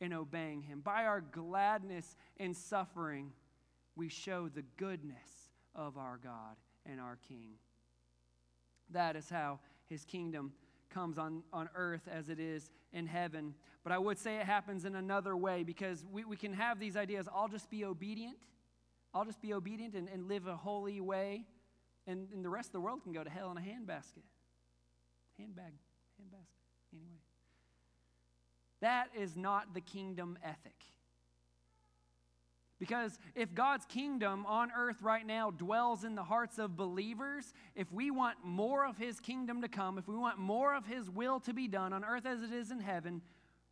in 0.02 0.12
obeying 0.12 0.62
Him, 0.62 0.80
by 0.80 1.04
our 1.04 1.20
gladness 1.20 2.16
in 2.36 2.54
suffering, 2.54 3.32
we 3.94 4.08
show 4.08 4.48
the 4.48 4.64
goodness 4.76 5.50
of 5.76 5.96
our 5.96 6.18
God 6.22 6.56
and 6.84 7.00
our 7.00 7.18
King. 7.28 7.52
That 8.90 9.14
is 9.14 9.30
how 9.30 9.60
His 9.92 10.06
kingdom 10.06 10.54
comes 10.88 11.18
on, 11.18 11.42
on 11.52 11.68
earth 11.74 12.08
as 12.10 12.30
it 12.30 12.40
is 12.40 12.70
in 12.94 13.06
heaven. 13.06 13.54
But 13.84 13.92
I 13.92 13.98
would 13.98 14.18
say 14.18 14.36
it 14.36 14.46
happens 14.46 14.86
in 14.86 14.94
another 14.94 15.36
way 15.36 15.64
because 15.64 16.02
we, 16.10 16.24
we 16.24 16.36
can 16.36 16.54
have 16.54 16.80
these 16.80 16.96
ideas 16.96 17.28
I'll 17.34 17.48
just 17.48 17.68
be 17.68 17.84
obedient. 17.84 18.38
I'll 19.12 19.26
just 19.26 19.42
be 19.42 19.52
obedient 19.52 19.94
and, 19.94 20.08
and 20.08 20.28
live 20.28 20.46
a 20.46 20.56
holy 20.56 20.98
way. 21.02 21.44
And, 22.06 22.28
and 22.32 22.42
the 22.42 22.48
rest 22.48 22.68
of 22.68 22.72
the 22.72 22.80
world 22.80 23.02
can 23.02 23.12
go 23.12 23.22
to 23.22 23.28
hell 23.28 23.50
in 23.50 23.58
a 23.58 23.60
handbasket. 23.60 24.24
Handbag, 25.38 25.74
handbasket. 26.18 26.94
Anyway. 26.94 27.20
That 28.80 29.10
is 29.14 29.36
not 29.36 29.74
the 29.74 29.82
kingdom 29.82 30.38
ethic. 30.42 30.84
Because 32.82 33.20
if 33.36 33.54
God's 33.54 33.86
kingdom 33.86 34.44
on 34.44 34.72
earth 34.76 35.02
right 35.02 35.24
now 35.24 35.52
dwells 35.52 36.02
in 36.02 36.16
the 36.16 36.24
hearts 36.24 36.58
of 36.58 36.76
believers, 36.76 37.54
if 37.76 37.92
we 37.92 38.10
want 38.10 38.38
more 38.42 38.84
of 38.84 38.96
his 38.96 39.20
kingdom 39.20 39.62
to 39.62 39.68
come, 39.68 39.98
if 39.98 40.08
we 40.08 40.16
want 40.16 40.40
more 40.40 40.74
of 40.74 40.84
his 40.84 41.08
will 41.08 41.38
to 41.38 41.52
be 41.52 41.68
done 41.68 41.92
on 41.92 42.04
earth 42.04 42.26
as 42.26 42.42
it 42.42 42.50
is 42.52 42.72
in 42.72 42.80
heaven, 42.80 43.22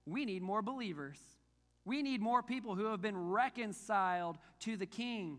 we 0.07 0.25
need 0.25 0.43
more 0.43 0.63
believers. 0.63 1.19
We 1.85 2.03
need 2.03 2.23
more 2.23 2.41
people 2.41 2.77
who 2.77 2.85
have 2.85 3.03
been 3.03 3.19
reconciled 3.19 4.39
to 4.61 4.77
the 4.77 4.87
king. 4.87 5.39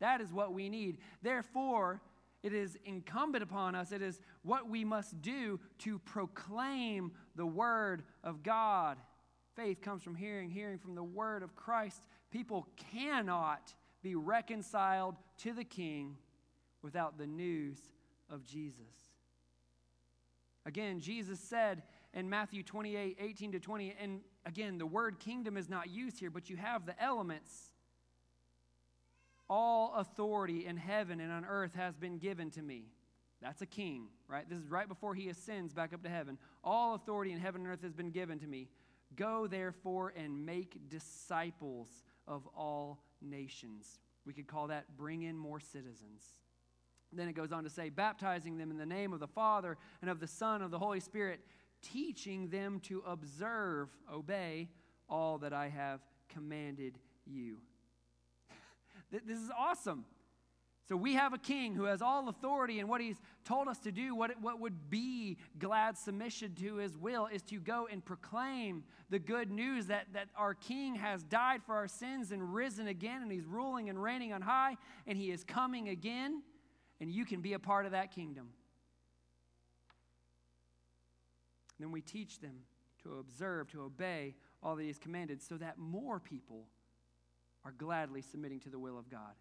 That 0.00 0.20
is 0.20 0.30
what 0.30 0.52
we 0.52 0.68
need. 0.68 0.98
Therefore, 1.22 2.02
it 2.42 2.52
is 2.52 2.76
incumbent 2.84 3.42
upon 3.42 3.76
us, 3.76 3.92
it 3.92 4.02
is 4.02 4.20
what 4.42 4.68
we 4.68 4.84
must 4.84 5.22
do 5.22 5.58
to 5.78 6.00
proclaim 6.00 7.12
the 7.34 7.46
word 7.46 8.02
of 8.22 8.42
God. 8.42 8.98
Faith 9.56 9.80
comes 9.80 10.04
from 10.04 10.14
hearing, 10.14 10.50
hearing 10.50 10.78
from 10.78 10.94
the 10.94 11.02
word 11.02 11.42
of 11.42 11.56
Christ. 11.56 12.02
People 12.30 12.68
cannot 12.92 13.74
be 14.02 14.14
reconciled 14.14 15.16
to 15.38 15.52
the 15.52 15.64
King 15.64 16.16
without 16.82 17.18
the 17.18 17.26
news 17.26 17.78
of 18.30 18.44
Jesus. 18.44 18.84
Again, 20.66 21.00
Jesus 21.00 21.40
said 21.40 21.82
in 22.12 22.28
Matthew 22.28 22.62
28 22.62 23.16
18 23.18 23.52
to 23.52 23.60
20, 23.60 23.94
and 24.00 24.20
again, 24.44 24.78
the 24.78 24.86
word 24.86 25.18
kingdom 25.18 25.56
is 25.56 25.68
not 25.68 25.88
used 25.88 26.18
here, 26.18 26.30
but 26.30 26.50
you 26.50 26.56
have 26.56 26.84
the 26.84 27.00
elements. 27.02 27.72
All 29.48 29.94
authority 29.94 30.66
in 30.66 30.76
heaven 30.76 31.20
and 31.20 31.32
on 31.32 31.46
earth 31.46 31.74
has 31.74 31.96
been 31.96 32.18
given 32.18 32.50
to 32.50 32.62
me. 32.62 32.84
That's 33.40 33.62
a 33.62 33.66
king, 33.66 34.08
right? 34.26 34.48
This 34.48 34.58
is 34.58 34.68
right 34.68 34.88
before 34.88 35.14
he 35.14 35.28
ascends 35.28 35.72
back 35.72 35.94
up 35.94 36.02
to 36.02 36.08
heaven. 36.08 36.38
All 36.62 36.94
authority 36.94 37.32
in 37.32 37.38
heaven 37.38 37.62
and 37.62 37.70
earth 37.70 37.82
has 37.82 37.94
been 37.94 38.10
given 38.10 38.38
to 38.40 38.46
me. 38.46 38.68
Go 39.16 39.46
therefore 39.46 40.12
and 40.16 40.44
make 40.44 40.90
disciples 40.90 41.88
of 42.28 42.46
all 42.56 43.00
nations. 43.20 43.98
We 44.24 44.32
could 44.32 44.46
call 44.46 44.68
that 44.68 44.96
bring 44.96 45.22
in 45.22 45.36
more 45.36 45.58
citizens. 45.58 46.22
Then 47.12 47.28
it 47.28 47.32
goes 47.32 47.52
on 47.52 47.64
to 47.64 47.70
say, 47.70 47.88
baptizing 47.88 48.58
them 48.58 48.70
in 48.70 48.76
the 48.76 48.86
name 48.86 49.14
of 49.14 49.20
the 49.20 49.26
Father 49.26 49.78
and 50.02 50.10
of 50.10 50.20
the 50.20 50.26
Son 50.26 50.56
and 50.56 50.64
of 50.64 50.70
the 50.70 50.78
Holy 50.78 51.00
Spirit, 51.00 51.40
teaching 51.80 52.48
them 52.50 52.80
to 52.80 53.02
observe, 53.06 53.88
obey 54.12 54.68
all 55.08 55.38
that 55.38 55.54
I 55.54 55.68
have 55.68 56.00
commanded 56.28 56.98
you. 57.24 57.58
this 59.10 59.38
is 59.38 59.50
awesome. 59.58 60.04
So 60.88 60.96
we 60.96 61.14
have 61.14 61.34
a 61.34 61.38
king 61.38 61.74
who 61.74 61.84
has 61.84 62.00
all 62.00 62.30
authority, 62.30 62.80
and 62.80 62.88
what 62.88 63.02
he's 63.02 63.20
told 63.44 63.68
us 63.68 63.78
to 63.80 63.92
do, 63.92 64.14
what, 64.14 64.40
what 64.40 64.58
would 64.58 64.88
be 64.88 65.36
glad 65.58 65.98
submission 65.98 66.54
to 66.54 66.76
his 66.76 66.96
will, 66.96 67.26
is 67.26 67.42
to 67.42 67.60
go 67.60 67.86
and 67.92 68.02
proclaim 68.02 68.84
the 69.10 69.18
good 69.18 69.50
news 69.50 69.88
that, 69.88 70.06
that 70.14 70.28
our 70.34 70.54
king 70.54 70.94
has 70.94 71.22
died 71.22 71.60
for 71.62 71.74
our 71.74 71.88
sins 71.88 72.32
and 72.32 72.54
risen 72.54 72.88
again, 72.88 73.20
and 73.20 73.30
he's 73.30 73.44
ruling 73.44 73.90
and 73.90 74.02
reigning 74.02 74.32
on 74.32 74.40
high, 74.40 74.78
and 75.06 75.18
he 75.18 75.30
is 75.30 75.44
coming 75.44 75.90
again, 75.90 76.42
and 77.02 77.10
you 77.10 77.26
can 77.26 77.42
be 77.42 77.52
a 77.52 77.58
part 77.58 77.84
of 77.84 77.92
that 77.92 78.10
kingdom. 78.10 78.48
Then 81.78 81.92
we 81.92 82.00
teach 82.00 82.40
them 82.40 82.60
to 83.02 83.18
observe, 83.18 83.70
to 83.72 83.82
obey 83.82 84.36
all 84.62 84.74
that 84.76 84.84
he's 84.84 84.98
commanded, 84.98 85.42
so 85.42 85.58
that 85.58 85.76
more 85.76 86.18
people 86.18 86.64
are 87.66 87.72
gladly 87.72 88.22
submitting 88.22 88.60
to 88.60 88.70
the 88.70 88.78
will 88.78 88.98
of 88.98 89.10
God 89.10 89.34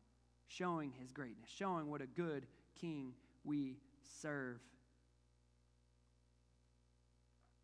showing 0.48 0.93
his 1.00 1.12
greatness, 1.12 1.50
showing 1.50 1.89
what 1.89 2.02
a 2.02 2.08
good 2.08 2.45
king 2.80 3.14
we 3.43 3.78
serve. 4.22 4.60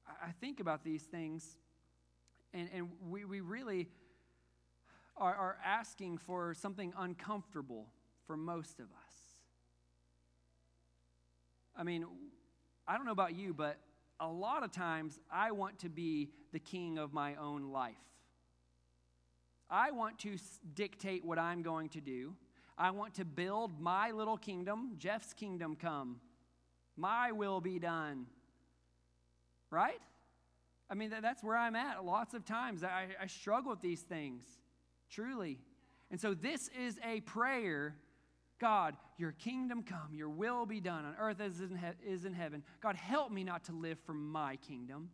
I 0.08 0.32
think 0.40 0.60
about 0.60 0.84
these 0.84 1.04
things, 1.04 1.58
and, 2.54 2.70
and 2.74 2.90
we, 3.10 3.26
we 3.26 3.42
really 3.42 3.88
are, 5.18 5.34
are 5.34 5.58
asking 5.66 6.18
for 6.18 6.54
something 6.54 6.94
uncomfortable 6.98 7.88
for 8.26 8.38
most 8.38 8.80
of 8.80 8.86
us. 8.86 9.14
I 11.76 11.84
mean, 11.84 12.06
I 12.88 12.98
don't 12.98 13.06
know 13.06 13.12
about 13.12 13.36
you, 13.36 13.54
but 13.54 13.78
a 14.20 14.28
lot 14.28 14.64
of 14.64 14.72
times 14.72 15.20
I 15.32 15.52
want 15.52 15.80
to 15.80 15.90
be 15.90 16.30
the 16.52 16.60
king 16.60 16.98
of 16.98 17.14
my 17.14 17.36
own 17.36 17.72
life. 17.72 17.96
I 19.70 19.92
want 19.92 20.20
to 20.20 20.38
dictate 20.76 21.26
what 21.26 21.40
I'm 21.40 21.64
going 21.64 21.90
to 21.90 22.02
do. 22.02 22.36
I 22.78 22.92
want 22.92 23.16
to 23.16 23.26
build 23.26 23.80
my 23.80 24.12
little 24.12 24.38
kingdom. 24.38 24.94
Jeff's 24.98 25.34
kingdom 25.34 25.76
come. 25.76 26.20
My 26.98 27.32
will 27.32 27.62
be 27.62 27.80
done. 27.80 28.26
Right? 29.70 30.02
I 30.90 30.96
mean, 30.96 31.12
that's 31.22 31.44
where 31.44 31.58
I'm 31.58 31.76
at. 31.76 32.06
Lots 32.06 32.34
of 32.34 32.46
times 32.46 32.84
I, 32.84 33.08
I 33.22 33.28
struggle 33.28 33.72
with 33.72 33.82
these 33.82 34.02
things, 34.02 34.46
truly. 35.10 35.60
And 36.12 36.20
so 36.20 36.34
this 36.34 36.70
is 36.78 37.00
a 37.04 37.22
prayer 37.22 37.96
God, 38.60 38.96
your 39.18 39.34
kingdom 39.34 39.84
come, 39.84 40.14
your 40.14 40.30
will 40.30 40.66
be 40.66 40.80
done 40.80 41.04
on 41.04 41.16
earth 41.20 41.42
as 41.42 41.60
is 41.60 42.24
in 42.24 42.34
heaven. 42.34 42.64
God, 42.82 42.96
help 42.96 43.30
me 43.30 43.44
not 43.44 43.66
to 43.66 43.74
live 43.74 43.98
for 44.06 44.14
my 44.14 44.56
kingdom. 44.56 45.10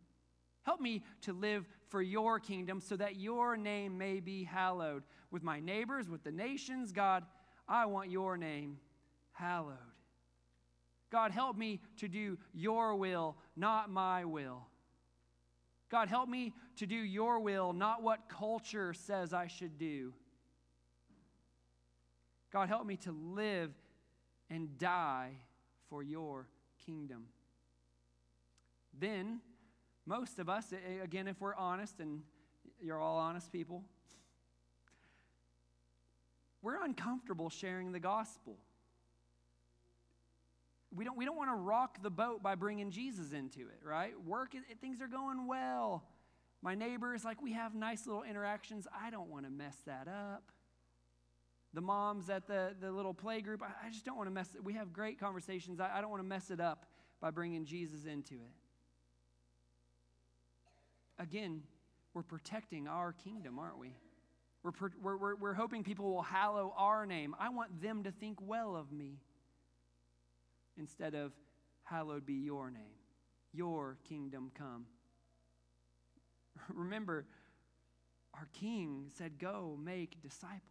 Help 0.64 0.80
me 0.80 1.02
to 1.22 1.34
live 1.34 1.66
for 1.88 2.00
your 2.00 2.40
kingdom 2.40 2.80
so 2.80 2.96
that 2.96 3.16
your 3.16 3.58
name 3.58 3.98
may 3.98 4.20
be 4.20 4.44
hallowed 4.44 5.02
with 5.32 5.42
my 5.42 5.60
neighbors, 5.60 6.08
with 6.08 6.24
the 6.24 6.32
nations. 6.32 6.92
God, 6.92 7.24
I 7.70 7.86
want 7.86 8.10
your 8.10 8.36
name 8.36 8.80
hallowed. 9.32 9.78
God, 11.12 11.32
help 11.32 11.56
me 11.56 11.80
to 11.98 12.08
do 12.08 12.38
your 12.54 12.96
will, 12.96 13.38
not 13.56 13.90
my 13.90 14.26
will. 14.26 14.68
God, 15.90 16.08
help 16.08 16.30
me 16.30 16.54
to 16.78 16.86
do 16.86 16.96
your 16.96 17.40
will, 17.40 17.74
not 17.74 18.04
what 18.04 18.30
culture 18.30 18.94
says 18.94 19.34
I 19.34 19.48
should 19.48 19.78
do. 19.78 20.14
God, 22.52 22.68
help 22.68 22.86
me 22.86 22.98
to 22.98 23.12
live 23.12 23.72
and 24.50 24.78
die 24.78 25.32
for 25.90 26.04
your 26.04 26.48
kingdom. 26.86 27.26
Then, 29.00 29.40
most 30.06 30.40
of 30.40 30.50
us, 30.50 30.74
again, 31.04 31.28
if 31.28 31.40
we're 31.40 31.56
honest, 31.56 32.00
and 32.00 32.22
you're 32.82 33.00
all 33.00 33.18
honest 33.18 33.52
people, 33.52 33.84
we're 36.62 36.84
uncomfortable 36.84 37.50
sharing 37.50 37.92
the 37.92 38.00
gospel. 38.00 38.58
We 40.96 41.06
don't, 41.06 41.18
we 41.18 41.26
don't 41.26 41.38
want 41.38 41.52
to 41.52 41.56
rock 41.56 42.02
the 42.02 42.10
boat 42.10 42.42
by 42.42 42.56
bringing 42.56 42.90
Jesus 42.90 43.32
into 43.32 43.60
it, 43.60 43.80
right? 43.84 44.14
Work, 44.26 44.56
things 44.82 45.02
are 45.02 45.08
going 45.08 45.48
well. 45.48 46.04
My 46.62 46.76
neighbor 46.76 47.14
is 47.14 47.24
like, 47.24 47.42
we 47.42 47.54
have 47.54 47.76
nice 47.76 48.06
little 48.08 48.24
interactions. 48.24 48.88
I 48.94 49.10
don't 49.12 49.30
want 49.30 49.46
to 49.46 49.52
mess 49.52 49.78
that 49.86 50.08
up. 50.08 50.52
The 51.74 51.82
moms 51.82 52.30
at 52.30 52.48
the, 52.48 52.74
the 52.82 52.92
little 52.92 53.14
play 53.14 53.42
group, 53.42 53.62
I, 53.62 53.88
I 53.88 53.90
just 53.92 54.04
don't 54.04 54.18
want 54.18 54.28
to 54.28 54.34
mess 54.34 54.50
it. 54.56 54.64
We 54.64 54.74
have 54.74 54.92
great 54.92 55.20
conversations. 55.20 55.80
I, 55.80 55.90
I 55.98 56.02
don't 56.02 56.10
want 56.10 56.24
to 56.24 56.28
mess 56.28 56.50
it 56.50 56.60
up 56.60 56.88
by 57.22 57.30
bringing 57.30 57.66
Jesus 57.66 58.06
into 58.06 58.34
it. 58.34 58.54
Again, 61.20 61.62
we're 62.14 62.24
protecting 62.24 62.88
our 62.88 63.14
kingdom, 63.14 63.60
aren't 63.60 63.78
we? 63.78 63.94
We're, 64.64 64.72
we're, 65.02 65.36
we're 65.36 65.54
hoping 65.54 65.84
people 65.84 66.12
will 66.14 66.22
hallow 66.22 66.74
our 66.78 67.06
name. 67.06 67.36
I 67.40 67.50
want 67.50 67.82
them 67.82 68.04
to 68.04 68.12
think 68.12 68.38
well 68.42 68.76
of 68.76 68.92
me 68.92 69.20
instead 70.78 71.16
of, 71.16 71.32
hallowed 71.84 72.26
be 72.26 72.34
your 72.34 72.70
name, 72.70 72.98
your 73.54 73.98
kingdom 74.08 74.52
come. 74.58 74.86
Remember, 76.74 77.26
our 78.34 78.48
king 78.54 79.06
said, 79.18 79.40
Go 79.40 79.78
make 79.82 80.22
disciples. 80.22 80.62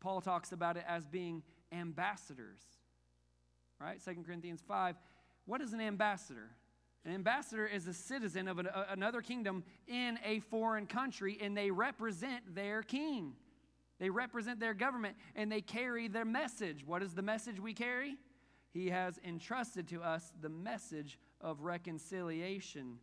Paul 0.00 0.20
talks 0.20 0.52
about 0.52 0.76
it 0.76 0.84
as 0.86 1.06
being 1.06 1.42
ambassadors, 1.70 2.60
right? 3.80 4.00
2 4.04 4.22
Corinthians 4.26 4.62
5. 4.66 4.96
What 5.44 5.60
is 5.60 5.72
an 5.72 5.80
ambassador? 5.80 6.50
An 7.04 7.14
ambassador 7.14 7.66
is 7.66 7.86
a 7.88 7.94
citizen 7.94 8.46
of 8.46 8.58
an, 8.58 8.66
a, 8.66 8.86
another 8.90 9.22
kingdom 9.22 9.64
in 9.88 10.18
a 10.24 10.40
foreign 10.40 10.86
country, 10.86 11.38
and 11.40 11.56
they 11.56 11.70
represent 11.70 12.54
their 12.54 12.82
king. 12.82 13.32
They 13.98 14.10
represent 14.10 14.60
their 14.60 14.74
government, 14.74 15.16
and 15.34 15.50
they 15.50 15.60
carry 15.60 16.08
their 16.08 16.24
message. 16.24 16.86
What 16.86 17.02
is 17.02 17.14
the 17.14 17.22
message 17.22 17.58
we 17.60 17.74
carry? 17.74 18.16
He 18.72 18.90
has 18.90 19.18
entrusted 19.24 19.88
to 19.88 20.02
us 20.02 20.32
the 20.40 20.48
message 20.48 21.18
of 21.40 21.62
reconciliation. 21.62 22.98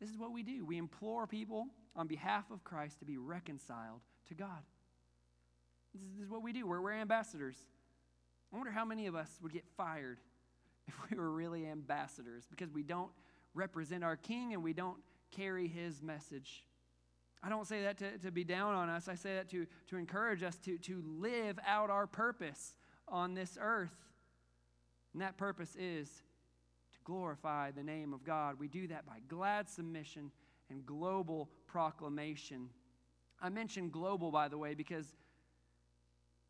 This 0.00 0.10
is 0.10 0.18
what 0.18 0.32
we 0.32 0.42
do. 0.42 0.66
We 0.66 0.78
implore 0.78 1.26
people 1.26 1.66
on 1.94 2.08
behalf 2.08 2.50
of 2.50 2.64
Christ 2.64 2.98
to 2.98 3.04
be 3.04 3.18
reconciled 3.18 4.00
to 4.28 4.34
God. 4.34 4.62
This 5.94 6.24
is, 6.24 6.30
what 6.30 6.42
we 6.42 6.52
do. 6.52 6.66
We're, 6.66 6.80
we're 6.80 6.92
ambassadors. 6.92 7.56
I 8.52 8.56
wonder 8.56 8.72
how 8.72 8.84
many 8.84 9.06
of 9.06 9.14
us 9.14 9.28
would 9.42 9.52
get 9.52 9.64
fired 9.76 10.18
if 10.86 10.94
we 11.10 11.16
were 11.16 11.30
really 11.30 11.66
ambassadors 11.66 12.44
because 12.50 12.70
we 12.70 12.82
don't 12.82 13.10
represent 13.54 14.02
our 14.04 14.16
king 14.16 14.52
and 14.52 14.62
we 14.62 14.72
don't 14.72 14.98
carry 15.30 15.68
his 15.68 16.02
message. 16.02 16.64
I 17.42 17.48
don't 17.48 17.66
say 17.66 17.82
that 17.82 17.98
to, 17.98 18.18
to 18.18 18.30
be 18.30 18.44
down 18.44 18.74
on 18.74 18.88
us. 18.88 19.08
I 19.08 19.14
say 19.14 19.34
that 19.34 19.50
to, 19.50 19.66
to 19.88 19.96
encourage 19.96 20.42
us 20.42 20.56
to, 20.58 20.78
to 20.78 21.02
live 21.04 21.58
out 21.66 21.90
our 21.90 22.06
purpose 22.06 22.76
on 23.08 23.34
this 23.34 23.58
earth. 23.60 23.96
And 25.12 25.22
that 25.22 25.36
purpose 25.36 25.74
is 25.76 26.08
to 26.92 26.98
glorify 27.04 27.72
the 27.72 27.82
name 27.82 28.14
of 28.14 28.24
God. 28.24 28.58
We 28.58 28.68
do 28.68 28.86
that 28.88 29.06
by 29.06 29.18
glad 29.28 29.68
submission 29.68 30.30
and 30.70 30.86
global 30.86 31.50
proclamation. 31.66 32.68
I 33.40 33.48
mentioned 33.48 33.92
global, 33.92 34.30
by 34.30 34.48
the 34.48 34.56
way, 34.56 34.74
because 34.74 35.14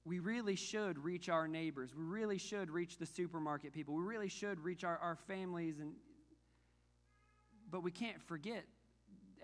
we 0.05 0.19
really 0.19 0.57
should 0.57 0.99
reach 0.99 1.29
our 1.29 1.47
neighbors. 1.47 1.95
We 1.97 2.05
really 2.05 2.39
should 2.39 2.71
reach 2.71 2.99
the 2.99 3.07
supermarket 3.07 3.73
people. 3.73 3.95
We 3.95 4.03
really 4.03 4.29
should 4.29 4.61
reach 4.61 4.83
our, 4.83 4.99
our 4.99 5.17
families. 5.29 5.79
And, 5.79 5.93
but 7.71 7.83
we 7.83 7.93
can't 7.93 8.21
forget 8.21 8.65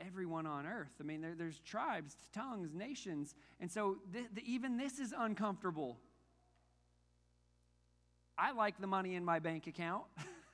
everyone 0.04 0.46
on 0.46 0.66
earth. 0.66 0.92
I 1.00 1.04
mean, 1.04 1.20
there, 1.20 1.34
there's 1.36 1.60
tribes, 1.60 2.16
tongues, 2.32 2.74
nations. 2.74 3.34
And 3.60 3.70
so 3.70 3.98
th- 4.12 4.26
even 4.44 4.76
this 4.76 4.98
is 4.98 5.14
uncomfortable. 5.16 5.98
I 8.36 8.52
like 8.52 8.80
the 8.80 8.86
money 8.86 9.14
in 9.14 9.24
my 9.24 9.38
bank 9.38 9.66
account. 9.66 10.04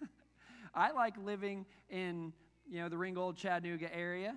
I 0.75 0.93
like 0.93 1.15
living 1.23 1.65
in, 1.89 2.33
you 2.69 2.81
know, 2.81 2.89
the 2.89 2.99
Ringgold, 2.99 3.37
Chattanooga 3.37 3.95
area. 3.95 4.35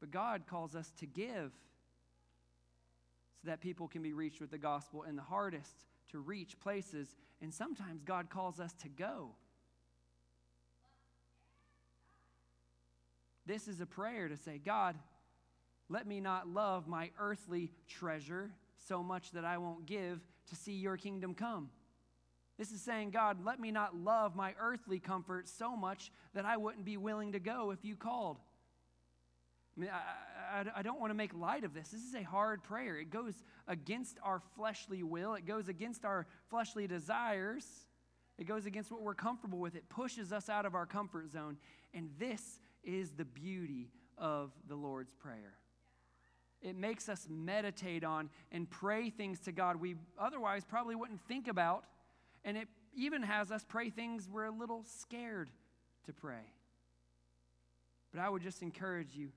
But 0.00 0.10
God 0.10 0.42
calls 0.46 0.74
us 0.74 0.90
to 0.98 1.06
give 1.06 1.52
so 3.42 3.50
that 3.50 3.60
people 3.60 3.88
can 3.88 4.02
be 4.02 4.12
reached 4.12 4.40
with 4.40 4.50
the 4.50 4.58
gospel 4.58 5.02
in 5.04 5.16
the 5.16 5.22
hardest 5.22 5.84
to 6.10 6.18
reach 6.18 6.58
places. 6.60 7.14
And 7.40 7.52
sometimes 7.52 8.02
God 8.02 8.28
calls 8.28 8.60
us 8.60 8.74
to 8.82 8.88
go. 8.88 9.30
This 13.46 13.66
is 13.66 13.80
a 13.80 13.86
prayer 13.86 14.28
to 14.28 14.36
say, 14.36 14.60
God, 14.64 14.96
let 15.88 16.06
me 16.06 16.20
not 16.20 16.46
love 16.46 16.86
my 16.86 17.10
earthly 17.18 17.72
treasure 17.88 18.52
so 18.78 19.02
much 19.02 19.32
that 19.32 19.44
I 19.44 19.58
won't 19.58 19.86
give 19.86 20.20
to 20.50 20.56
see 20.56 20.72
your 20.72 20.96
kingdom 20.96 21.34
come. 21.34 21.70
This 22.58 22.72
is 22.72 22.82
saying, 22.82 23.10
God, 23.10 23.44
let 23.44 23.58
me 23.58 23.70
not 23.70 23.96
love 23.96 24.36
my 24.36 24.54
earthly 24.60 25.00
comfort 25.00 25.48
so 25.48 25.74
much 25.74 26.12
that 26.34 26.44
I 26.44 26.58
wouldn't 26.58 26.84
be 26.84 26.98
willing 26.98 27.32
to 27.32 27.40
go 27.40 27.70
if 27.70 27.84
you 27.84 27.96
called. 27.96 28.38
I 29.80 29.82
mean, 29.82 29.90
I, 29.90 30.58
I, 30.58 30.80
I, 30.80 30.82
don't 30.82 31.00
want 31.00 31.10
to 31.10 31.14
make 31.14 31.32
light 31.32 31.64
of 31.64 31.72
this. 31.72 31.88
This 31.88 32.02
is 32.02 32.14
a 32.14 32.22
hard 32.22 32.62
prayer. 32.62 32.96
It 32.96 33.08
goes 33.08 33.32
against 33.66 34.18
our 34.22 34.42
fleshly 34.54 35.02
will, 35.02 35.34
it 35.34 35.46
goes 35.46 35.68
against 35.68 36.04
our 36.04 36.26
fleshly 36.50 36.86
desires, 36.86 37.64
it 38.36 38.44
goes 38.44 38.66
against 38.66 38.92
what 38.92 39.00
we're 39.00 39.14
comfortable 39.14 39.58
with. 39.58 39.74
It 39.74 39.88
pushes 39.88 40.32
us 40.32 40.50
out 40.50 40.66
of 40.66 40.74
our 40.74 40.84
comfort 40.84 41.30
zone. 41.30 41.56
And 41.94 42.10
this 42.18 42.60
is 42.84 43.12
the 43.12 43.24
beauty 43.24 43.88
of 44.18 44.50
the 44.68 44.74
Lord's 44.74 45.14
Prayer. 45.14 45.54
It 46.60 46.76
makes 46.76 47.08
us 47.08 47.26
meditate 47.30 48.04
on 48.04 48.28
and 48.52 48.68
pray 48.68 49.08
things 49.08 49.40
to 49.40 49.52
God 49.52 49.76
we 49.76 49.96
otherwise 50.18 50.62
probably 50.62 50.94
wouldn't 50.94 51.22
think 51.26 51.48
about. 51.48 51.84
And 52.44 52.58
it 52.58 52.68
even 52.94 53.22
has 53.22 53.50
us 53.50 53.64
pray 53.66 53.88
things 53.88 54.28
we're 54.30 54.44
a 54.44 54.50
little 54.50 54.84
scared 54.84 55.48
to 56.04 56.12
pray. 56.12 56.52
But 58.12 58.20
I 58.20 58.28
would 58.28 58.42
just 58.42 58.60
encourage 58.60 59.14
you 59.14 59.30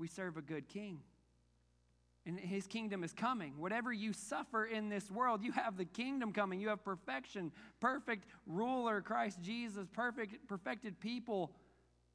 we 0.00 0.08
serve 0.08 0.38
a 0.38 0.42
good 0.42 0.66
king. 0.66 0.98
And 2.26 2.40
his 2.40 2.66
kingdom 2.66 3.04
is 3.04 3.12
coming. 3.12 3.54
Whatever 3.58 3.92
you 3.92 4.12
suffer 4.12 4.64
in 4.64 4.88
this 4.88 5.10
world, 5.10 5.42
you 5.42 5.52
have 5.52 5.76
the 5.76 5.84
kingdom 5.84 6.32
coming. 6.32 6.60
You 6.60 6.68
have 6.68 6.82
perfection, 6.82 7.52
perfect 7.80 8.26
ruler, 8.46 9.02
Christ 9.02 9.40
Jesus, 9.42 9.86
perfect, 9.92 10.48
perfected 10.48 10.98
people, 11.00 11.52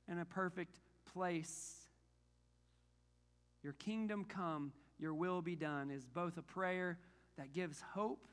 and 0.07 0.19
a 0.19 0.25
perfect 0.25 0.79
place. 1.13 1.75
Your 3.63 3.73
kingdom 3.73 4.25
come, 4.25 4.73
your 4.99 5.13
will 5.13 5.41
be 5.41 5.55
done 5.55 5.91
is 5.91 6.05
both 6.05 6.37
a 6.37 6.43
prayer 6.43 6.97
that 7.37 7.53
gives 7.53 7.81
hope 7.93 8.27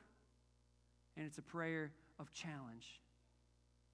and 1.15 1.25
it's 1.25 1.37
a 1.37 1.43
prayer 1.43 1.91
of 2.19 2.31
challenge. 2.33 3.01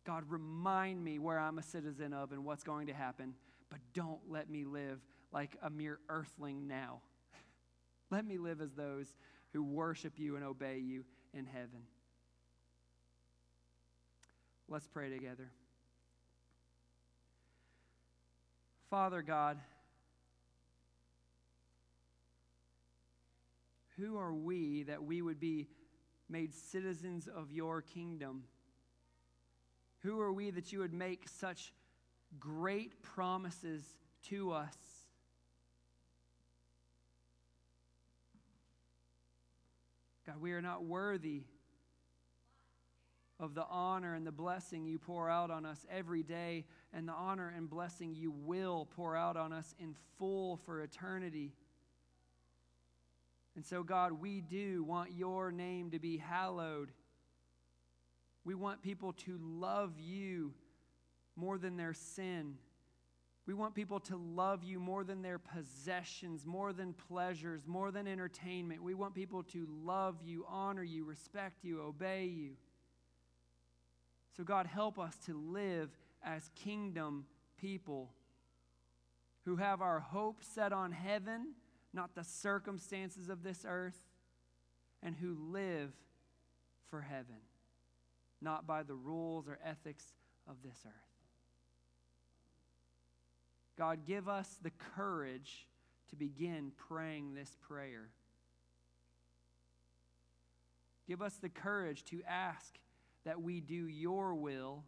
God, 0.06 0.24
remind 0.30 1.04
me 1.04 1.20
where 1.20 1.38
I'm 1.40 1.58
a 1.60 1.64
citizen 1.64 2.14
of 2.14 2.32
and 2.32 2.46
what's 2.46 2.64
going 2.64 2.88
to 2.88 2.94
happen, 2.94 3.34
but 3.70 3.80
don't 3.94 4.20
let 4.30 4.50
me 4.50 4.64
live 4.64 5.00
like 5.32 5.56
a 5.62 5.70
mere 5.70 6.00
earthling 6.10 6.68
now. 6.68 7.02
let 8.12 8.26
me 8.26 8.38
live 8.38 8.62
as 8.62 8.74
those 8.74 9.08
who 9.54 9.64
worship 9.64 10.14
you 10.18 10.36
and 10.36 10.44
obey 10.46 10.78
you 10.78 11.06
in 11.34 11.46
heaven. 11.46 11.84
Let's 14.68 14.88
pray 14.88 15.10
together. 15.10 15.52
Father 18.90 19.22
God, 19.22 19.58
Who 24.00 24.18
are 24.18 24.34
we 24.34 24.84
that 24.84 25.04
we 25.04 25.22
would 25.22 25.40
be 25.40 25.68
made 26.30 26.54
citizens 26.54 27.28
of 27.28 27.52
your 27.52 27.82
kingdom? 27.82 28.44
Who 30.04 30.22
are 30.22 30.32
we 30.32 30.52
that 30.52 30.72
you 30.72 30.80
would 30.80 30.94
make 30.94 31.28
such 31.28 31.74
great 32.40 33.04
promises 33.04 33.84
to 34.30 34.52
us? 34.52 34.78
God, 40.30 40.42
we 40.42 40.52
are 40.52 40.62
not 40.62 40.84
worthy 40.84 41.42
of 43.40 43.56
the 43.56 43.66
honor 43.68 44.14
and 44.14 44.28
the 44.28 44.32
blessing 44.32 44.86
you 44.86 45.00
pour 45.00 45.28
out 45.28 45.50
on 45.50 45.66
us 45.66 45.84
every 45.90 46.22
day, 46.22 46.66
and 46.94 47.08
the 47.08 47.14
honor 47.14 47.52
and 47.58 47.68
blessing 47.68 48.14
you 48.14 48.30
will 48.30 48.88
pour 48.96 49.16
out 49.16 49.38
on 49.38 49.52
us 49.52 49.74
in 49.80 49.96
full 50.20 50.58
for 50.58 50.82
eternity. 50.82 51.52
And 53.56 53.66
so, 53.66 53.82
God, 53.82 54.22
we 54.22 54.42
do 54.42 54.84
want 54.84 55.14
your 55.14 55.52
name 55.52 55.90
to 55.92 56.00
be 56.00 56.18
hallowed. 56.18 56.92
We 58.44 58.54
want 58.54 58.84
people 58.84 59.14
to 59.26 59.40
love 59.42 59.94
you 60.00 60.54
more 61.36 61.58
than 61.58 61.76
their 61.76 61.96
sin. 61.96 62.60
We 63.50 63.56
want 63.56 63.74
people 63.74 64.00
to 64.02 64.16
love 64.16 64.64
you 64.64 64.80
more 64.80 65.04
than 65.04 65.24
their 65.24 65.40
possessions, 65.40 66.46
more 66.46 66.72
than 66.72 66.94
pleasures, 66.94 67.64
more 67.66 67.90
than 67.90 68.08
entertainment. 68.08 68.84
We 68.84 68.94
want 68.94 69.16
people 69.16 69.42
to 69.44 69.68
love 69.84 70.18
you, 70.24 70.46
honor 70.48 70.84
you, 70.84 71.04
respect 71.04 71.64
you, 71.64 71.82
obey 71.82 72.26
you. 72.26 72.52
So, 74.38 74.44
God, 74.44 74.68
help 74.68 75.00
us 75.00 75.18
to 75.26 75.34
live 75.36 75.90
as 76.24 76.52
kingdom 76.54 77.26
people 77.60 78.12
who 79.46 79.56
have 79.56 79.82
our 79.82 80.00
hope 80.00 80.44
set 80.44 80.72
on 80.72 80.92
heaven 80.92 81.56
not 81.94 82.16
the 82.16 82.24
circumstances 82.24 83.30
of 83.30 83.44
this 83.44 83.66
earth, 83.68 83.98
and 85.02 85.16
who 85.16 85.36
live 85.52 85.92
for 86.90 87.02
heaven, 87.02 87.42
not 88.42 88.68
by 88.68 88.84
the 88.84 88.94
rules 88.94 89.48
or 89.48 89.58
ethics 89.64 90.06
of 90.48 90.58
this 90.64 90.78
earth. 90.86 91.09
God, 93.80 94.00
give 94.06 94.28
us 94.28 94.60
the 94.62 94.72
courage 94.98 95.66
to 96.10 96.18
begin 96.18 96.74
praying 96.90 97.34
this 97.34 97.56
prayer. 97.62 98.10
Give 101.08 101.22
us 101.22 101.38
the 101.38 101.48
courage 101.48 102.04
to 102.06 102.22
ask 102.28 102.78
that 103.24 103.42
we 103.42 103.62
do 103.62 103.88
your 103.88 104.36
will 104.36 104.84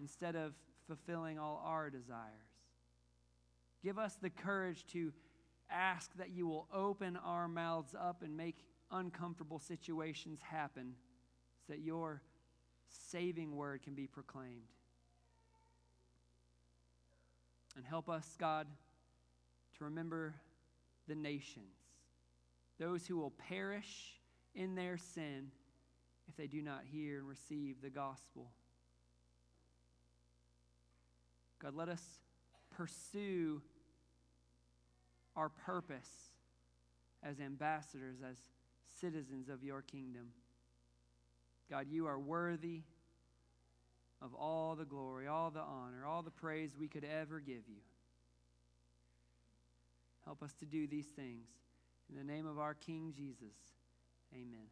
instead 0.00 0.34
of 0.34 0.54
fulfilling 0.88 1.38
all 1.38 1.62
our 1.64 1.88
desires. 1.88 2.20
Give 3.84 4.00
us 4.00 4.16
the 4.20 4.30
courage 4.30 4.84
to 4.88 5.12
ask 5.70 6.10
that 6.16 6.30
you 6.30 6.48
will 6.48 6.66
open 6.74 7.16
our 7.16 7.46
mouths 7.46 7.94
up 7.96 8.22
and 8.24 8.36
make 8.36 8.64
uncomfortable 8.90 9.60
situations 9.60 10.40
happen 10.42 10.94
so 11.64 11.72
that 11.72 11.82
your 11.82 12.20
saving 12.88 13.54
word 13.54 13.82
can 13.82 13.94
be 13.94 14.08
proclaimed. 14.08 14.72
And 17.76 17.84
help 17.84 18.08
us, 18.08 18.36
God, 18.38 18.66
to 19.78 19.84
remember 19.84 20.34
the 21.06 21.14
nations, 21.14 21.76
those 22.80 23.06
who 23.06 23.18
will 23.18 23.32
perish 23.48 24.18
in 24.54 24.74
their 24.74 24.96
sin 24.96 25.50
if 26.28 26.36
they 26.36 26.46
do 26.46 26.62
not 26.62 26.82
hear 26.90 27.18
and 27.18 27.28
receive 27.28 27.82
the 27.82 27.90
gospel. 27.90 28.50
God, 31.62 31.74
let 31.74 31.88
us 31.88 32.02
pursue 32.70 33.62
our 35.36 35.50
purpose 35.50 36.30
as 37.22 37.40
ambassadors, 37.40 38.16
as 38.28 38.36
citizens 39.00 39.48
of 39.48 39.62
your 39.62 39.82
kingdom. 39.82 40.28
God, 41.70 41.86
you 41.90 42.06
are 42.06 42.18
worthy 42.18 42.82
of 44.22 44.34
all 44.34 44.74
the 44.74 44.84
glory, 44.84 45.26
all 45.26 45.50
the 45.50 45.60
honor, 45.60 46.04
all 46.06 46.22
the 46.22 46.30
praise 46.30 46.76
we 46.78 46.88
could 46.88 47.04
ever 47.04 47.40
give 47.40 47.68
you. 47.68 47.82
Help 50.24 50.42
us 50.42 50.54
to 50.54 50.66
do 50.66 50.86
these 50.86 51.06
things. 51.06 51.48
In 52.10 52.16
the 52.16 52.24
name 52.24 52.46
of 52.46 52.58
our 52.58 52.74
King 52.74 53.12
Jesus, 53.16 53.54
amen. 54.34 54.66